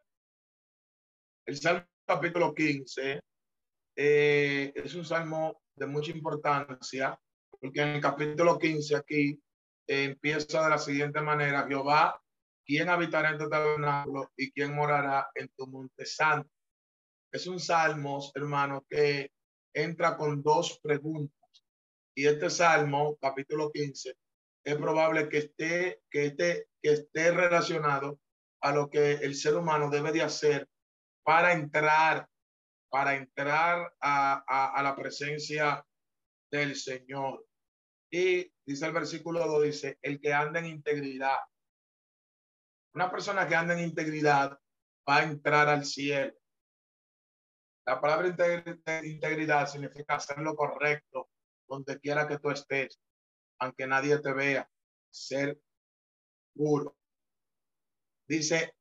El 1.45 1.55
Salmo 1.55 1.85
capítulo 2.07 2.55
15 2.55 3.21
eh, 3.95 4.73
es 4.73 4.95
un 4.95 5.05
salmo 5.05 5.61
de 5.75 5.85
mucha 5.85 6.09
importancia, 6.09 7.15
porque 7.51 7.81
en 7.83 7.89
el 7.89 8.01
capítulo 8.01 8.57
15 8.57 8.95
aquí 8.95 9.39
eh, 9.85 10.05
empieza 10.05 10.63
de 10.63 10.69
la 10.71 10.79
siguiente 10.79 11.21
manera, 11.21 11.67
Jehová, 11.67 12.19
¿quién 12.65 12.89
habitará 12.89 13.29
en 13.29 13.37
tu 13.37 13.47
tabernáculo 13.47 14.31
y 14.35 14.51
quién 14.51 14.73
morará 14.73 15.29
en 15.35 15.47
tu 15.49 15.67
monte 15.67 16.07
santo? 16.07 16.56
Es 17.37 17.45
un 17.45 17.59
salmo, 17.59 18.31
hermano, 18.33 18.83
que 18.89 19.31
entra 19.71 20.17
con 20.17 20.41
dos 20.41 20.79
preguntas. 20.81 21.63
Y 22.15 22.25
este 22.25 22.49
salmo, 22.49 23.15
capítulo 23.21 23.71
15, 23.71 24.15
es 24.63 24.75
probable 24.75 25.29
que 25.29 25.37
esté, 25.37 26.01
que 26.09 26.25
esté, 26.25 26.67
que 26.81 26.93
esté 26.93 27.31
relacionado 27.31 28.19
a 28.63 28.71
lo 28.71 28.89
que 28.89 29.11
el 29.11 29.35
ser 29.35 29.55
humano 29.55 29.91
debe 29.91 30.11
de 30.11 30.23
hacer 30.23 30.67
para 31.23 31.53
entrar 31.53 32.27
para 32.89 33.15
entrar 33.15 33.93
a, 34.01 34.73
a, 34.75 34.81
la 34.81 34.95
presencia 34.95 35.85
del 36.49 36.75
Señor. 36.75 37.45
Y 38.11 38.51
dice 38.65 38.87
el 38.87 38.93
versículo 38.93 39.45
2, 39.45 39.63
dice, 39.63 39.99
el 40.01 40.19
que 40.19 40.33
anda 40.33 40.59
en 40.59 40.65
integridad. 40.65 41.37
Una 42.95 43.11
persona 43.11 43.47
que 43.47 43.53
anda 43.53 43.75
en 43.75 43.85
integridad 43.85 44.57
va 45.07 45.17
a 45.17 45.23
entrar 45.23 45.69
al 45.69 45.85
cielo. 45.85 46.33
La 47.87 48.01
palabra 48.01 48.27
integridad 49.03 49.65
significa 49.67 50.15
hacer 50.15 50.39
lo 50.39 50.55
correcto 50.55 51.29
donde 51.67 51.99
quiera 51.99 52.27
que 52.27 52.37
tú 52.37 52.51
estés, 52.51 52.99
aunque 53.59 53.87
nadie 53.87 54.19
te 54.19 54.33
vea, 54.33 54.69
ser 55.09 55.57
puro. 56.53 56.97
Dice, 58.27 58.75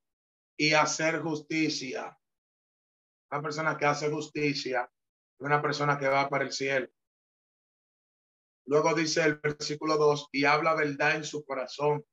y 0.57 0.75
hacer 0.75 1.21
justicia. 1.21 2.19
Una 3.31 3.43
persona 3.43 3.77
que 3.77 3.87
hace 3.87 4.11
justicia 4.11 4.91
una 5.39 5.61
persona 5.61 5.99
que 5.99 6.09
va 6.09 6.29
para 6.29 6.45
el 6.45 6.53
cielo. 6.53 6.89
Luego 8.67 8.95
dice 8.95 9.23
el 9.23 9.37
versículo 9.37 9.97
2, 9.97 10.31
y 10.33 10.45
habla 10.45 10.75
verdad 10.75 11.17
en 11.17 11.25
su 11.25 11.45
corazón. 11.45 11.99
O 11.99 12.05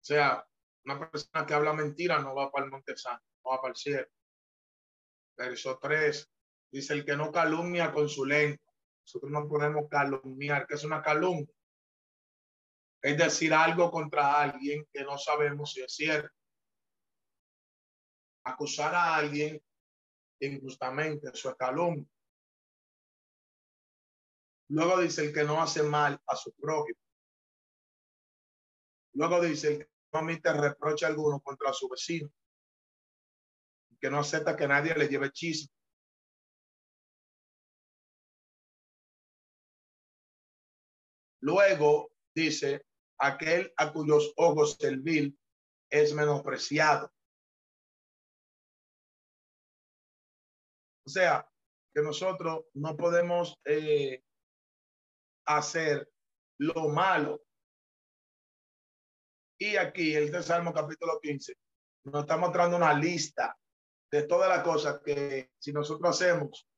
sea, 0.00 0.46
una 0.84 1.10
persona 1.10 1.44
que 1.44 1.54
habla 1.54 1.72
mentira 1.72 2.20
no 2.20 2.34
va 2.34 2.50
para 2.50 2.64
el 2.64 2.70
monte 2.70 2.96
santo, 2.96 3.24
no 3.44 3.50
va 3.50 3.60
para 3.60 3.72
el 3.72 3.76
cielo. 3.76 4.06
Verso 5.36 5.78
3, 5.80 6.30
dice 6.70 6.94
el 6.94 7.04
que 7.04 7.16
no 7.16 7.30
calumnia 7.30 7.92
con 7.92 8.08
su 8.08 8.24
lengua. 8.24 8.58
Nosotros 9.02 9.30
no 9.30 9.46
podemos 9.46 9.88
calumniar, 9.88 10.66
que 10.66 10.74
es 10.74 10.84
una 10.84 11.02
calumnia. 11.02 11.54
Es 13.02 13.16
decir, 13.16 13.54
algo 13.54 13.90
contra 13.90 14.40
alguien 14.40 14.86
que 14.92 15.04
no 15.04 15.16
sabemos 15.16 15.72
si 15.72 15.82
es 15.82 15.94
cierto 15.94 16.36
acusar 18.46 18.94
a 18.94 19.16
alguien 19.16 19.60
injustamente, 20.40 21.30
su 21.34 21.48
escalón. 21.48 22.08
Luego 24.68 25.00
dice 25.00 25.26
el 25.26 25.32
que 25.32 25.44
no 25.44 25.60
hace 25.60 25.82
mal 25.82 26.20
a 26.26 26.36
su 26.36 26.52
prójimo. 26.54 26.98
Luego 29.14 29.40
dice 29.40 29.68
el 29.68 29.78
que 29.78 29.90
no 30.12 30.20
omite 30.20 30.52
reproche 30.52 31.06
alguno 31.06 31.40
contra 31.40 31.72
su 31.72 31.88
vecino. 31.88 32.30
Que 34.00 34.10
no 34.10 34.18
acepta 34.18 34.56
que 34.56 34.68
nadie 34.68 34.94
le 34.94 35.08
lleve 35.08 35.30
chisme. 35.30 35.72
Luego 41.40 42.10
dice 42.34 42.84
aquel 43.18 43.72
a 43.76 43.92
cuyos 43.92 44.32
ojos 44.36 44.76
el 44.80 45.00
vil 45.00 45.38
es 45.90 46.12
menospreciado. 46.12 47.12
O 51.06 51.08
sea, 51.08 51.48
que 51.94 52.02
nosotros 52.02 52.64
no 52.74 52.96
podemos 52.96 53.58
eh, 53.64 54.22
hacer 55.46 56.10
lo 56.58 56.88
malo. 56.88 57.42
Y 59.58 59.76
aquí, 59.76 60.14
el 60.14 60.30
de 60.30 60.42
Salmo 60.42 60.74
capítulo 60.74 61.20
15, 61.22 61.54
nos 62.04 62.22
está 62.22 62.36
mostrando 62.36 62.76
una 62.76 62.92
lista 62.92 63.56
de 64.10 64.22
todas 64.24 64.48
las 64.48 64.62
cosas 64.62 65.00
que 65.04 65.50
si 65.58 65.72
nosotros 65.72 66.10
hacemos, 66.10 66.68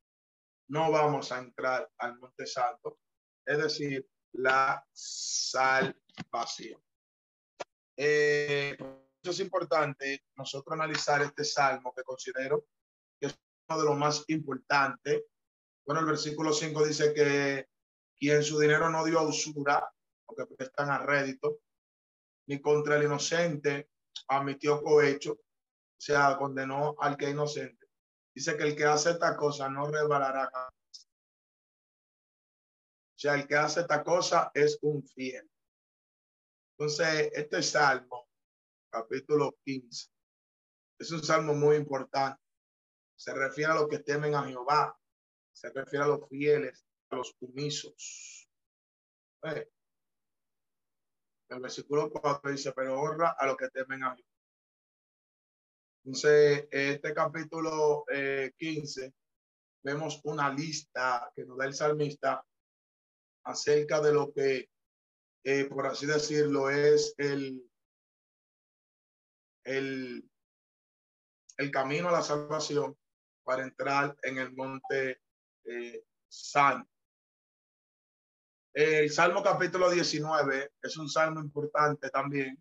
no 0.69 0.91
vamos 0.91 1.31
a 1.33 1.39
entrar 1.39 1.91
al 1.99 2.19
Monte 2.19 2.47
Santo, 2.47 2.99
es 3.45 3.59
decir, 3.59 4.09
la 4.33 4.85
salvación. 4.93 6.83
Eh, 7.97 8.77
eso 9.23 9.31
es 9.33 9.41
importante 9.41 10.25
nosotros 10.37 10.73
analizar 10.73 11.23
este 11.23 11.45
salmo 11.45 11.93
que 11.95 12.03
considero 12.03 12.67
de 13.77 13.85
lo 13.85 13.95
más 13.95 14.25
importante. 14.29 15.27
Bueno, 15.85 16.01
el 16.01 16.07
versículo 16.07 16.53
5 16.53 16.87
dice 16.87 17.13
que 17.13 17.69
quien 18.19 18.43
su 18.43 18.59
dinero 18.59 18.89
no 18.89 19.05
dio 19.05 19.19
a 19.19 19.29
usura, 19.29 19.87
porque 20.25 20.47
prestan 20.47 20.91
a 20.91 20.99
rédito, 20.99 21.61
ni 22.47 22.61
contra 22.61 22.97
el 22.97 23.05
inocente 23.05 23.91
admitió 24.29 24.83
cohecho, 24.83 25.39
o 25.99 26.01
sea, 26.01 26.37
condenó 26.37 26.95
al 27.01 27.17
que 27.17 27.27
es 27.27 27.33
inocente. 27.33 27.87
Dice 28.35 28.57
que 28.57 28.65
el 28.65 28.77
que 28.77 28.85
hace 28.85 29.11
esta 29.11 29.37
cosa 29.37 29.69
no 29.69 29.91
rebalará. 29.91 30.51
O 30.55 30.71
sea, 33.21 33.35
el 33.35 33.49
que 33.49 33.57
hace 33.57 33.81
esta 33.81 34.05
cosa 34.05 34.53
es 34.55 34.79
un 34.83 35.03
fiel. 35.03 35.51
Entonces, 36.77 37.33
este 37.35 37.63
salmo, 37.63 38.29
capítulo 38.91 39.57
15, 39.65 40.09
es 41.01 41.11
un 41.11 41.25
salmo 41.25 41.55
muy 41.55 41.77
importante 41.77 42.41
se 43.19 43.35
refiere 43.35 43.73
a 43.73 43.75
los 43.75 43.89
que 43.89 43.99
temen 43.99 44.37
a 44.37 44.45
Jehová, 44.45 44.97
se 45.53 45.71
refiere 45.71 46.05
a 46.05 46.09
los 46.09 46.29
fieles, 46.29 46.87
a 47.11 47.17
los 47.17 47.35
sumisos. 47.39 48.49
El 49.43 51.61
versículo 51.61 52.11
4 52.11 52.53
dice, 52.53 52.73
pero 52.73 53.01
honra 53.01 53.31
a 53.31 53.47
los 53.47 53.57
que 53.57 53.69
temen 53.71 54.05
a 54.05 54.15
Jehová. 54.15 54.28
Entonces, 56.09 56.67
este 56.71 57.13
capítulo 57.13 58.07
15, 58.57 59.05
eh, 59.05 59.13
vemos 59.85 60.23
una 60.25 60.51
lista 60.51 61.31
que 61.37 61.45
nos 61.45 61.59
da 61.59 61.67
el 61.67 61.75
salmista 61.75 62.43
acerca 63.45 64.01
de 64.01 64.15
lo 64.15 64.33
que, 64.33 64.71
eh, 65.45 65.65
por 65.67 65.87
así 65.87 66.07
decirlo, 66.07 66.71
es 66.71 67.15
el, 67.19 67.63
el, 69.65 70.27
el 71.59 71.71
camino 71.71 72.09
a 72.09 72.13
la 72.13 72.23
salvación 72.23 72.97
para 73.45 73.65
entrar 73.65 74.17
en 74.23 74.39
el 74.39 74.57
monte 74.57 75.21
eh, 75.65 76.05
santo. 76.27 76.91
El 78.73 79.11
Salmo 79.11 79.43
capítulo 79.43 79.91
19 79.91 80.73
es 80.81 80.97
un 80.97 81.11
salmo 81.11 81.41
importante 81.41 82.09
también, 82.09 82.57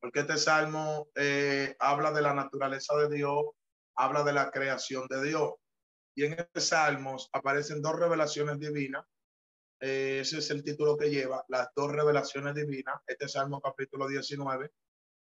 porque 0.00 0.20
este 0.20 0.38
salmo 0.38 1.08
eh, 1.14 1.76
habla 1.78 2.10
de 2.12 2.22
la 2.22 2.34
naturaleza 2.34 2.96
de 2.96 3.14
Dios, 3.14 3.44
habla 3.96 4.24
de 4.24 4.32
la 4.32 4.50
creación 4.50 5.06
de 5.08 5.22
Dios. 5.22 5.52
Y 6.16 6.24
en 6.24 6.32
este 6.32 6.60
salmo 6.60 7.16
aparecen 7.32 7.82
dos 7.82 7.96
revelaciones 7.96 8.58
divinas. 8.58 9.04
Eh, 9.80 10.20
ese 10.22 10.38
es 10.38 10.50
el 10.50 10.64
título 10.64 10.96
que 10.96 11.10
lleva, 11.10 11.44
las 11.48 11.68
dos 11.74 11.92
revelaciones 11.92 12.54
divinas, 12.54 13.00
este 13.06 13.28
salmo 13.28 13.60
capítulo 13.60 14.08
19. 14.08 14.70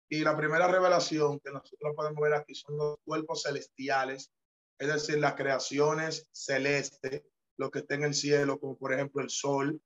Y 0.08 0.20
la 0.20 0.36
primera 0.36 0.68
revelación 0.68 1.40
que 1.40 1.50
nosotros 1.50 1.94
podemos 1.96 2.22
ver 2.22 2.34
aquí 2.34 2.54
son 2.54 2.76
los 2.76 2.96
cuerpos 3.04 3.42
celestiales, 3.42 4.32
es 4.78 4.88
decir, 4.88 5.18
las 5.18 5.34
creaciones 5.34 6.28
celestes, 6.32 7.22
lo 7.56 7.70
que 7.70 7.80
está 7.80 7.94
en 7.94 8.04
el 8.04 8.14
cielo, 8.14 8.60
como 8.60 8.76
por 8.76 8.92
ejemplo 8.92 9.22
el 9.22 9.30
sol, 9.30 9.80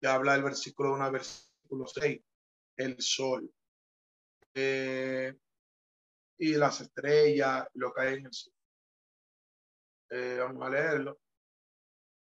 que 0.00 0.08
habla 0.08 0.34
del 0.34 0.44
versículo 0.44 0.94
1 0.94 1.10
versículo 1.10 1.86
6, 1.86 2.20
el 2.76 2.96
sol. 3.00 3.52
Eh, 4.54 5.36
y 6.38 6.54
las 6.54 6.80
estrellas, 6.80 7.68
lo 7.74 7.92
que 7.92 8.08
en 8.08 8.26
el 8.26 8.32
cielo. 8.32 8.56
Eh, 10.10 10.38
vamos 10.40 10.66
a 10.66 10.70
leerlo. 10.70 11.20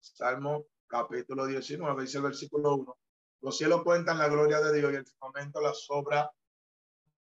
Salmo 0.00 0.66
capítulo 0.86 1.46
19, 1.46 2.02
dice 2.02 2.18
el 2.18 2.24
versículo 2.24 2.76
1. 2.76 2.98
Los 3.42 3.58
cielos 3.58 3.82
cuentan 3.82 4.18
la 4.18 4.28
gloria 4.28 4.60
de 4.60 4.78
Dios 4.78 4.92
y 4.92 4.96
el 4.96 5.04
momento 5.20 5.60
la 5.60 5.74
sobra 5.74 6.30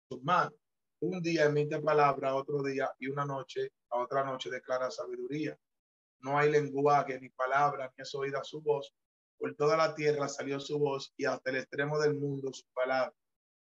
sus 0.07 0.23
manos. 0.23 0.53
Un 1.01 1.21
día 1.21 1.45
emite 1.45 1.79
palabra, 1.79 2.35
otro 2.35 2.63
día 2.63 2.89
y 2.99 3.07
una 3.07 3.25
noche, 3.25 3.73
a 3.89 3.97
otra 3.97 4.23
noche 4.23 4.49
declara 4.49 4.89
sabiduría. 4.89 5.57
No 6.19 6.37
hay 6.37 6.51
lenguaje 6.51 7.19
ni 7.19 7.29
palabra, 7.29 7.91
ni 7.97 8.01
es 8.01 8.15
oída 8.15 8.43
su 8.43 8.61
voz. 8.61 8.93
Por 9.37 9.55
toda 9.55 9.75
la 9.75 9.93
tierra 9.93 10.29
salió 10.29 10.59
su 10.59 10.79
voz 10.79 11.13
y 11.17 11.25
hasta 11.25 11.49
el 11.49 11.57
extremo 11.57 11.99
del 11.99 12.15
mundo 12.15 12.53
su 12.53 12.65
palabra. 12.73 13.13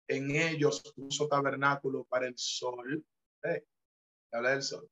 En 0.08 0.36
ellos 0.36 0.93
puso 0.95 1.28
tabernáculo 1.28 2.06
para 2.06 2.28
el 2.28 2.34
sol. 2.38 3.04
Eh, 3.43 3.66
habla 4.32 4.51
del 4.51 4.64
sol. 4.64 4.89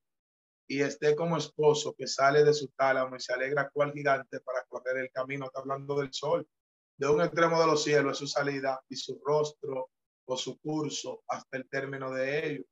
Y 0.67 0.81
esté 0.81 1.15
como 1.15 1.37
esposo 1.37 1.93
que 1.93 2.07
sale 2.07 2.43
de 2.43 2.53
su 2.53 2.69
tálamo 2.69 3.15
y 3.15 3.19
se 3.19 3.33
alegra 3.33 3.69
cual 3.69 3.91
gigante 3.91 4.39
para 4.39 4.63
correr 4.65 4.97
el 4.97 5.11
camino. 5.11 5.45
Está 5.45 5.59
hablando 5.59 5.99
del 5.99 6.13
sol. 6.13 6.47
De 6.97 7.07
un 7.07 7.21
extremo 7.21 7.59
de 7.59 7.67
los 7.67 7.83
cielos 7.83 8.19
su 8.19 8.27
salida 8.27 8.81
y 8.87 8.95
su 8.95 9.19
rostro 9.25 9.89
o 10.25 10.37
su 10.37 10.59
curso 10.59 11.23
hasta 11.27 11.57
el 11.57 11.67
término 11.67 12.11
de 12.11 12.47
ellos. 12.47 12.65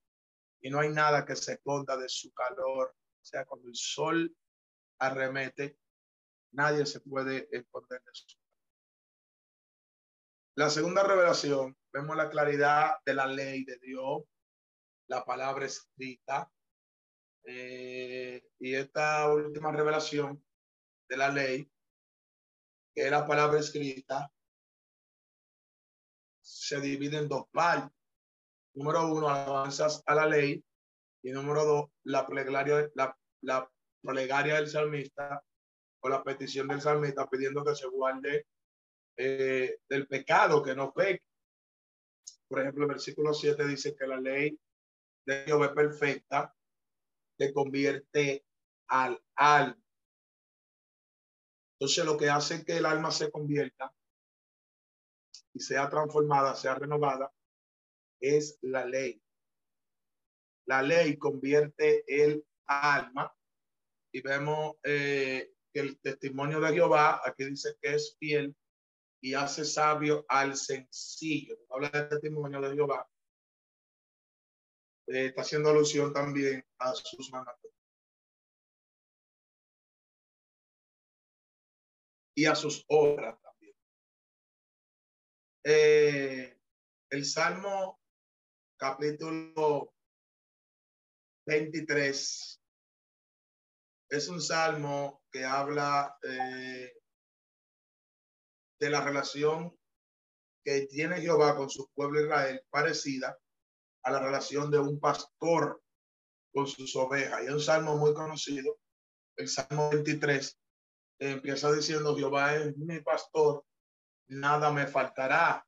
Y 0.62 0.70
no 0.70 0.80
hay 0.80 0.90
nada 0.90 1.26
que 1.26 1.36
se 1.36 1.54
esconda 1.54 1.98
de 1.98 2.08
su 2.08 2.32
calor. 2.32 2.96
O 3.22 3.26
sea, 3.26 3.46
cuando 3.46 3.68
el 3.68 3.76
sol 3.76 4.34
arremete, 5.00 5.78
nadie 6.52 6.86
se 6.86 7.00
puede 7.02 7.48
esconder 7.52 8.02
de 8.02 8.12
su 8.14 8.38
La 10.56 10.70
segunda 10.70 11.04
revelación, 11.04 11.78
vemos 11.94 12.16
la 12.16 12.30
claridad 12.30 12.96
de 13.06 13.14
la 13.14 13.28
ley 13.28 13.64
de 13.64 13.78
Dios, 13.80 14.24
la 15.08 15.24
palabra 15.26 15.66
escrita. 15.66 16.52
Eh, 17.44 18.42
y 18.60 18.76
esta 18.76 19.32
última 19.34 19.72
revelación 19.72 20.44
de 21.08 21.18
la 21.18 21.30
ley, 21.30 21.72
que 22.94 23.06
es 23.06 23.12
la 23.12 23.26
palabra 23.26 23.60
escrita, 23.60 24.32
se 26.42 26.80
divide 26.80 27.18
en 27.18 27.28
dos 27.28 27.46
partes. 27.52 27.96
Número 28.76 29.08
uno, 29.12 29.30
alabanzas 29.30 30.04
a 30.06 30.16
la 30.16 30.26
ley. 30.26 30.64
Y 31.24 31.32
número 31.32 31.66
dos, 31.66 31.90
la 32.04 32.26
plegaria, 32.26 32.90
la, 32.96 33.18
la 33.42 33.70
plegaria 34.02 34.56
del 34.56 34.70
salmista 34.70 35.44
o 36.02 36.10
la 36.10 36.24
petición 36.24 36.68
del 36.68 36.82
salmista 36.82 37.28
pidiendo 37.28 37.64
que 37.64 37.76
se 37.76 37.88
guarde 37.88 38.48
eh, 39.18 39.80
del 39.90 40.08
pecado, 40.08 40.64
que 40.64 40.76
no 40.76 40.94
peque. 40.94 41.29
Por 42.50 42.62
ejemplo, 42.62 42.86
el 42.86 42.90
versículo 42.90 43.34
7 43.34 43.68
dice 43.68 43.96
que 43.96 44.08
la 44.08 44.20
ley 44.20 44.60
de 45.26 45.46
Dios 45.46 45.62
es 45.64 45.70
perfecta, 45.70 46.56
que 47.38 47.54
convierte 47.54 48.44
al 48.88 49.22
alma. 49.36 49.80
Entonces, 51.76 52.04
lo 52.04 52.18
que 52.18 52.30
hace 52.30 52.66
que 52.66 52.78
el 52.78 52.86
alma 52.86 53.12
se 53.12 53.32
convierta 53.32 53.94
y 55.54 55.60
sea 55.60 55.90
transformada, 55.90 56.56
sea 56.56 56.76
renovada, 56.76 57.32
es 58.20 58.58
la 58.62 58.84
ley. 58.84 59.22
La 60.66 60.82
ley 60.82 61.18
convierte 61.18 62.04
el 62.08 62.46
alma 62.66 63.34
y 64.12 64.22
vemos 64.22 64.76
eh, 64.84 65.54
que 65.72 65.80
el 65.82 66.00
testimonio 66.00 66.60
de 66.60 66.74
Jehová, 66.74 67.22
aquí 67.24 67.46
dice 67.46 67.78
que 67.80 67.94
es 67.94 68.18
fiel 68.20 68.56
y 69.22 69.34
hace 69.34 69.66
sabio 69.66 70.26
al 70.28 70.56
sencillo. 70.56 71.58
Habla 71.70 71.90
del 71.90 72.10
testimonio 72.10 72.62
de 72.62 72.74
Jehová. 72.74 73.10
Eh, 75.08 75.28
está 75.28 75.42
haciendo 75.42 75.70
alusión 75.70 76.14
también 76.14 76.66
a 76.78 76.94
sus 76.94 77.32
mandatos. 77.32 77.72
Y 82.36 82.46
a 82.46 82.56
sus 82.56 82.86
obras 82.88 83.38
también. 83.42 83.76
Eh, 85.64 86.58
el 87.10 87.26
Salmo 87.26 88.00
capítulo 88.78 89.94
23 91.46 92.62
es 94.10 94.28
un 94.30 94.42
salmo 94.42 95.24
que 95.32 95.44
habla 95.44 96.18
eh, 96.24 96.94
de 98.80 98.90
la 98.90 99.02
relación 99.02 99.78
que 100.64 100.88
tiene 100.88 101.22
Jehová 101.22 101.56
con 101.56 101.70
su 101.70 101.90
pueblo 101.94 102.22
Israel, 102.22 102.62
parecida 102.70 103.38
a 104.04 104.12
la 104.12 104.20
relación 104.20 104.72
de 104.72 104.80
un 104.80 105.00
pastor 105.00 105.82
con 106.54 106.68
sus 106.68 106.96
ovejas. 106.96 107.44
Y 107.44 107.50
un 107.50 107.60
salmo 107.60 107.96
muy 107.98 108.14
conocido, 108.14 108.78
el 109.36 109.48
Salmo 109.48 109.90
23, 109.90 110.60
empieza 111.20 111.72
diciendo, 111.72 112.16
Jehová 112.16 112.56
es 112.56 112.76
mi 112.78 113.00
pastor, 113.02 113.66
nada 114.28 114.72
me 114.72 114.88
faltará, 114.88 115.66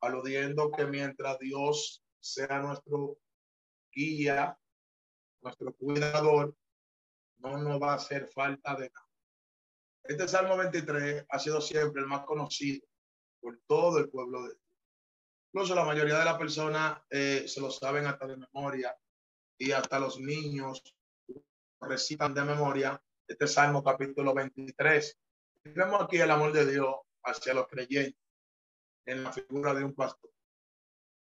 aludiendo 0.00 0.70
que 0.70 0.86
mientras 0.86 1.38
Dios 1.38 2.02
sea 2.20 2.60
nuestro 2.60 3.18
guía, 3.92 4.58
nuestro 5.42 5.74
cuidador, 5.74 6.54
no 7.38 7.58
nos 7.58 7.80
va 7.80 7.92
a 7.92 7.96
hacer 7.96 8.28
falta 8.28 8.74
de 8.74 8.90
nada. 8.90 9.07
Este 10.08 10.26
Salmo 10.26 10.56
23 10.56 11.26
ha 11.28 11.38
sido 11.38 11.60
siempre 11.60 12.00
el 12.00 12.08
más 12.08 12.24
conocido 12.24 12.80
por 13.42 13.60
todo 13.66 13.98
el 13.98 14.08
pueblo 14.08 14.40
de 14.40 14.48
Dios. 14.54 14.62
Incluso 15.52 15.74
la 15.74 15.84
mayoría 15.84 16.18
de 16.18 16.24
las 16.24 16.38
personas 16.38 16.98
eh, 17.10 17.44
se 17.46 17.60
lo 17.60 17.70
saben 17.70 18.06
hasta 18.06 18.26
de 18.26 18.38
memoria 18.38 18.96
y 19.58 19.70
hasta 19.70 19.98
los 19.98 20.18
niños 20.18 20.82
recitan 21.82 22.32
de 22.32 22.42
memoria 22.42 22.98
este 23.26 23.46
Salmo 23.46 23.84
capítulo 23.84 24.32
23. 24.32 25.18
vemos 25.74 26.02
aquí 26.02 26.16
el 26.16 26.30
amor 26.30 26.52
de 26.52 26.72
Dios 26.72 26.94
hacia 27.24 27.52
los 27.52 27.68
creyentes 27.68 28.16
en 29.04 29.22
la 29.22 29.30
figura 29.30 29.74
de 29.74 29.84
un 29.84 29.94
pastor. 29.94 30.30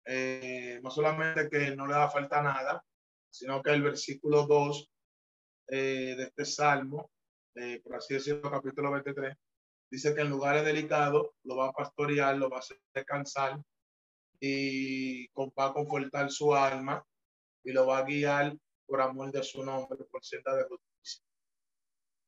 Eh, 0.04 0.78
no 0.84 0.90
solamente 0.92 1.50
que 1.50 1.74
no 1.74 1.84
le 1.84 1.94
da 1.94 2.08
falta 2.08 2.40
nada, 2.40 2.84
sino 3.28 3.60
que 3.60 3.72
el 3.72 3.82
versículo 3.82 4.46
2 4.46 4.92
eh, 5.66 6.14
de 6.16 6.22
este 6.22 6.44
salmo, 6.44 7.10
eh, 7.60 7.80
por 7.82 7.96
así 7.96 8.14
decirlo, 8.14 8.50
capítulo 8.50 8.92
23, 8.92 9.36
dice 9.90 10.14
que 10.14 10.20
en 10.20 10.30
lugares 10.30 10.64
delicados 10.64 11.30
lo 11.42 11.56
va 11.56 11.68
a 11.68 11.72
pastorear, 11.72 12.36
lo 12.36 12.48
va 12.48 12.58
a 12.58 12.60
hacer 12.60 12.80
descansar 12.94 13.60
y 14.38 15.26
va 15.28 15.66
a 15.66 15.72
confortar 15.72 16.30
su 16.30 16.54
alma 16.54 17.04
y 17.64 17.72
lo 17.72 17.86
va 17.86 17.98
a 17.98 18.04
guiar 18.04 18.56
por 18.86 19.00
amor 19.00 19.32
de 19.32 19.42
su 19.42 19.64
nombre, 19.64 20.04
por 20.04 20.24
senda 20.24 20.54
de 20.54 20.64
justicia. 20.64 21.24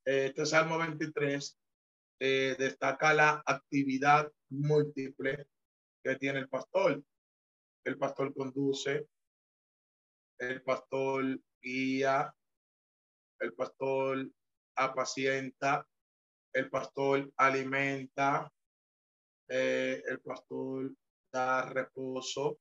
Eh, 0.05 0.27
este 0.27 0.47
Salmo 0.47 0.79
23 0.79 1.57
destaca 2.19 3.15
la 3.15 3.43
actividad 3.47 4.31
múltiple 4.51 5.47
que 6.03 6.17
tiene 6.17 6.41
el 6.41 6.49
pastor. 6.49 7.03
El 7.85 7.97
pastor 7.97 8.35
conduce, 8.35 9.07
el 10.39 10.63
pastor 10.63 11.41
guía, 11.63 12.35
el 13.39 13.55
pastor 13.55 14.29
apacienta, 14.77 15.87
el 16.53 16.69
pastor 16.71 17.33
alimenta, 17.37 18.51
eh, 19.49 20.03
el 20.07 20.21
pastor 20.21 20.93
da 21.33 21.69
reposo, 21.69 22.59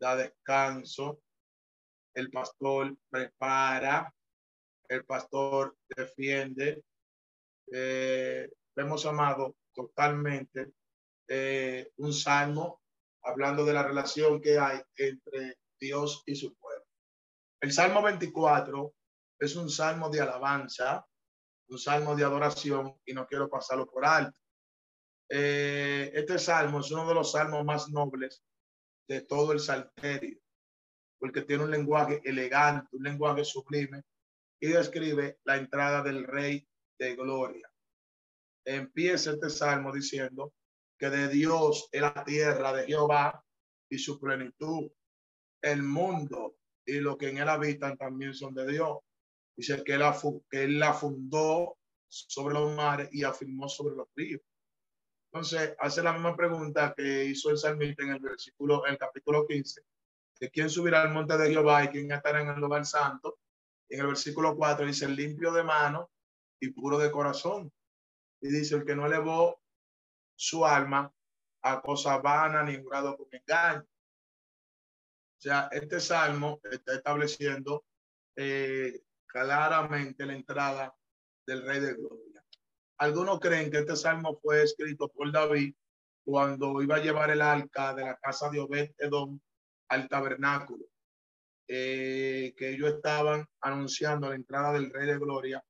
da 0.00 0.16
descanso, 0.16 1.20
el 2.14 2.30
pastor 2.30 2.96
prepara, 3.10 4.12
el 4.88 5.04
pastor 5.04 5.76
defiende. 5.88 6.82
Eh, 7.72 8.48
hemos 8.76 9.06
amado 9.06 9.56
totalmente 9.74 10.72
eh, 11.28 11.92
un 11.96 12.12
salmo 12.12 12.80
hablando 13.22 13.64
de 13.64 13.72
la 13.72 13.82
relación 13.82 14.40
que 14.40 14.58
hay 14.58 14.80
entre 14.96 15.58
Dios 15.78 16.22
y 16.26 16.34
su 16.34 16.54
pueblo. 16.56 16.84
El 17.60 17.72
Salmo 17.72 18.02
24 18.02 18.94
es 19.40 19.56
un 19.56 19.68
salmo 19.68 20.08
de 20.08 20.20
alabanza, 20.20 21.06
un 21.68 21.78
salmo 21.78 22.16
de 22.16 22.24
adoración 22.24 22.94
y 23.04 23.12
no 23.12 23.26
quiero 23.26 23.48
pasarlo 23.48 23.86
por 23.86 24.04
alto. 24.04 24.38
Eh, 25.28 26.10
este 26.14 26.38
salmo 26.38 26.80
es 26.80 26.90
uno 26.90 27.06
de 27.06 27.14
los 27.14 27.32
salmos 27.32 27.64
más 27.64 27.90
nobles 27.90 28.42
de 29.08 29.22
todo 29.22 29.52
el 29.52 29.60
salterio, 29.60 30.38
porque 31.18 31.42
tiene 31.42 31.64
un 31.64 31.70
lenguaje 31.70 32.20
elegante, 32.24 32.96
un 32.96 33.02
lenguaje 33.02 33.44
sublime, 33.44 34.02
y 34.60 34.68
describe 34.68 35.38
la 35.44 35.56
entrada 35.56 36.02
del 36.02 36.24
Rey 36.24 36.66
de 36.98 37.14
Gloria. 37.14 37.70
Empieza 38.64 39.32
este 39.32 39.50
salmo 39.50 39.92
diciendo 39.92 40.52
que 40.98 41.10
de 41.10 41.28
Dios 41.28 41.88
es 41.92 42.00
la 42.00 42.24
tierra 42.24 42.72
de 42.72 42.86
Jehová 42.86 43.44
y 43.88 43.98
su 43.98 44.18
plenitud, 44.18 44.90
el 45.62 45.82
mundo 45.82 46.56
y 46.84 47.00
lo 47.00 47.16
que 47.16 47.28
en 47.28 47.38
él 47.38 47.48
habitan 47.48 47.96
también 47.96 48.34
son 48.34 48.54
de 48.54 48.66
Dios. 48.66 48.98
Dice 49.58 49.82
que 49.82 49.94
él, 49.94 50.02
que 50.48 50.62
él 50.62 50.78
la 50.78 50.94
fundó 50.94 51.76
sobre 52.08 52.54
los 52.54 52.76
mares 52.76 53.08
y 53.10 53.24
afirmó 53.24 53.68
sobre 53.68 53.96
los 53.96 54.06
ríos. 54.14 54.40
Entonces, 55.32 55.74
hace 55.80 56.00
la 56.00 56.12
misma 56.12 56.36
pregunta 56.36 56.94
que 56.96 57.24
hizo 57.24 57.50
el 57.50 57.58
salmista 57.58 58.04
en 58.04 58.10
el 58.10 58.20
versículo, 58.20 58.86
en 58.86 58.92
el 58.92 58.98
capítulo 58.98 59.44
15, 59.48 59.82
de 60.38 60.50
quién 60.50 60.70
subirá 60.70 61.02
al 61.02 61.12
monte 61.12 61.36
de 61.36 61.50
Jehová 61.50 61.82
y 61.82 61.88
quién 61.88 62.12
estará 62.12 62.40
en 62.40 62.50
el 62.50 62.60
lugar 62.60 62.86
santo. 62.86 63.40
En 63.88 63.98
el 63.98 64.06
versículo 64.06 64.56
4 64.56 64.86
dice, 64.86 65.08
limpio 65.08 65.52
de 65.52 65.64
mano 65.64 66.08
y 66.60 66.70
puro 66.70 66.96
de 66.96 67.10
corazón. 67.10 67.72
Y 68.40 68.50
dice, 68.50 68.76
el 68.76 68.84
que 68.84 68.94
no 68.94 69.06
elevó 69.06 69.60
su 70.36 70.64
alma 70.64 71.12
a 71.62 71.80
cosa 71.80 72.18
vana 72.18 72.62
ni 72.62 72.80
jurado 72.80 73.16
con 73.16 73.26
engaño. 73.32 73.80
O 73.80 75.40
sea, 75.40 75.68
este 75.72 75.98
salmo 75.98 76.60
está 76.62 76.94
estableciendo 76.94 77.84
eh, 78.36 79.02
claramente 79.28 80.26
la 80.26 80.34
entrada 80.34 80.94
del 81.46 81.64
Rey 81.64 81.80
de 81.80 81.94
Gloria. 81.94 82.44
Algunos 82.98 83.38
creen 83.38 83.70
que 83.70 83.78
este 83.78 83.94
salmo 83.94 84.38
fue 84.42 84.64
escrito 84.64 85.08
por 85.08 85.30
David 85.30 85.74
cuando 86.24 86.82
iba 86.82 86.96
a 86.96 87.02
llevar 87.02 87.30
el 87.30 87.40
arca 87.40 87.94
de 87.94 88.04
la 88.04 88.16
casa 88.16 88.50
de 88.50 88.60
Obed 88.60 88.90
Edom 88.98 89.38
al 89.88 90.08
tabernáculo, 90.08 90.86
eh, 91.68 92.52
que 92.56 92.70
ellos 92.70 92.94
estaban 92.94 93.46
anunciando 93.60 94.28
la 94.28 94.34
entrada 94.34 94.72
del 94.72 94.92
Rey 94.92 95.06
de 95.06 95.18
Gloria 95.18 95.62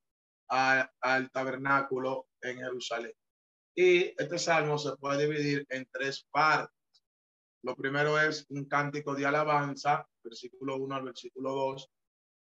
al 0.49 1.31
tabernáculo 1.31 2.29
en 2.41 2.59
Jerusalén. 2.59 3.13
Y 3.77 4.15
este 4.21 4.39
salmo 4.39 4.79
se 4.79 4.97
puede 4.97 5.29
dividir 5.29 5.67
en 5.69 5.87
tres 5.93 6.27
partes. 6.31 6.75
Lo 7.63 7.77
primero 7.77 8.19
es 8.19 8.47
un 8.49 8.65
cántico 8.65 9.15
de 9.15 9.27
alabanza, 9.27 10.09
versículo 10.25 10.77
1 10.77 10.95
al 10.97 11.05
versículo 11.05 11.53
2. 11.53 11.91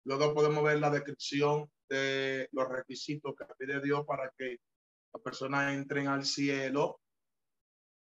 Luego 0.05 0.35
podemos 0.35 0.63
ver 0.63 0.79
la 0.79 0.91
descripción 0.91 1.71
de 1.89 2.49
los 2.53 2.69
requisitos 2.69 3.35
que 3.35 3.47
pide 3.59 3.81
Dios 3.81 4.05
para 4.07 4.31
que 4.37 4.59
las 5.13 5.23
personas 5.23 5.73
entren 5.73 6.09
al 6.09 6.25
cielo 6.25 7.01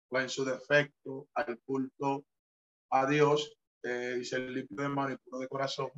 o 0.09 0.18
en 0.18 0.28
su 0.28 0.45
defecto 0.45 1.28
al 1.34 1.61
culto 1.61 2.24
a 2.90 3.07
Dios, 3.07 3.57
eh, 3.82 4.14
dice 4.18 4.36
el 4.36 4.55
limpio 4.55 4.82
de 4.82 4.88
mano 4.88 5.14
y 5.14 5.16
puro 5.18 5.38
de 5.38 5.49
corazón. 5.49 5.90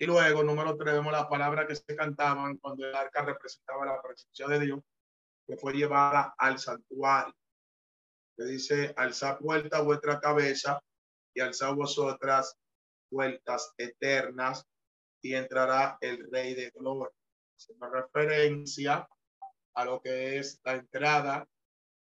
Y 0.00 0.06
luego, 0.06 0.44
número 0.44 0.76
tres, 0.76 0.94
vemos 0.94 1.12
las 1.12 1.26
palabras 1.26 1.66
que 1.66 1.74
se 1.74 1.96
cantaban 1.96 2.56
cuando 2.58 2.86
el 2.86 2.94
arca 2.94 3.24
representaba 3.24 3.84
la 3.84 4.00
presencia 4.00 4.46
de 4.46 4.60
Dios, 4.60 4.80
que 5.46 5.56
fue 5.56 5.72
llevada 5.72 6.34
al 6.38 6.58
santuario. 6.58 7.34
Que 8.36 8.44
dice, 8.44 8.94
alzad 8.96 9.40
vuelta 9.40 9.80
vuestra 9.80 10.20
cabeza 10.20 10.80
y 11.34 11.40
alzad 11.40 11.74
vosotras 11.74 12.56
vueltas 13.10 13.72
eternas 13.76 14.66
y 15.22 15.34
entrará 15.34 15.98
el 16.00 16.30
Rey 16.30 16.54
de 16.54 16.70
Gloria. 16.70 17.12
Una 17.70 17.90
referencia 17.90 19.08
a 19.74 19.84
lo 19.84 20.00
que 20.00 20.38
es 20.38 20.60
la 20.64 20.74
entrada 20.74 21.48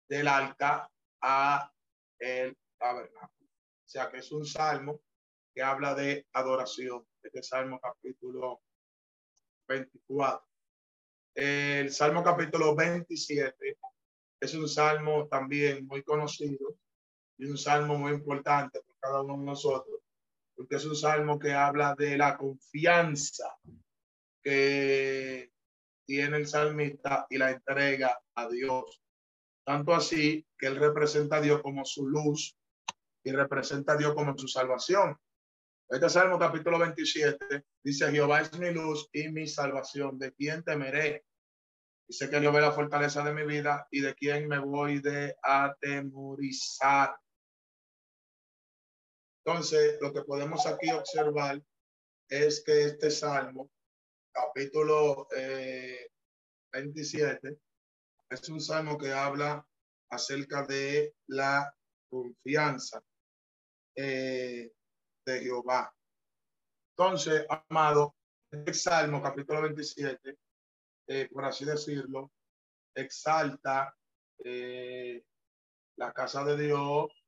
del 0.09 0.27
arca 0.27 0.89
a 1.21 1.71
el 2.19 2.57
tabernáculo. 2.77 3.49
O 3.49 3.89
sea 3.89 4.09
que 4.09 4.17
es 4.17 4.31
un 4.31 4.45
salmo 4.45 5.01
que 5.53 5.61
habla 5.61 5.93
de 5.93 6.27
adoración. 6.33 7.05
Este 7.21 7.43
salmo 7.43 7.79
capítulo 7.79 8.61
24. 9.67 10.45
El 11.35 11.91
salmo 11.91 12.23
capítulo 12.23 12.75
27 12.75 13.77
es 14.39 14.53
un 14.55 14.67
salmo 14.67 15.27
también 15.27 15.87
muy 15.87 16.03
conocido 16.03 16.75
y 17.37 17.45
un 17.45 17.57
salmo 17.57 17.97
muy 17.97 18.11
importante 18.11 18.81
para 18.81 18.99
cada 18.99 19.21
uno 19.21 19.37
de 19.37 19.45
nosotros 19.45 20.02
porque 20.55 20.75
es 20.75 20.85
un 20.85 20.95
salmo 20.95 21.39
que 21.39 21.53
habla 21.53 21.95
de 21.95 22.17
la 22.17 22.37
confianza 22.37 23.55
que 24.43 25.51
tiene 26.05 26.37
el 26.37 26.47
salmista 26.47 27.25
y 27.29 27.37
la 27.37 27.51
entrega 27.51 28.19
a 28.35 28.47
Dios. 28.47 29.01
Tanto 29.65 29.93
así 29.93 30.45
que 30.57 30.67
él 30.67 30.75
representa 30.75 31.37
a 31.37 31.41
Dios 31.41 31.61
como 31.61 31.85
su 31.85 32.07
luz 32.07 32.57
y 33.23 33.31
representa 33.31 33.93
a 33.93 33.97
Dios 33.97 34.13
como 34.13 34.37
su 34.37 34.47
salvación. 34.47 35.17
Este 35.89 36.09
Salmo 36.09 36.39
capítulo 36.39 36.79
27 36.79 37.65
dice, 37.83 38.11
Jehová 38.11 38.41
es 38.41 38.57
mi 38.57 38.71
luz 38.71 39.09
y 39.13 39.29
mi 39.29 39.47
salvación, 39.47 40.17
¿de 40.17 40.33
quién 40.33 40.63
temeré? 40.63 41.23
Dice 42.07 42.29
que 42.29 42.39
Jehová 42.39 42.59
es 42.59 42.65
la 42.65 42.71
fortaleza 42.71 43.23
de 43.23 43.33
mi 43.33 43.45
vida 43.45 43.87
y 43.91 44.01
de 44.01 44.13
quién 44.15 44.47
me 44.47 44.59
voy 44.59 44.99
de 44.99 45.35
atemorizar. 45.41 47.15
Entonces, 49.45 49.97
lo 49.99 50.13
que 50.13 50.21
podemos 50.21 50.65
aquí 50.65 50.89
observar 50.91 51.61
es 52.29 52.63
que 52.63 52.85
este 52.85 53.11
salmo, 53.11 53.69
capítulo 54.31 55.27
27, 56.71 57.49
eh, 57.49 57.57
es 58.29 58.47
un 58.47 58.61
salmo 58.61 58.97
que 58.97 59.11
habla 59.11 59.67
acerca 60.09 60.63
de 60.65 61.15
la 61.27 61.75
confianza 62.09 63.03
eh, 63.95 64.71
de 65.25 65.39
Jehová. 65.41 65.93
Entonces, 66.95 67.45
amado, 67.49 68.15
este 68.49 68.73
salmo, 68.73 69.21
capítulo 69.21 69.63
27, 69.63 70.37
eh, 71.07 71.29
por 71.29 71.43
así 71.43 71.65
decirlo, 71.65 72.31
exalta 72.95 73.93
la 75.95 76.13
casa 76.13 76.43
de 76.45 76.57
Dios, 76.57 77.22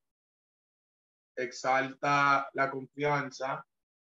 exalta 1.36 2.49
la 2.53 2.69
confianza 2.69 3.65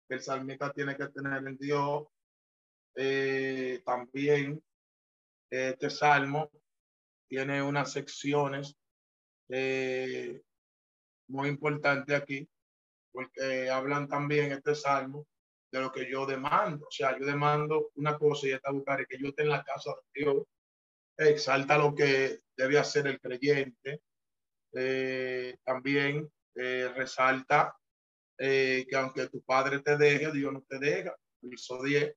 que 0.08 0.16
el 0.16 0.22
salmista 0.22 0.72
tiene 0.72 0.96
que 0.96 1.08
tener 1.08 1.46
en 1.46 1.56
Dios. 1.56 2.04
Eh, 2.94 3.82
también 3.84 4.62
este 5.50 5.90
salmo 5.90 6.50
tiene 7.28 7.62
unas 7.62 7.92
secciones 7.92 8.76
eh, 9.48 10.42
muy 11.28 11.48
importantes 11.48 12.14
aquí, 12.14 12.48
porque 13.10 13.70
hablan 13.70 14.08
también 14.08 14.52
este 14.52 14.74
salmo 14.74 15.26
de 15.70 15.80
lo 15.80 15.90
que 15.92 16.10
yo 16.10 16.26
demando. 16.26 16.86
O 16.86 16.90
sea, 16.90 17.18
yo 17.18 17.24
demando 17.24 17.90
una 17.94 18.18
cosa 18.18 18.46
y 18.46 18.52
esta 18.52 18.70
buscar 18.70 19.06
que 19.06 19.18
yo 19.18 19.28
esté 19.28 19.42
en 19.42 19.48
la 19.48 19.64
casa 19.64 19.90
de 20.14 20.22
Dios. 20.22 20.44
Exalta 21.16 21.78
lo 21.78 21.94
que 21.94 22.40
debe 22.56 22.78
hacer 22.78 23.06
el 23.06 23.20
creyente. 23.20 24.02
Eh, 24.74 25.56
también 25.64 26.30
eh, 26.54 26.92
resalta 26.94 27.76
eh, 28.38 28.86
que 28.88 28.96
aunque 28.96 29.28
tu 29.28 29.42
padre 29.42 29.80
te 29.80 29.96
deje, 29.96 30.32
Dios 30.32 30.52
no 30.52 30.62
te 30.62 30.78
deja. 30.78 31.14
Verso 31.40 31.82
10 31.82 32.14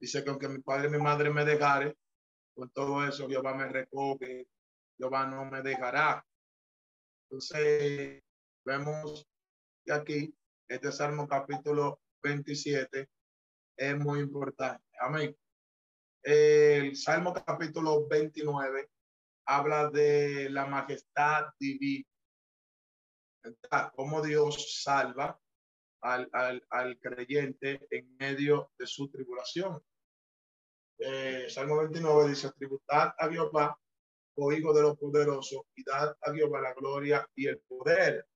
dice 0.00 0.24
que 0.24 0.30
aunque 0.30 0.48
mi 0.48 0.60
padre 0.60 0.88
y 0.88 0.90
mi 0.90 0.98
madre 0.98 1.30
me 1.30 1.44
dejare, 1.44 1.96
con 2.54 2.70
todo 2.70 3.06
eso 3.06 3.28
Jehová 3.28 3.54
me 3.54 3.68
recoge, 3.68 4.46
Jehová 4.98 5.26
no 5.26 5.44
me 5.44 5.62
dejará. 5.62 6.24
Entonces, 7.24 8.22
vemos 8.64 9.26
que 9.84 9.92
aquí, 9.92 10.34
este 10.68 10.92
Salmo 10.92 11.26
capítulo 11.26 12.00
27 12.22 13.08
es 13.76 13.98
muy 13.98 14.20
importante. 14.20 14.84
Amén. 15.00 15.36
El 16.22 16.94
Salmo 16.96 17.32
capítulo 17.32 18.06
29 18.06 18.90
habla 19.46 19.90
de 19.90 20.50
la 20.50 20.66
majestad 20.66 21.46
divina 21.58 22.11
cómo 23.94 24.22
Dios 24.22 24.82
salva 24.82 25.38
al, 26.02 26.28
al, 26.32 26.64
al, 26.70 26.98
creyente 26.98 27.86
en 27.90 28.16
medio 28.16 28.72
de 28.78 28.86
su 28.86 29.10
tribulación. 29.10 29.80
Eh, 30.98 31.46
Salmo 31.48 31.78
29 31.78 32.28
dice, 32.28 32.50
tributad 32.52 33.12
a 33.18 33.28
Jehová, 33.28 33.76
oh 34.36 34.52
hijo 34.52 34.72
de 34.72 34.82
los 34.82 34.98
poderosos, 34.98 35.62
y 35.74 35.84
dad 35.84 36.16
a 36.20 36.32
Jehová 36.32 36.60
la 36.60 36.74
gloria 36.74 37.28
y 37.34 37.46
el 37.46 37.60
poder. 37.60 38.26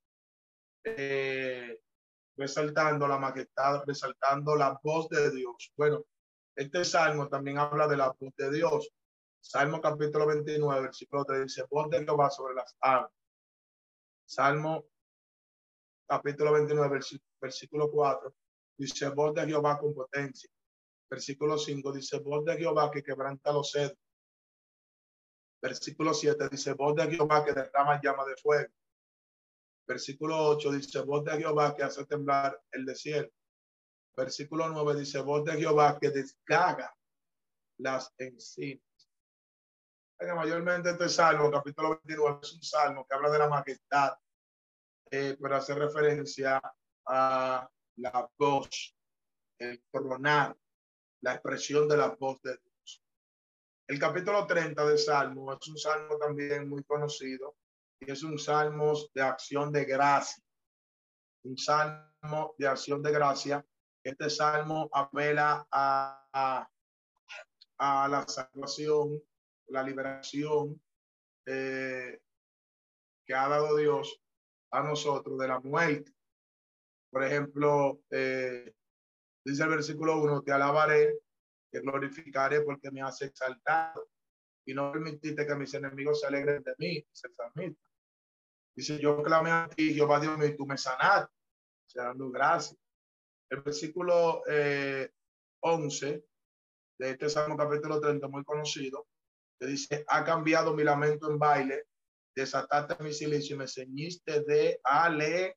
Eh, 0.85 1.81
resaltando 2.37 3.09
la 3.09 3.19
majestad, 3.19 3.83
resaltando 3.87 4.55
la 4.57 4.79
voz 4.83 5.09
de 5.09 5.31
Dios. 5.31 5.73
Bueno, 5.77 6.05
este 6.55 6.85
salmo 6.85 7.29
también 7.29 7.59
habla 7.59 7.89
de 7.89 7.97
la 7.97 8.09
voz 8.09 8.35
de 8.37 8.51
Dios. 8.51 8.91
Salmo 9.41 9.81
capítulo 9.81 10.27
29, 10.27 10.83
versículo 10.83 11.25
3 11.25 11.43
dice, 11.43 11.65
voz 11.71 11.89
de 11.91 12.05
Jehová 12.05 12.31
sobre 12.31 12.55
las 12.55 12.77
aguas. 12.81 13.13
Salmo 14.27 14.85
capítulo 16.07 16.53
29, 16.53 17.01
versículo 17.41 17.91
4, 17.91 18.35
dice, 18.79 19.09
voz 19.11 19.35
de 19.35 19.47
Jehová 19.47 19.79
con 19.79 19.95
potencia. 19.95 20.49
Versículo 21.09 21.59
5 21.59 21.93
dice, 21.93 22.19
voz 22.19 22.45
de 22.45 22.57
Jehová 22.57 22.91
que 22.91 23.03
quebranta 23.03 23.53
los 23.53 23.71
cedros. 23.71 23.99
Versículo 25.63 26.15
7 26.15 26.49
dice, 26.49 26.73
voz 26.75 26.95
de 26.97 27.11
Jehová 27.11 27.45
que 27.45 27.53
derrama 27.53 28.01
llama 28.03 28.25
de 28.25 28.37
fuego. 28.37 28.73
Versículo 29.87 30.49
8 30.49 30.73
dice, 30.73 31.01
voz 31.03 31.25
de 31.25 31.39
Jehová 31.39 31.75
que 31.75 31.83
hace 31.83 32.05
temblar 32.07 32.61
el 32.73 32.85
desierto. 32.85 33.35
Versículo 34.17 34.69
9 34.69 34.99
dice, 34.99 35.21
voz 35.21 35.45
de 35.45 35.53
Jehová 35.53 35.99
que 36.01 36.11
desgaga 36.11 36.93
las 37.79 38.13
encinas. 38.19 38.83
Mayormente 40.19 40.91
este 40.91 41.09
salmo, 41.09 41.51
capítulo 41.51 42.01
29, 42.05 42.39
es 42.43 42.55
un 42.55 42.63
salmo 42.63 43.07
que 43.07 43.15
habla 43.15 43.31
de 43.31 43.39
la 43.39 43.49
majestad, 43.49 44.15
eh, 45.11 45.37
pero 45.41 45.57
hace 45.57 45.75
referencia 45.75 46.61
a 47.07 47.69
la 47.97 48.31
voz, 48.39 48.97
el 49.59 49.83
tronar, 49.91 50.57
la 51.23 51.35
expresión 51.35 51.89
de 51.89 51.97
la 51.97 52.09
voz 52.09 52.41
de 52.43 52.57
Dios. 52.57 53.03
El 53.89 53.99
capítulo 53.99 54.47
30 54.47 54.85
de 54.85 54.99
Salmo 54.99 55.53
es 55.53 55.69
un 55.69 55.79
salmo 55.79 56.19
también 56.19 56.69
muy 56.69 56.83
conocido 56.85 57.57
y 58.01 58.11
es 58.11 58.23
un 58.23 58.39
salmo 58.39 58.95
de 59.15 59.23
acción 59.23 59.73
de 59.73 59.85
gracia. 59.85 60.43
Un 61.45 61.57
salmo 61.57 62.55
de 62.59 62.67
acción 62.67 63.03
de 63.03 63.13
gracia. 63.13 63.65
Este 64.03 64.29
salmo 64.29 64.89
apela 64.93 65.67
a, 65.71 66.69
a, 67.79 68.09
la 68.09 68.27
salvación, 68.27 69.23
la 69.69 69.83
liberación 69.83 70.81
eh, 71.47 72.21
que 73.25 73.35
ha 73.35 73.49
dado 73.49 73.77
Dios 73.77 74.21
a 74.77 74.83
nosotros 74.83 75.39
de 75.39 75.49
la 75.49 75.59
muerte. 75.61 76.13
Por 77.11 77.25
ejemplo, 77.25 78.03
eh, 78.11 78.75
dice 79.45 79.63
el 79.63 79.71
versículo 79.71 80.21
1, 80.21 80.43
te 80.43 80.53
alabaré, 80.53 81.19
te 81.71 81.81
glorificaré 81.81 82.61
porque 82.61 82.91
me 82.91 83.01
has 83.01 83.23
exaltado 83.23 84.09
y 84.67 84.75
no 84.75 84.93
permitiste 84.93 85.47
que 85.47 85.55
mis 85.55 85.73
enemigos 85.75 86.21
se 86.21 86.27
alegren 86.27 86.63
de 86.63 86.75
mí, 86.79 87.07
se 87.13 87.29
el 87.29 87.77
Dice, 88.75 88.99
yo 88.99 89.23
clamé 89.23 89.51
a 89.51 89.69
ti, 89.75 89.95
Jehová 89.95 90.21
Dios 90.21 90.37
mío, 90.37 90.49
y 90.49 90.57
tú 90.57 90.67
me 90.67 90.77
sanaste, 90.77 91.33
o 91.33 91.89
sea, 91.89 92.05
dando 92.05 92.31
gracias. 92.31 92.79
El 93.49 93.63
versículo 93.63 94.43
11 95.61 96.09
eh, 96.09 96.25
de 96.99 97.11
este 97.11 97.31
Salmo 97.31 97.57
capítulo 97.57 97.99
30, 97.99 98.29
muy 98.29 98.45
conocido, 98.45 99.07
que 99.59 99.67
dice, 99.69 100.05
ha 100.09 100.23
cambiado 100.25 100.75
mi 100.75 100.85
lamento 100.85 101.31
en 101.31 101.39
baile, 101.39 101.87
desataste 102.37 103.03
mi 103.03 103.13
silencio 103.13 103.57
y 103.57 103.59
me 103.59 103.67
ceñiste 103.67 104.43
de 104.45 104.79
alegría. 104.85 105.55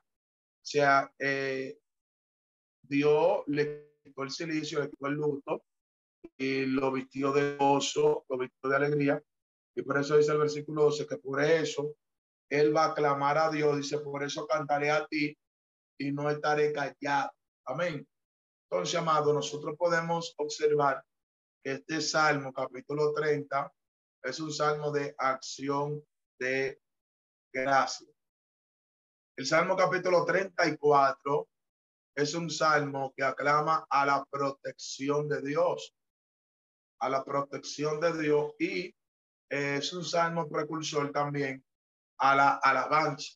O 0.00 0.64
sea, 0.64 1.12
eh, 1.18 1.76
Dios 2.82 3.42
le 3.48 3.96
quitó 4.02 4.22
el 4.22 4.30
silicio, 4.30 4.80
le 4.80 4.88
quitó 4.88 5.08
el 5.08 5.14
luto 5.14 5.64
y 6.38 6.66
lo 6.66 6.92
vistió 6.92 7.32
de 7.32 7.56
gozo, 7.56 8.24
lo 8.28 8.38
vistió 8.38 8.70
de 8.70 8.76
alegría. 8.76 9.22
Y 9.74 9.82
por 9.82 9.98
eso 9.98 10.16
dice 10.16 10.32
el 10.32 10.38
versículo 10.38 10.84
12 10.84 11.06
que 11.06 11.16
por 11.16 11.42
eso 11.42 11.96
él 12.48 12.74
va 12.76 12.86
a 12.86 12.94
clamar 12.94 13.38
a 13.38 13.50
Dios, 13.50 13.76
dice, 13.76 13.98
por 13.98 14.22
eso 14.22 14.46
cantaré 14.46 14.90
a 14.90 15.06
ti 15.06 15.36
y 15.98 16.12
no 16.12 16.30
estaré 16.30 16.72
callado. 16.72 17.32
Amén. 17.64 18.06
Entonces, 18.70 18.94
amado, 18.94 19.32
nosotros 19.32 19.74
podemos 19.76 20.34
observar 20.36 21.02
que 21.64 21.72
este 21.72 22.00
salmo, 22.00 22.52
capítulo 22.52 23.12
30, 23.12 23.72
es 24.22 24.40
un 24.40 24.52
salmo 24.52 24.90
de 24.90 25.14
acción 25.18 26.02
de 26.38 26.80
gracia. 27.52 28.08
El 29.36 29.46
salmo 29.46 29.76
capítulo 29.76 30.24
34 30.24 31.48
es 32.14 32.34
un 32.34 32.50
salmo 32.50 33.12
que 33.16 33.24
aclama 33.24 33.86
a 33.88 34.06
la 34.06 34.24
protección 34.30 35.28
de 35.28 35.40
Dios, 35.42 35.94
a 37.00 37.08
la 37.08 37.24
protección 37.24 38.00
de 38.00 38.20
Dios 38.20 38.54
y 38.58 38.94
es 39.48 39.92
un 39.92 40.04
salmo 40.04 40.48
precursor 40.48 41.10
también 41.12 41.64
a 42.18 42.36
la 42.36 42.54
alabanza. 42.56 43.32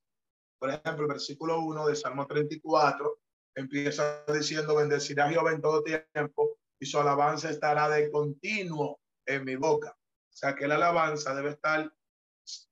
Por 0.58 0.70
ejemplo, 0.70 1.02
el 1.04 1.08
versículo 1.08 1.60
1 1.60 1.88
de 1.88 1.96
Salmo 1.96 2.26
34 2.26 3.18
empieza 3.54 4.24
diciendo, 4.32 4.76
bendecirá 4.76 5.28
Jehová 5.28 5.52
en 5.52 5.60
todo 5.60 5.82
tiempo 5.82 6.58
y 6.78 6.86
su 6.86 6.98
alabanza 6.98 7.50
estará 7.50 7.88
de 7.88 8.10
continuo 8.10 9.00
en 9.26 9.44
mi 9.44 9.56
boca. 9.56 9.96
O 10.36 10.38
sea 10.38 10.54
que 10.54 10.68
la 10.68 10.74
alabanza 10.74 11.34
debe 11.34 11.52
estar 11.52 11.90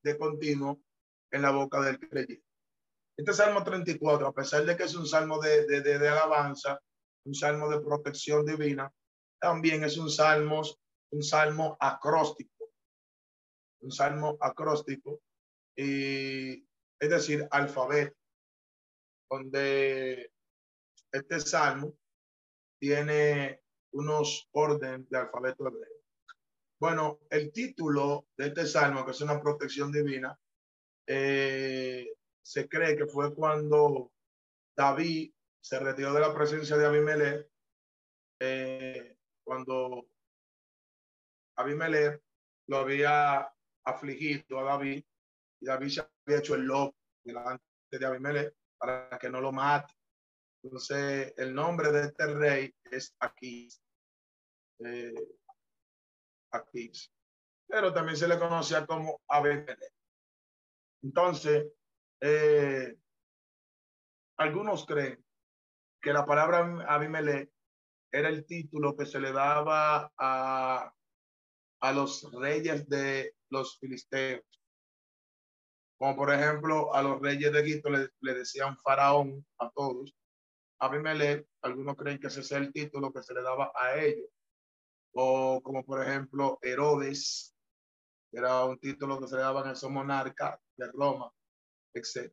de 0.02 0.18
continuo 0.18 0.82
en 1.30 1.40
la 1.40 1.50
boca 1.50 1.80
del 1.80 1.98
creyente. 1.98 2.44
Este 3.16 3.32
Salmo 3.32 3.64
34, 3.64 4.26
a 4.26 4.34
pesar 4.34 4.66
de 4.66 4.76
que 4.76 4.82
es 4.82 4.94
un 4.94 5.06
salmo 5.06 5.40
de, 5.40 5.64
de, 5.64 5.80
de, 5.80 6.08
alabanza, 6.08 6.78
un 7.24 7.34
salmo 7.34 7.70
de 7.70 7.80
protección 7.80 8.44
divina, 8.44 8.92
también 9.40 9.82
es 9.82 9.96
un 9.96 10.10
salmo, 10.10 10.60
un 11.10 11.22
salmo 11.22 11.74
acróstico, 11.80 12.70
un 13.80 13.90
salmo 13.90 14.36
acróstico, 14.42 15.22
y, 15.74 16.68
es 17.00 17.08
decir, 17.08 17.48
alfabeto, 17.50 18.14
donde 19.30 20.30
este 21.10 21.40
salmo 21.40 21.94
tiene 22.78 23.62
unos 23.92 24.50
órdenes 24.52 25.08
de 25.08 25.16
alfabeto 25.16 25.66
hebreo. 25.66 26.03
Bueno, 26.84 27.20
el 27.30 27.50
título 27.50 28.26
de 28.36 28.48
este 28.48 28.66
salmo, 28.66 29.06
que 29.06 29.12
es 29.12 29.20
una 29.22 29.40
protección 29.40 29.90
divina, 29.90 30.38
eh, 31.06 32.12
se 32.42 32.68
cree 32.68 32.94
que 32.94 33.06
fue 33.06 33.34
cuando 33.34 34.12
David 34.76 35.32
se 35.62 35.78
retiró 35.78 36.12
de 36.12 36.20
la 36.20 36.34
presencia 36.34 36.76
de 36.76 36.84
Abimelech, 36.84 37.48
eh, 38.38 39.16
cuando 39.42 40.08
Abimelech 41.56 42.22
lo 42.66 42.76
había 42.76 43.50
afligido 43.86 44.58
a 44.58 44.64
David 44.64 45.02
y 45.60 45.64
David 45.64 45.88
se 45.88 46.06
había 46.26 46.40
hecho 46.40 46.54
el 46.54 46.64
loco 46.66 46.98
delante 47.24 47.64
de 47.92 48.04
Abimelech 48.04 48.54
para 48.76 49.18
que 49.18 49.30
no 49.30 49.40
lo 49.40 49.52
mate. 49.52 49.94
Entonces, 50.62 51.32
el 51.38 51.54
nombre 51.54 51.90
de 51.90 52.08
este 52.08 52.26
rey 52.26 52.74
es 52.90 53.16
Aquís. 53.20 53.80
Eh, 54.80 55.14
Pero 57.66 57.92
también 57.92 58.16
se 58.16 58.28
le 58.28 58.38
conocía 58.38 58.86
como 58.86 59.20
Abimelech. 59.28 59.92
Entonces, 61.02 61.66
eh, 62.20 62.96
algunos 64.36 64.86
creen 64.86 65.24
que 66.00 66.12
la 66.12 66.24
palabra 66.24 66.84
Abimelech 66.88 67.50
era 68.12 68.28
el 68.28 68.46
título 68.46 68.96
que 68.96 69.06
se 69.06 69.20
le 69.20 69.32
daba 69.32 70.12
a, 70.16 70.92
a 71.80 71.92
los 71.92 72.30
reyes 72.32 72.88
de 72.88 73.34
los 73.50 73.78
filisteos. 73.78 74.44
Como 75.98 76.16
por 76.16 76.32
ejemplo, 76.32 76.94
a 76.94 77.02
los 77.02 77.20
reyes 77.20 77.52
de 77.52 77.60
Egipto 77.60 77.90
le, 77.90 78.08
le 78.20 78.34
decían 78.34 78.76
faraón 78.78 79.44
a 79.58 79.70
todos. 79.70 80.14
Abimelech, 80.78 81.46
algunos 81.62 81.96
creen 81.96 82.18
que 82.18 82.26
ese 82.26 82.40
es 82.40 82.52
el 82.52 82.72
título 82.72 83.12
que 83.12 83.22
se 83.22 83.34
le 83.34 83.42
daba 83.42 83.72
a 83.74 83.96
ellos. 83.96 84.28
O 85.14 85.60
como 85.62 85.84
por 85.84 86.02
ejemplo 86.02 86.58
Herodes, 86.60 87.54
era 88.32 88.64
un 88.64 88.78
título 88.78 89.20
que 89.20 89.28
se 89.28 89.36
le 89.36 89.42
daban 89.42 89.68
a 89.68 89.72
esos 89.72 89.90
monarcas 89.90 90.58
de 90.76 90.90
Roma 90.90 91.32
etc. 91.94 92.32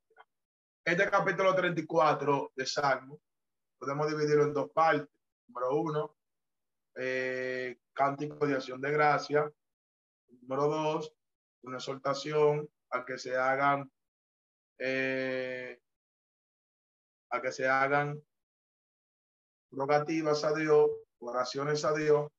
Este 0.84 1.10
capítulo 1.10 1.54
34 1.54 2.54
de 2.56 2.66
Salmo 2.66 3.22
podemos 3.78 4.10
dividirlo 4.10 4.46
en 4.46 4.54
dos 4.54 4.72
partes. 4.72 5.08
Número 5.48 5.76
uno, 5.76 6.18
eh, 6.96 7.80
cántico 7.94 8.48
de 8.48 8.56
acción 8.56 8.82
de 8.82 8.92
gracia. 8.92 9.52
Número 10.42 10.68
dos, 10.68 11.14
una 11.64 11.78
exhortación 11.78 12.68
a 12.90 13.06
que 13.06 13.18
se 13.18 13.38
hagan 13.38 13.92
eh, 14.80 15.80
a 17.30 17.42
que 17.42 17.52
se 17.52 17.68
hagan 17.68 18.22
rogativas 19.72 20.44
a 20.44 20.54
Dios, 20.54 20.90
oraciones 21.20 21.86
a 21.86 21.94
Dios 21.94 22.32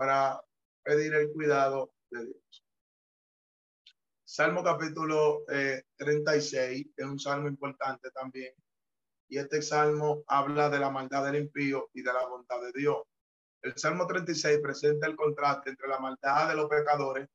para 0.00 0.42
pedir 0.82 1.12
el 1.12 1.30
cuidado 1.30 1.92
de 2.10 2.24
Dios. 2.24 2.64
Salmo 4.24 4.64
capítulo 4.64 5.44
36 5.96 6.86
eh, 6.86 6.90
es 6.96 7.04
un 7.04 7.18
salmo 7.18 7.48
importante 7.48 8.10
también. 8.10 8.54
Y 9.28 9.36
este 9.36 9.60
salmo 9.60 10.24
habla 10.26 10.70
de 10.70 10.78
la 10.78 10.88
maldad 10.88 11.26
del 11.26 11.42
impío 11.42 11.90
y 11.92 12.00
de 12.00 12.14
la 12.14 12.26
bondad 12.26 12.62
de 12.62 12.72
Dios. 12.72 12.96
El 13.60 13.76
Salmo 13.76 14.06
36 14.06 14.60
presenta 14.62 15.06
el 15.06 15.16
contraste 15.16 15.68
entre 15.68 15.86
la 15.86 15.98
maldad 15.98 16.48
de 16.48 16.54
los 16.54 16.70
pecadores 16.70 17.28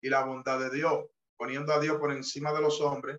y 0.00 0.08
la 0.08 0.24
bondad 0.24 0.58
de 0.58 0.70
Dios, 0.70 1.04
poniendo 1.36 1.74
a 1.74 1.80
Dios 1.80 1.98
por 1.98 2.12
encima 2.12 2.50
de 2.54 2.62
los 2.62 2.80
hombres 2.80 3.18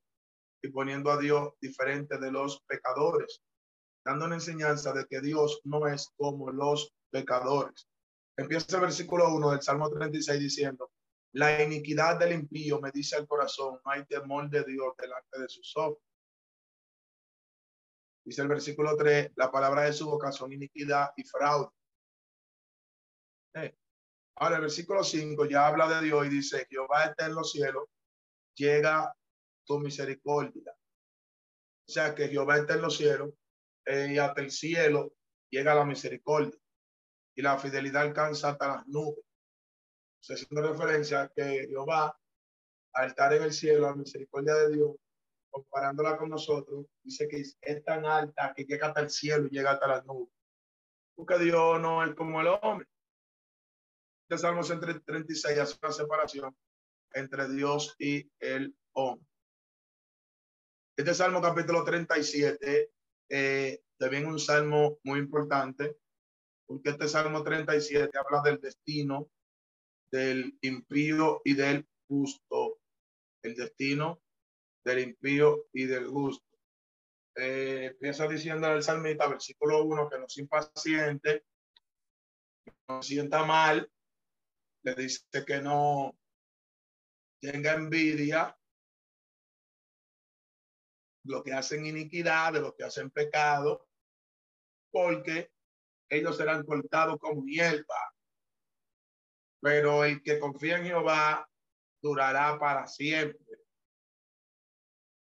y 0.64 0.70
poniendo 0.70 1.12
a 1.12 1.20
Dios 1.20 1.54
diferente 1.62 2.18
de 2.18 2.32
los 2.32 2.64
pecadores, 2.64 3.44
dando 4.04 4.26
una 4.26 4.36
enseñanza 4.36 4.92
de 4.92 5.06
que 5.06 5.22
Dios 5.22 5.62
no 5.66 5.86
es 5.86 6.12
como 6.18 6.50
los 6.52 6.96
pecadores. 7.12 7.88
Empieza 8.38 8.76
el 8.76 8.82
versículo 8.82 9.34
1 9.34 9.52
del 9.52 9.62
Salmo 9.64 9.90
36 9.90 10.40
diciendo, 10.40 10.92
la 11.34 11.64
iniquidad 11.64 12.20
del 12.20 12.34
impío 12.34 12.80
me 12.80 12.92
dice 12.92 13.16
al 13.16 13.28
corazón, 13.28 13.80
no 13.84 13.92
hay 13.92 14.06
temor 14.06 14.48
de 14.50 14.64
Dios 14.64 14.94
delante 14.96 15.40
de 15.40 15.50
sus 15.50 15.76
ojos. 15.76 15.98
Dice 18.24 18.44
el 18.44 18.48
versículo 18.48 18.96
3, 18.96 19.32
la 19.36 19.52
palabra 19.52 19.84
de 19.84 19.94
su 19.94 20.06
boca 20.06 20.32
son 20.32 20.54
iniquidad 20.54 21.10
y 21.18 21.24
fraude. 21.24 21.70
Eh, 23.56 23.76
ahora 24.36 24.58
el 24.58 24.62
versículo 24.62 25.04
5 25.04 25.46
ya 25.46 25.66
habla 25.66 25.88
de 25.88 26.06
Dios 26.06 26.28
y 26.28 26.30
dice, 26.30 26.68
Jehová 26.70 27.06
está 27.06 27.26
en 27.26 27.34
los 27.34 27.52
cielos, 27.52 27.86
llega 28.56 29.16
tu 29.66 29.80
misericordia. 29.80 30.76
O 31.88 31.92
sea 31.92 32.14
que 32.14 32.28
Jehová 32.28 32.58
está 32.58 32.76
en 32.76 32.82
los 32.82 32.98
cielos 32.98 33.32
eh, 33.86 34.10
y 34.12 34.18
hasta 34.20 34.42
el 34.42 34.52
cielo 34.52 35.16
llega 35.50 35.74
la 35.74 35.86
misericordia 35.86 36.58
y 37.38 37.44
la 37.44 37.58
fidelidad 37.58 38.02
alcanza 38.02 38.50
hasta 38.50 38.68
las 38.68 38.88
nubes. 38.88 39.24
O 39.24 40.34
haciendo 40.34 40.68
referencia 40.68 41.22
a 41.22 41.30
que 41.30 41.68
Jehová, 41.70 42.20
al 42.94 43.08
estar 43.08 43.32
en 43.32 43.44
el 43.44 43.54
cielo, 43.54 43.82
la 43.82 43.96
misericordia 43.96 44.56
de 44.56 44.74
Dios, 44.74 44.96
comparándola 45.52 46.18
con 46.18 46.30
nosotros, 46.30 46.88
dice 47.04 47.28
que 47.28 47.44
es 47.62 47.84
tan 47.86 48.06
alta 48.06 48.54
que 48.56 48.66
llega 48.66 48.88
hasta 48.88 49.02
el 49.02 49.12
cielo 49.12 49.46
y 49.46 49.52
llega 49.52 49.72
hasta 49.72 49.88
las 49.88 50.06
nubes. 50.06 50.34
Porque 51.16 51.38
Dios 51.38 51.80
no 51.80 52.04
es 52.04 52.16
como 52.16 52.42
el 52.42 52.48
hombre. 52.48 52.88
Este 54.28 54.40
Salmo 54.40 54.64
136 54.64 55.60
hace 55.60 55.78
una 55.82 55.92
separación 55.92 56.58
entre 57.14 57.48
Dios 57.50 57.96
y 58.00 58.30
el 58.40 58.76
hombre. 58.94 59.26
Este 60.98 61.14
Salmo 61.14 61.40
capítulo 61.40 61.84
37 61.84 62.92
eh, 63.30 63.82
también 63.98 64.26
un 64.26 64.40
salmo 64.40 65.00
muy 65.04 65.20
importante, 65.20 65.98
porque 66.68 66.90
este 66.90 67.08
Salmo 67.08 67.44
37 67.44 68.12
habla 68.18 68.42
del 68.44 68.60
destino 68.60 69.30
del 70.12 70.58
impío 70.62 71.42
y 71.44 71.54
del 71.54 71.88
justo. 72.08 72.80
El 73.42 73.56
destino 73.56 74.22
del 74.84 75.00
impío 75.00 75.66
y 75.74 75.86
del 75.86 76.08
justo. 76.08 76.46
Eh, 77.36 77.86
empieza 77.92 78.28
diciendo 78.28 78.68
el 78.72 78.84
salmista, 78.84 79.28
versículo 79.28 79.84
1, 79.84 80.10
que 80.10 80.20
no 80.20 80.26
es 80.26 80.38
impaciente, 80.38 81.46
no 82.88 83.02
sienta 83.02 83.46
mal, 83.46 83.90
le 84.84 84.96
dice 84.96 85.24
que 85.46 85.62
no 85.62 86.18
tenga 87.40 87.74
envidia 87.74 88.58
lo 91.26 91.44
que 91.44 91.54
hacen 91.54 91.86
iniquidad, 91.86 92.54
de 92.54 92.62
los 92.62 92.74
que 92.74 92.86
hacen 92.86 93.12
pecado, 93.12 93.88
porque 94.92 95.52
ellos 96.10 96.38
serán 96.38 96.64
cortados 96.66 97.18
como 97.20 97.46
hierba. 97.46 98.14
Pero 99.62 100.04
el 100.04 100.22
que 100.22 100.40
confía 100.40 100.78
en 100.78 100.86
Jehová 100.86 101.50
durará 102.02 102.58
para 102.60 102.88
siempre. 102.88 103.60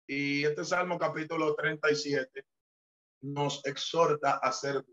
Y 0.08 0.46
este 0.46 0.64
Salmo 0.64 0.98
capítulo 0.98 1.56
37 1.56 2.46
nos 3.22 3.66
exhorta 3.66 4.38
a 4.38 4.52
ser. 4.52 4.86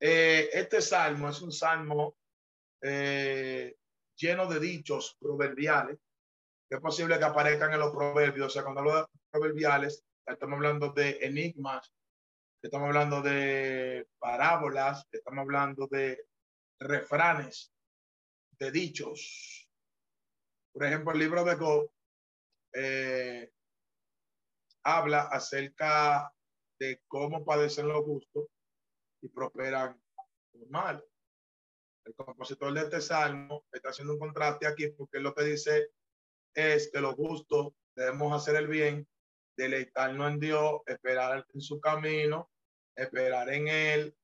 Eh, 0.00 0.48
este 0.52 0.80
salmo 0.80 1.28
es 1.28 1.42
un 1.42 1.52
salmo 1.52 2.16
eh, 2.80 3.76
lleno 4.16 4.46
de 4.46 4.60
dichos 4.60 5.16
proverbiales, 5.20 5.98
que 6.68 6.76
es 6.76 6.80
posible 6.80 7.18
que 7.18 7.24
aparezcan 7.24 7.72
en 7.72 7.80
los 7.80 7.90
proverbios. 7.92 8.46
O 8.46 8.50
sea, 8.50 8.62
cuando 8.62 8.80
hablo 8.80 8.96
de 8.96 9.06
proverbiales, 9.30 10.02
estamos 10.26 10.56
hablando 10.56 10.92
de 10.92 11.18
enigmas, 11.20 11.92
estamos 12.62 12.88
hablando 12.88 13.22
de 13.22 14.06
parábolas, 14.18 15.06
estamos 15.10 15.42
hablando 15.42 15.86
de 15.86 16.26
refranes, 16.78 17.72
de 18.58 18.70
dichos. 18.70 19.68
Por 20.72 20.84
ejemplo, 20.84 21.12
el 21.12 21.18
libro 21.18 21.44
de 21.44 21.54
Go 21.54 21.92
eh, 22.74 23.50
habla 24.84 25.22
acerca 25.22 26.32
de 26.78 27.02
cómo 27.08 27.44
padecen 27.44 27.88
los 27.88 28.04
justos 28.04 28.46
y 29.22 29.28
prosperan 29.28 30.00
los 30.52 30.70
malos. 30.70 31.04
El 32.04 32.14
compositor 32.14 32.72
de 32.72 32.80
este 32.80 33.00
salmo 33.00 33.64
está 33.72 33.90
haciendo 33.90 34.14
un 34.14 34.20
contraste 34.20 34.66
aquí 34.66 34.88
porque 34.88 35.20
lo 35.20 35.34
que 35.34 35.44
dice 35.44 35.90
es 36.54 36.90
que 36.92 37.00
los 37.00 37.14
justos 37.14 37.72
debemos 37.94 38.32
hacer 38.34 38.56
el 38.56 38.68
bien, 38.68 39.06
deleitarnos 39.56 40.32
en 40.32 40.40
Dios, 40.40 40.80
esperar 40.86 41.46
en 41.52 41.60
su 41.60 41.80
camino, 41.80 42.49
esperar 43.02 43.52
en 43.52 43.68
Él, 43.68 44.16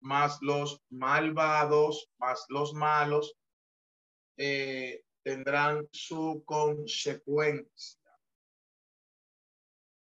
más 0.00 0.38
los 0.42 0.82
malvados, 0.90 2.10
más 2.18 2.44
los 2.48 2.74
malos, 2.74 3.36
eh, 4.36 5.02
tendrán 5.22 5.88
su 5.90 6.42
consecuencia. 6.44 8.00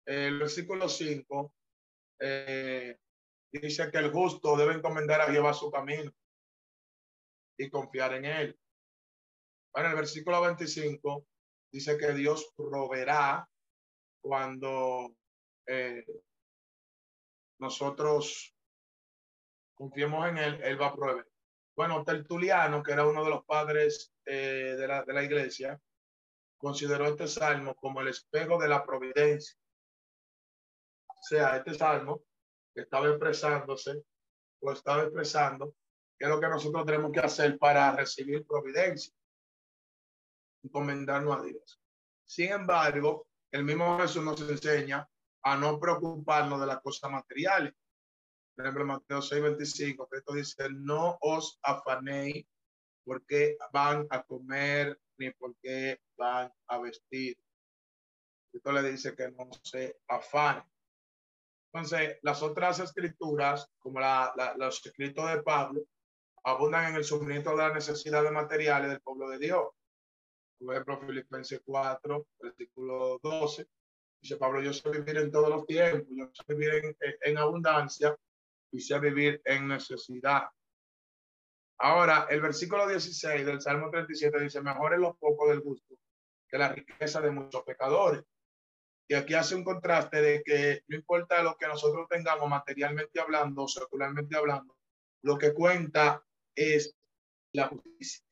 El 0.05 0.39
versículo 0.39 0.87
5 0.87 1.53
eh, 2.19 2.97
dice 3.51 3.91
que 3.91 3.97
el 3.97 4.11
justo 4.11 4.55
debe 4.55 4.73
encomendar 4.73 5.21
a 5.21 5.31
Jehová 5.31 5.53
su 5.53 5.69
camino 5.69 6.11
y 7.57 7.69
confiar 7.69 8.13
en 8.13 8.25
él. 8.25 8.59
Bueno, 9.73 9.89
el 9.89 9.95
versículo 9.95 10.41
25 10.41 11.25
dice 11.71 11.97
que 11.97 12.13
Dios 12.13 12.51
proveerá 12.55 13.47
cuando 14.21 15.15
eh, 15.67 16.05
nosotros 17.61 18.55
confiemos 19.75 20.27
en 20.27 20.37
Él, 20.39 20.61
Él 20.63 20.81
va 20.81 20.87
a 20.87 20.95
proveer. 20.95 21.27
Bueno, 21.75 22.03
Tertuliano, 22.03 22.81
que 22.83 22.91
era 22.91 23.07
uno 23.07 23.23
de 23.23 23.29
los 23.29 23.45
padres 23.45 24.11
eh, 24.25 24.75
de, 24.77 24.87
la, 24.87 25.03
de 25.03 25.13
la 25.13 25.23
iglesia, 25.23 25.79
consideró 26.57 27.05
este 27.05 27.27
salmo 27.27 27.75
como 27.75 28.01
el 28.01 28.09
espejo 28.09 28.59
de 28.59 28.67
la 28.67 28.83
providencia. 28.83 29.55
O 31.07 31.21
sea, 31.21 31.57
este 31.57 31.75
salmo 31.75 32.23
que 32.73 32.81
estaba 32.81 33.07
expresándose 33.09 34.03
o 34.59 34.71
estaba 34.71 35.03
expresando 35.03 35.75
qué 36.17 36.25
es 36.25 36.29
lo 36.29 36.39
que 36.39 36.49
nosotros 36.49 36.85
tenemos 36.85 37.11
que 37.11 37.19
hacer 37.19 37.57
para 37.59 37.95
recibir 37.95 38.45
providencia 38.45 39.13
encomendarnos 40.63 41.39
a 41.39 41.43
Dios. 41.43 41.79
Sin 42.25 42.51
embargo, 42.51 43.27
el 43.51 43.63
mismo 43.63 43.99
Jesús 43.99 44.23
nos 44.23 44.41
enseña 44.41 45.07
a 45.43 45.57
no 45.57 45.79
preocuparnos 45.79 46.59
de 46.59 46.67
las 46.67 46.81
cosas 46.81 47.11
materiales. 47.11 47.73
Por 48.55 48.65
ejemplo, 48.65 48.85
Mateo 48.85 49.21
6:25, 49.21 50.07
Cristo 50.09 50.33
dice, 50.33 50.69
no 50.71 51.17
os 51.21 51.59
afanéis 51.63 52.45
porque 53.03 53.57
van 53.71 54.05
a 54.09 54.23
comer 54.23 54.99
ni 55.17 55.31
porque 55.31 55.99
van 56.17 56.51
a 56.67 56.77
vestir. 56.79 57.37
Cristo 58.51 58.71
le 58.71 58.91
dice 58.91 59.15
que 59.15 59.31
no 59.31 59.49
se 59.63 59.97
afane. 60.07 60.63
Entonces, 61.73 62.17
las 62.21 62.43
otras 62.43 62.79
escrituras, 62.79 63.67
como 63.79 64.01
la, 64.01 64.33
los 64.57 64.85
escritos 64.85 65.31
de 65.31 65.41
Pablo, 65.41 65.83
abundan 66.43 66.89
en 66.89 66.95
el 66.95 67.03
suministro 67.05 67.55
de 67.55 67.63
las 67.63 67.73
necesidades 67.73 68.31
materiales 68.31 68.89
del 68.89 69.01
pueblo 69.01 69.29
de 69.29 69.37
Dios 69.37 69.69
por 70.65 70.75
ejemplo, 70.75 71.07
Filipenses 71.07 71.61
4, 71.65 72.27
versículo 72.39 73.19
12, 73.23 73.67
dice 74.21 74.37
Pablo, 74.37 74.61
yo 74.61 74.73
sé 74.73 74.89
vivir 74.89 75.17
en 75.17 75.31
todos 75.31 75.49
los 75.49 75.65
tiempos, 75.65 76.07
yo 76.09 76.29
sé 76.33 76.53
vivir 76.53 76.73
en, 76.75 76.95
en 77.21 77.37
abundancia 77.37 78.15
y 78.71 78.79
sé 78.79 78.99
vivir 78.99 79.41
en 79.45 79.67
necesidad. 79.67 80.43
Ahora, 81.79 82.27
el 82.29 82.41
versículo 82.41 82.87
16 82.87 83.45
del 83.45 83.61
Salmo 83.61 83.89
37 83.89 84.39
dice, 84.39 84.61
mejor 84.61 84.93
es 84.93 84.99
lo 84.99 85.15
poco 85.15 85.49
del 85.49 85.61
gusto 85.61 85.95
que 86.51 86.57
la 86.57 86.73
riqueza 86.73 87.21
de 87.21 87.31
muchos 87.31 87.63
pecadores. 87.63 88.23
Y 89.07 89.13
aquí 89.15 89.33
hace 89.33 89.55
un 89.55 89.63
contraste 89.63 90.21
de 90.21 90.43
que 90.43 90.83
no 90.87 90.97
importa 90.97 91.41
lo 91.41 91.55
que 91.57 91.67
nosotros 91.67 92.07
tengamos 92.09 92.49
materialmente 92.49 93.19
hablando, 93.19 93.67
secularmente 93.67 94.37
hablando, 94.37 94.75
lo 95.23 95.37
que 95.37 95.53
cuenta 95.53 96.23
es 96.55 96.95
la 97.53 97.67
justicia. 97.67 98.23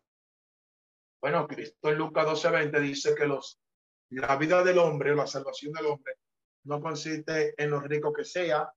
Bueno, 1.22 1.48
Cristo 1.48 1.90
en 1.90 1.98
Lucas 1.98 2.26
12:20 2.26 2.80
dice 2.82 3.16
que 3.16 3.26
los, 3.26 3.60
la 4.10 4.36
vida 4.38 4.64
del 4.64 4.78
hombre, 4.80 5.16
la 5.16 5.28
salvación 5.28 5.74
del 5.74 5.86
hombre, 5.88 6.16
no 6.64 6.82
consiste 6.82 7.54
en 7.62 7.72
lo 7.72 7.80
rico 7.80 8.12
que 8.12 8.26
sea, 8.26 8.72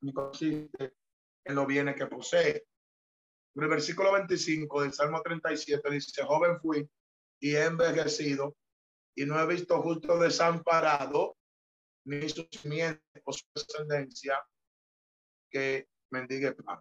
ni 0.00 0.12
consiste 0.12 0.94
en 1.44 1.54
los 1.54 1.66
bienes 1.66 1.96
que 1.96 2.06
posee. 2.06 2.66
En 3.54 3.62
el 3.62 3.68
versículo 3.68 4.12
25 4.12 4.82
del 4.82 4.92
Salmo 4.92 5.20
37 5.22 5.90
dice, 5.90 6.22
joven 6.24 6.60
fui 6.60 6.88
y 7.40 7.54
he 7.54 7.64
envejecido 7.64 8.56
y 9.14 9.26
no 9.26 9.40
he 9.40 9.46
visto 9.46 9.80
justo 9.82 10.18
desamparado 10.18 11.36
ni 12.04 12.28
su 12.28 12.46
simiente 12.50 13.02
o 13.24 13.32
su 13.32 13.44
descendencia 13.54 14.40
que 15.50 15.88
mendigue 16.10 16.52
pan. 16.52 16.80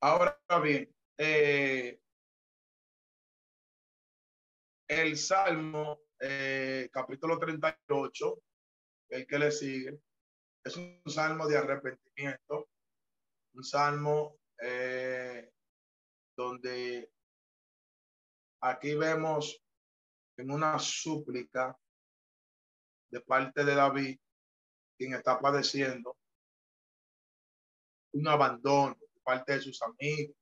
Ahora 0.00 0.38
bien, 0.62 0.94
eh, 1.18 1.98
el 4.88 5.16
Salmo, 5.16 6.00
eh, 6.20 6.88
capítulo 6.92 7.38
38, 7.38 8.42
el 9.10 9.26
que 9.26 9.38
le 9.38 9.50
sigue, 9.50 10.00
es 10.64 10.76
un 10.76 11.02
salmo 11.06 11.46
de 11.46 11.58
arrepentimiento, 11.58 12.68
un 13.54 13.64
salmo 13.64 14.38
eh, 14.60 15.50
donde 16.36 17.10
aquí 18.60 18.94
vemos 18.94 19.62
en 20.36 20.50
una 20.50 20.78
súplica 20.78 21.76
de 23.10 23.20
parte 23.20 23.64
de 23.64 23.74
David, 23.74 24.18
quien 24.98 25.14
está 25.14 25.38
padeciendo 25.40 26.16
un 28.12 28.28
abandono 28.28 28.96
parte 29.22 29.54
de 29.54 29.60
sus 29.60 29.82
amigos, 29.82 30.36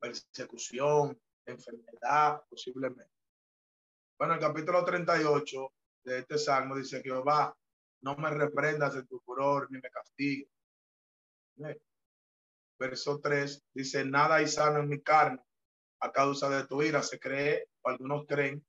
persecución, 0.00 1.16
enfermedad, 1.46 2.42
posiblemente. 2.48 3.19
Bueno, 4.20 4.34
el 4.34 4.40
capítulo 4.40 4.84
38 4.84 5.72
de 6.04 6.18
este 6.18 6.36
salmo 6.36 6.76
dice, 6.76 7.00
Jehová, 7.00 7.56
no 8.02 8.16
me 8.16 8.28
reprendas 8.28 8.94
en 8.94 9.06
tu 9.06 9.18
furor 9.20 9.66
ni 9.70 9.80
me 9.80 9.88
castigues. 9.88 10.46
Verso 12.78 13.18
3 13.18 13.64
dice, 13.72 14.04
nada 14.04 14.34
hay 14.34 14.46
sano 14.46 14.80
en 14.80 14.90
mi 14.90 15.00
carne 15.00 15.42
a 16.00 16.12
causa 16.12 16.50
de 16.50 16.66
tu 16.66 16.82
ira. 16.82 17.02
Se 17.02 17.18
cree, 17.18 17.70
o 17.80 17.88
algunos 17.88 18.26
creen, 18.26 18.62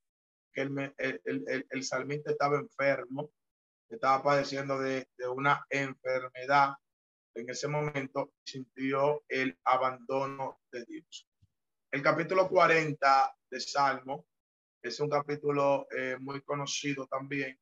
que 0.54 0.62
el, 0.62 0.96
el, 0.98 1.68
el, 1.70 1.84
salmista 1.84 2.32
estaba 2.32 2.58
enfermo, 2.58 3.34
estaba 3.90 4.24
padeciendo 4.24 4.80
de, 4.80 5.10
de 5.18 5.28
una 5.28 5.66
enfermedad. 5.70 6.76
En 7.36 7.50
ese 7.50 7.68
momento 7.68 8.32
sintió 8.46 9.26
el 9.28 9.60
abandono 9.66 10.62
de 10.72 10.86
Dios. 10.86 11.28
El 11.92 12.02
capítulo 12.02 12.48
40 12.48 13.36
de 13.50 13.60
Salmo 13.60 14.31
es 14.82 15.00
un 15.00 15.10
capítulo 15.10 15.88
eh, 15.92 16.18
muy 16.20 16.42
conocido 16.42 17.08
también 17.08 17.58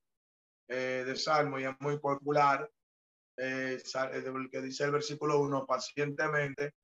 eh, 0.68 1.04
de 1.06 1.16
Salmo 1.16 1.60
y 1.60 1.66
es 1.66 1.76
muy 1.80 1.98
popular. 2.00 2.70
Eh, 3.42 3.82
que 4.52 4.62
dice 4.62 4.84
el 4.84 4.92
versículo 4.92 5.40
1, 5.40 5.66
pacientemente 5.66 6.76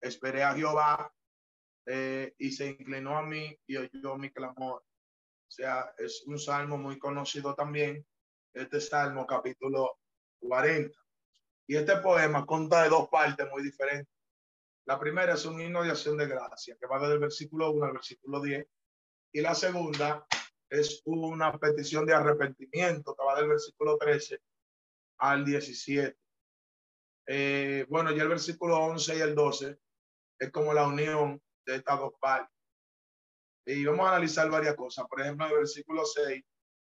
esperé 0.00 0.42
a 0.42 0.54
Jehová 0.54 1.12
eh, 1.86 2.34
y 2.38 2.50
se 2.50 2.66
inclinó 2.66 3.16
a 3.16 3.22
mí 3.22 3.56
y 3.66 3.76
oyó 3.76 4.16
mi 4.16 4.30
clamor. 4.30 4.82
O 4.82 5.50
sea, 5.50 5.92
es 5.98 6.22
un 6.26 6.38
salmo 6.38 6.78
muy 6.78 6.98
conocido 6.98 7.54
también, 7.54 8.06
este 8.52 8.80
salmo 8.80 9.26
capítulo 9.26 9.98
40. 10.40 10.96
Y 11.66 11.76
este 11.76 11.96
poema 11.98 12.44
consta 12.44 12.82
de 12.82 12.88
dos 12.88 13.08
partes 13.08 13.48
muy 13.50 13.62
diferentes. 13.62 14.12
La 14.86 14.98
primera 14.98 15.34
es 15.34 15.44
un 15.44 15.60
himno 15.60 15.82
de 15.82 15.90
acción 15.90 16.16
de 16.16 16.26
gracia 16.26 16.76
que 16.80 16.86
va 16.86 16.98
desde 16.98 17.14
el 17.14 17.20
versículo 17.20 17.70
1 17.70 17.86
al 17.86 17.92
versículo 17.92 18.40
10. 18.40 18.66
Y 19.32 19.40
la 19.40 19.54
segunda 19.54 20.26
es 20.68 21.02
una 21.04 21.52
petición 21.58 22.06
de 22.06 22.14
arrepentimiento 22.14 23.14
que 23.14 23.24
va 23.24 23.36
del 23.36 23.48
versículo 23.48 23.96
13 23.98 24.40
al 25.18 25.44
17. 25.44 26.16
Eh, 27.26 27.86
bueno, 27.88 28.10
ya 28.12 28.22
el 28.22 28.28
versículo 28.28 28.78
11 28.78 29.16
y 29.16 29.20
el 29.20 29.34
12 29.34 29.78
es 30.38 30.50
como 30.50 30.72
la 30.72 30.86
unión 30.86 31.40
de 31.66 31.76
estas 31.76 31.98
dos 31.98 32.12
partes. 32.20 32.56
Y 33.66 33.84
vamos 33.84 34.06
a 34.06 34.10
analizar 34.10 34.50
varias 34.50 34.74
cosas. 34.74 35.06
Por 35.08 35.20
ejemplo, 35.20 35.46
el 35.46 35.58
versículo 35.58 36.04
6, 36.04 36.42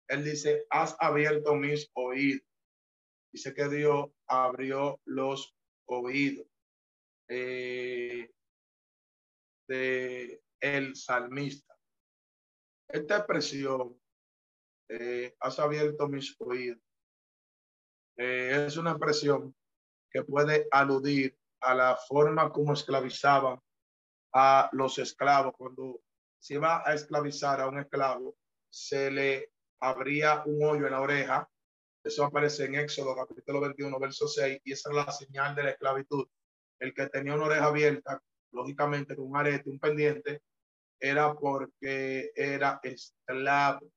él 0.09 0.25
dice, 0.25 0.67
has 0.71 0.97
abierto 0.99 1.55
mis 1.55 1.91
oídos. 1.95 2.47
Dice 3.33 3.55
que 3.55 3.69
Dios 3.69 4.11
abrió 4.27 5.01
los 5.05 5.55
oídos 5.87 6.47
eh, 7.29 8.31
de 9.69 10.43
el 10.61 10.97
salmista. 10.97 11.70
Esta 12.93 13.19
expresión, 13.19 13.97
eh, 14.89 15.37
has 15.39 15.59
abierto 15.61 16.09
mis 16.09 16.35
oídos, 16.41 16.81
eh, 18.17 18.65
es 18.67 18.77
una 18.77 18.91
expresión 18.91 19.55
que 20.11 20.25
puede 20.25 20.67
aludir 20.73 21.39
a 21.61 21.75
la 21.75 21.97
forma 21.97 22.51
como 22.51 22.73
esclavizaban 22.73 23.61
a 24.35 24.69
los 24.73 24.99
esclavos. 24.99 25.55
Cuando 25.57 26.01
se 26.39 26.55
iba 26.55 26.83
a 26.85 26.95
esclavizar 26.95 27.61
a 27.61 27.69
un 27.69 27.79
esclavo, 27.79 28.37
se 28.69 29.11
le 29.11 29.53
abría 29.81 30.43
un 30.45 30.65
hoyo 30.65 30.87
en 30.87 30.93
la 30.93 31.01
oreja. 31.01 31.49
Eso 32.03 32.25
aparece 32.25 32.65
en 32.65 32.75
Éxodo 32.75 33.15
capítulo 33.15 33.61
21, 33.61 34.01
verso 34.01 34.27
6, 34.27 34.63
y 34.65 34.73
esa 34.73 34.91
es 34.91 34.97
la 34.97 35.13
señal 35.13 35.55
de 35.55 35.63
la 35.63 35.71
esclavitud. 35.71 36.27
El 36.81 36.93
que 36.93 37.09
tenía 37.09 37.35
una 37.35 37.45
oreja 37.45 37.67
abierta, 37.67 38.21
lógicamente 38.51 39.15
con 39.15 39.27
un 39.27 39.37
arete, 39.37 39.71
un 39.71 39.79
pendiente, 39.79 40.43
era 41.01 41.35
porque 41.35 42.31
era 42.35 42.79
esclavo. 42.83 43.91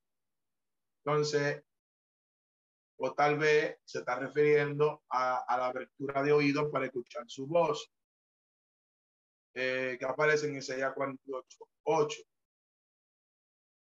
Entonces, 1.06 1.62
o 2.98 3.14
tal 3.14 3.38
vez 3.38 3.78
se 3.84 4.00
está 4.00 4.18
refiriendo 4.18 5.04
a, 5.10 5.46
la 5.50 5.68
abertura 5.68 6.24
de 6.24 6.32
oídos 6.32 6.72
para 6.72 6.86
escuchar 6.86 7.26
su 7.28 7.46
voz, 7.46 7.92
eh, 9.54 9.98
que 10.00 10.06
aparece 10.06 10.48
en 10.48 10.58
Isaías 10.58 10.94
48, 10.94 11.68
8. 11.84 12.22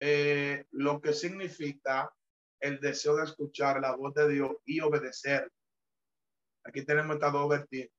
Eh, 0.01 0.67
lo 0.73 1.01
que 1.01 1.13
significa 1.13 2.13
el 2.61 2.81
deseo 2.81 3.17
de 3.17 3.25
escuchar 3.25 3.81
la 3.81 3.95
voz 3.95 4.13
de 4.15 4.29
Dios 4.29 4.57
y 4.65 4.81
obedecer. 4.81 5.51
Aquí 6.65 6.85
tenemos 6.85 7.15
esta 7.15 7.31
dos 7.31 7.49
vertientes. 7.49 7.97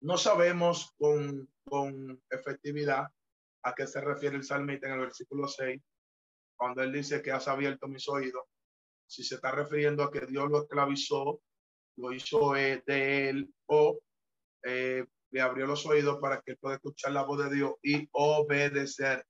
No 0.00 0.18
sabemos 0.18 0.92
con, 0.98 1.48
con 1.64 2.20
efectividad 2.28 3.06
a 3.62 3.74
qué 3.74 3.86
se 3.86 4.00
refiere 4.00 4.36
el 4.36 4.44
salmista 4.44 4.88
en 4.88 4.94
el 4.94 5.00
versículo 5.00 5.46
6, 5.46 5.80
cuando 6.56 6.82
él 6.82 6.92
dice 6.92 7.22
que 7.22 7.32
has 7.32 7.48
abierto 7.48 7.88
mis 7.88 8.08
oídos 8.08 8.42
si 9.12 9.22
se 9.22 9.34
está 9.34 9.50
refiriendo 9.50 10.02
a 10.02 10.10
que 10.10 10.24
Dios 10.24 10.50
lo 10.50 10.62
esclavizó, 10.62 11.42
lo 11.96 12.12
hizo 12.14 12.56
eh, 12.56 12.82
de 12.86 13.28
él 13.28 13.54
o 13.66 14.00
eh, 14.64 15.04
le 15.30 15.40
abrió 15.42 15.66
los 15.66 15.84
oídos 15.84 16.18
para 16.18 16.40
que 16.40 16.56
pueda 16.56 16.76
escuchar 16.76 17.12
la 17.12 17.24
voz 17.24 17.44
de 17.44 17.54
Dios 17.54 17.74
y 17.82 18.08
obedecerla. 18.12 19.26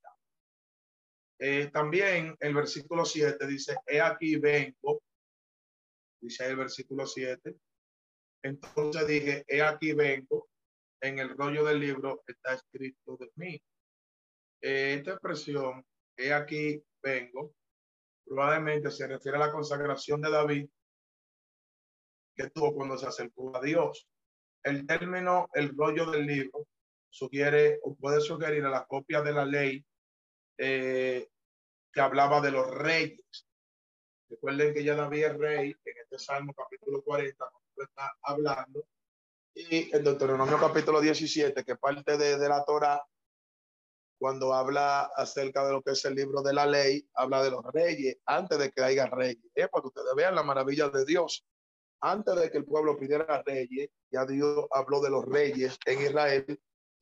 Eh, 1.37 1.69
también 1.73 2.37
el 2.39 2.53
versículo 2.53 3.03
7 3.03 3.45
dice, 3.45 3.75
he 3.85 3.99
aquí 3.99 4.37
vengo, 4.37 5.01
dice 6.21 6.45
el 6.45 6.55
versículo 6.55 7.05
7. 7.05 7.53
Entonces 8.43 9.05
dije, 9.05 9.43
he 9.47 9.61
aquí 9.61 9.91
vengo, 9.91 10.47
en 11.01 11.19
el 11.19 11.29
rollo 11.37 11.65
del 11.65 11.81
libro 11.81 12.23
está 12.25 12.53
escrito 12.53 13.17
de 13.17 13.29
mí. 13.35 13.61
Esta 14.63 15.11
expresión, 15.11 15.85
he 16.15 16.33
aquí 16.33 16.81
vengo, 17.01 17.53
probablemente 18.25 18.89
se 18.91 19.07
refiere 19.07 19.37
a 19.37 19.47
la 19.47 19.51
consagración 19.51 20.21
de 20.21 20.31
David 20.31 20.69
que 22.35 22.49
tuvo 22.49 22.73
cuando 22.73 22.97
se 22.97 23.05
acercó 23.05 23.55
a 23.55 23.61
Dios. 23.61 24.07
El 24.63 24.87
término, 24.87 25.49
el 25.53 25.75
rollo 25.75 26.09
del 26.09 26.25
libro, 26.25 26.67
sugiere 27.09 27.79
o 27.83 27.93
puede 27.95 28.21
sugerir 28.21 28.65
a 28.65 28.69
la 28.69 28.85
copia 28.85 29.21
de 29.21 29.33
la 29.33 29.45
ley 29.45 29.85
eh, 30.57 31.27
que 31.91 32.01
hablaba 32.01 32.41
de 32.41 32.51
los 32.51 32.73
reyes. 32.73 33.47
Recuerden 34.29 34.73
que 34.73 34.83
ya 34.83 34.95
David 34.95 35.25
es 35.25 35.37
rey 35.37 35.75
en 35.83 35.97
este 35.97 36.17
Salmo 36.17 36.53
capítulo 36.53 37.03
40, 37.03 37.37
cuando 37.37 37.83
está 37.83 38.13
hablando, 38.23 38.87
y 39.53 39.95
en 39.95 40.03
Deuteronomio 40.03 40.57
capítulo 40.57 41.01
17, 41.01 41.63
que 41.63 41.75
parte 41.75 42.17
de, 42.17 42.39
de 42.39 42.49
la 42.49 42.63
Torah, 42.65 43.05
cuando 44.23 44.53
habla 44.53 45.11
acerca 45.17 45.65
de 45.65 45.73
lo 45.73 45.81
que 45.81 45.91
es 45.91 46.05
el 46.05 46.15
libro 46.15 46.41
de 46.41 46.53
la 46.53 46.65
ley, 46.65 47.05
habla 47.13 47.43
de 47.43 47.51
los 47.51 47.61
reyes 47.73 48.15
antes 48.25 48.57
de 48.57 48.71
que 48.71 48.81
haya 48.81 49.05
reyes. 49.07 49.43
Es 49.53 49.67
para 49.67 49.81
que 49.81 49.87
ustedes 49.89 50.15
vean 50.15 50.33
la 50.33 50.43
maravilla 50.43 50.87
de 50.87 51.03
Dios. 51.03 51.45
Antes 51.99 52.33
de 52.37 52.49
que 52.49 52.59
el 52.59 52.63
pueblo 52.63 52.97
pidiera 52.97 53.43
reyes, 53.45 53.89
ya 54.09 54.25
Dios 54.25 54.65
habló 54.71 55.01
de 55.01 55.09
los 55.09 55.25
reyes 55.25 55.77
en 55.85 56.03
Israel 56.03 56.57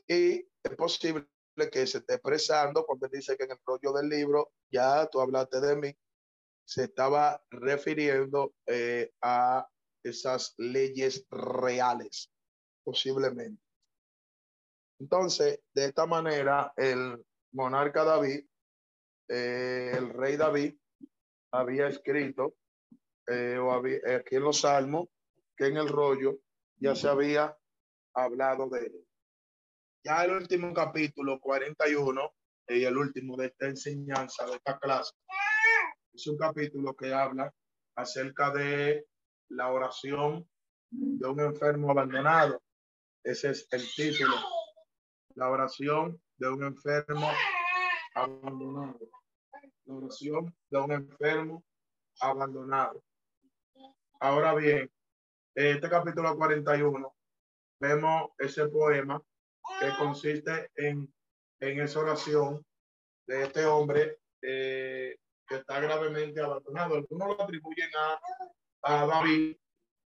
y 0.08 0.48
es 0.64 0.76
posible 0.76 1.28
que 1.72 1.86
se 1.86 2.00
esté 2.00 2.16
expresando 2.16 2.88
cuando 2.88 3.08
dice 3.08 3.38
que 3.38 3.44
en 3.44 3.52
el 3.52 3.60
rollo 3.68 3.94
del 3.94 4.10
libro, 4.10 4.54
ya 4.72 5.06
tú 5.06 5.22
hablaste 5.22 5.62
de 5.62 5.76
mí, 5.76 5.96
se 6.66 6.86
estaba 6.86 7.40
refiriendo 7.52 8.56
eh, 8.66 9.12
a 9.22 9.68
esas 10.02 10.56
leyes 10.58 11.28
reales, 11.30 12.32
posiblemente. 12.84 13.62
Entonces, 15.02 15.60
de 15.74 15.86
esta 15.86 16.06
manera, 16.06 16.74
el 16.78 17.26
monarca 17.54 18.04
David, 18.04 18.46
eh, 19.28 19.94
el 19.98 20.10
rey 20.10 20.38
David, 20.38 20.76
había 21.52 21.88
escrito, 21.88 22.54
eh, 23.26 23.58
o 23.58 23.72
había, 23.72 23.98
aquí 24.18 24.36
en 24.36 24.44
los 24.44 24.60
salmos, 24.60 25.08
que 25.58 25.66
en 25.66 25.78
el 25.78 25.88
rollo 25.88 26.38
ya 26.78 26.94
se 26.94 27.08
había 27.08 27.58
hablado 28.14 28.70
de 28.70 28.80
él. 28.82 29.08
Ya 30.06 30.24
el 30.24 30.34
último 30.34 30.72
capítulo, 30.72 31.40
41, 31.40 32.36
y 32.68 32.84
el 32.84 32.96
último 32.96 33.36
de 33.38 33.48
esta 33.48 33.66
enseñanza, 33.66 34.46
de 34.46 34.58
esta 34.58 34.78
clase, 34.78 35.14
es 36.14 36.28
un 36.28 36.38
capítulo 36.38 36.96
que 36.96 37.12
habla 37.12 37.52
acerca 37.96 38.52
de 38.52 39.08
la 39.50 39.72
oración 39.72 40.48
de 40.92 41.28
un 41.28 41.40
enfermo 41.40 41.90
abandonado. 41.90 42.62
Ese 43.24 43.50
es 43.50 43.68
el 43.72 43.84
título 43.96 44.36
la 45.36 45.50
oración 45.50 46.22
de 46.38 46.50
un 46.50 46.64
enfermo 46.64 47.30
abandonado. 48.16 49.00
La 49.86 49.94
oración 49.96 50.56
de 50.70 50.80
un 50.80 50.92
enfermo 50.92 51.64
abandonado. 52.20 53.04
Ahora 54.20 54.54
bien, 54.56 54.92
en 55.56 55.76
este 55.76 55.90
capítulo 55.90 56.36
41 56.36 57.16
vemos 57.80 58.30
ese 58.38 58.68
poema 58.68 59.22
que 59.80 59.90
consiste 59.98 60.70
en, 60.76 61.12
en 61.60 61.82
esa 61.82 62.00
oración 62.00 62.66
de 63.28 63.44
este 63.44 63.66
hombre 63.66 64.20
eh, 64.42 65.18
que 65.48 65.56
está 65.56 65.80
gravemente 65.80 66.42
abandonado. 66.42 66.96
Algunos 66.96 67.28
lo 67.28 67.44
atribuyen 67.44 67.90
a, 67.98 68.20
a 68.84 69.06
David, 69.06 69.58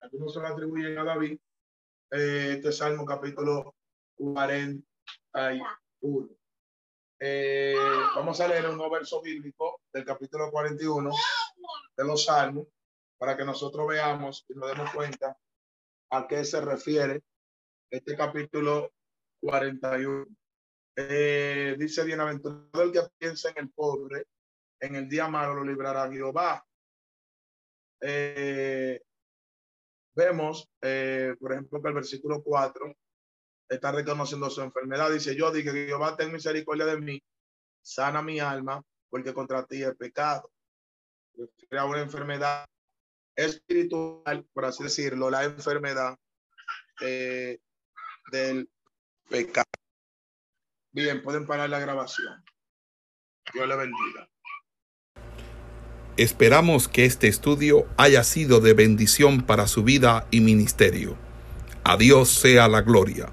algunos 0.00 0.34
se 0.34 0.40
lo 0.40 0.46
atribuyen 0.46 0.98
a 0.98 1.04
David. 1.04 1.38
Eh, 2.10 2.54
este 2.56 2.72
Salmo 2.72 3.04
capítulo 3.04 3.74
40 4.16 4.93
hay 5.34 5.60
uno. 6.00 6.28
Eh, 7.20 7.74
vamos 8.14 8.40
a 8.40 8.48
leer 8.48 8.68
un 8.68 8.76
nuevo 8.76 8.92
verso 8.92 9.20
bíblico 9.20 9.80
del 9.92 10.04
capítulo 10.04 10.50
41 10.50 11.10
de 11.96 12.04
los 12.04 12.24
Salmos 12.24 12.68
para 13.18 13.36
que 13.36 13.44
nosotros 13.44 13.86
veamos 13.88 14.44
y 14.48 14.54
nos 14.54 14.70
demos 14.70 14.90
cuenta 14.92 15.36
a 16.10 16.26
qué 16.28 16.44
se 16.44 16.60
refiere 16.60 17.22
este 17.90 18.16
capítulo 18.16 18.92
41. 19.40 20.26
Eh, 20.96 21.74
dice, 21.78 22.04
bienaventurado 22.04 22.82
el 22.82 22.92
que 22.92 23.00
piensa 23.18 23.50
en 23.50 23.58
el 23.58 23.70
pobre, 23.70 24.26
en 24.80 24.94
el 24.94 25.08
día 25.08 25.28
malo 25.28 25.54
lo 25.54 25.64
librará 25.64 26.10
Jehová. 26.10 26.64
Eh, 28.00 29.00
vemos, 30.14 30.68
eh, 30.82 31.34
por 31.40 31.52
ejemplo, 31.52 31.82
que 31.82 31.88
el 31.88 31.94
versículo 31.94 32.42
4 32.42 32.94
está 33.68 33.92
reconociendo 33.92 34.50
su 34.50 34.62
enfermedad. 34.62 35.10
Dice, 35.10 35.34
yo 35.36 35.50
dije, 35.50 35.70
Jehová, 35.72 36.16
ten 36.16 36.32
misericordia 36.32 36.86
de 36.86 37.00
mí, 37.00 37.22
sana 37.82 38.22
mi 38.22 38.40
alma, 38.40 38.82
porque 39.10 39.34
contra 39.34 39.64
ti 39.64 39.82
he 39.82 39.94
pecado. 39.94 40.50
Crea 41.68 41.84
una 41.84 42.00
enfermedad 42.00 42.66
espiritual, 43.36 44.46
por 44.52 44.64
así 44.64 44.84
decirlo, 44.84 45.30
la 45.30 45.44
enfermedad 45.44 46.16
eh, 47.00 47.58
del 48.30 48.68
pecado. 49.28 49.66
Bien, 50.92 51.22
pueden 51.22 51.46
parar 51.46 51.68
la 51.70 51.80
grabación. 51.80 52.44
Dios 53.52 53.68
le 53.68 53.76
bendiga. 53.76 54.28
Esperamos 56.16 56.86
que 56.86 57.04
este 57.04 57.26
estudio 57.26 57.88
haya 57.96 58.22
sido 58.22 58.60
de 58.60 58.72
bendición 58.72 59.42
para 59.42 59.66
su 59.66 59.82
vida 59.82 60.28
y 60.30 60.40
ministerio. 60.40 61.16
A 61.82 61.96
Dios 61.96 62.28
sea 62.28 62.68
la 62.68 62.82
gloria. 62.82 63.32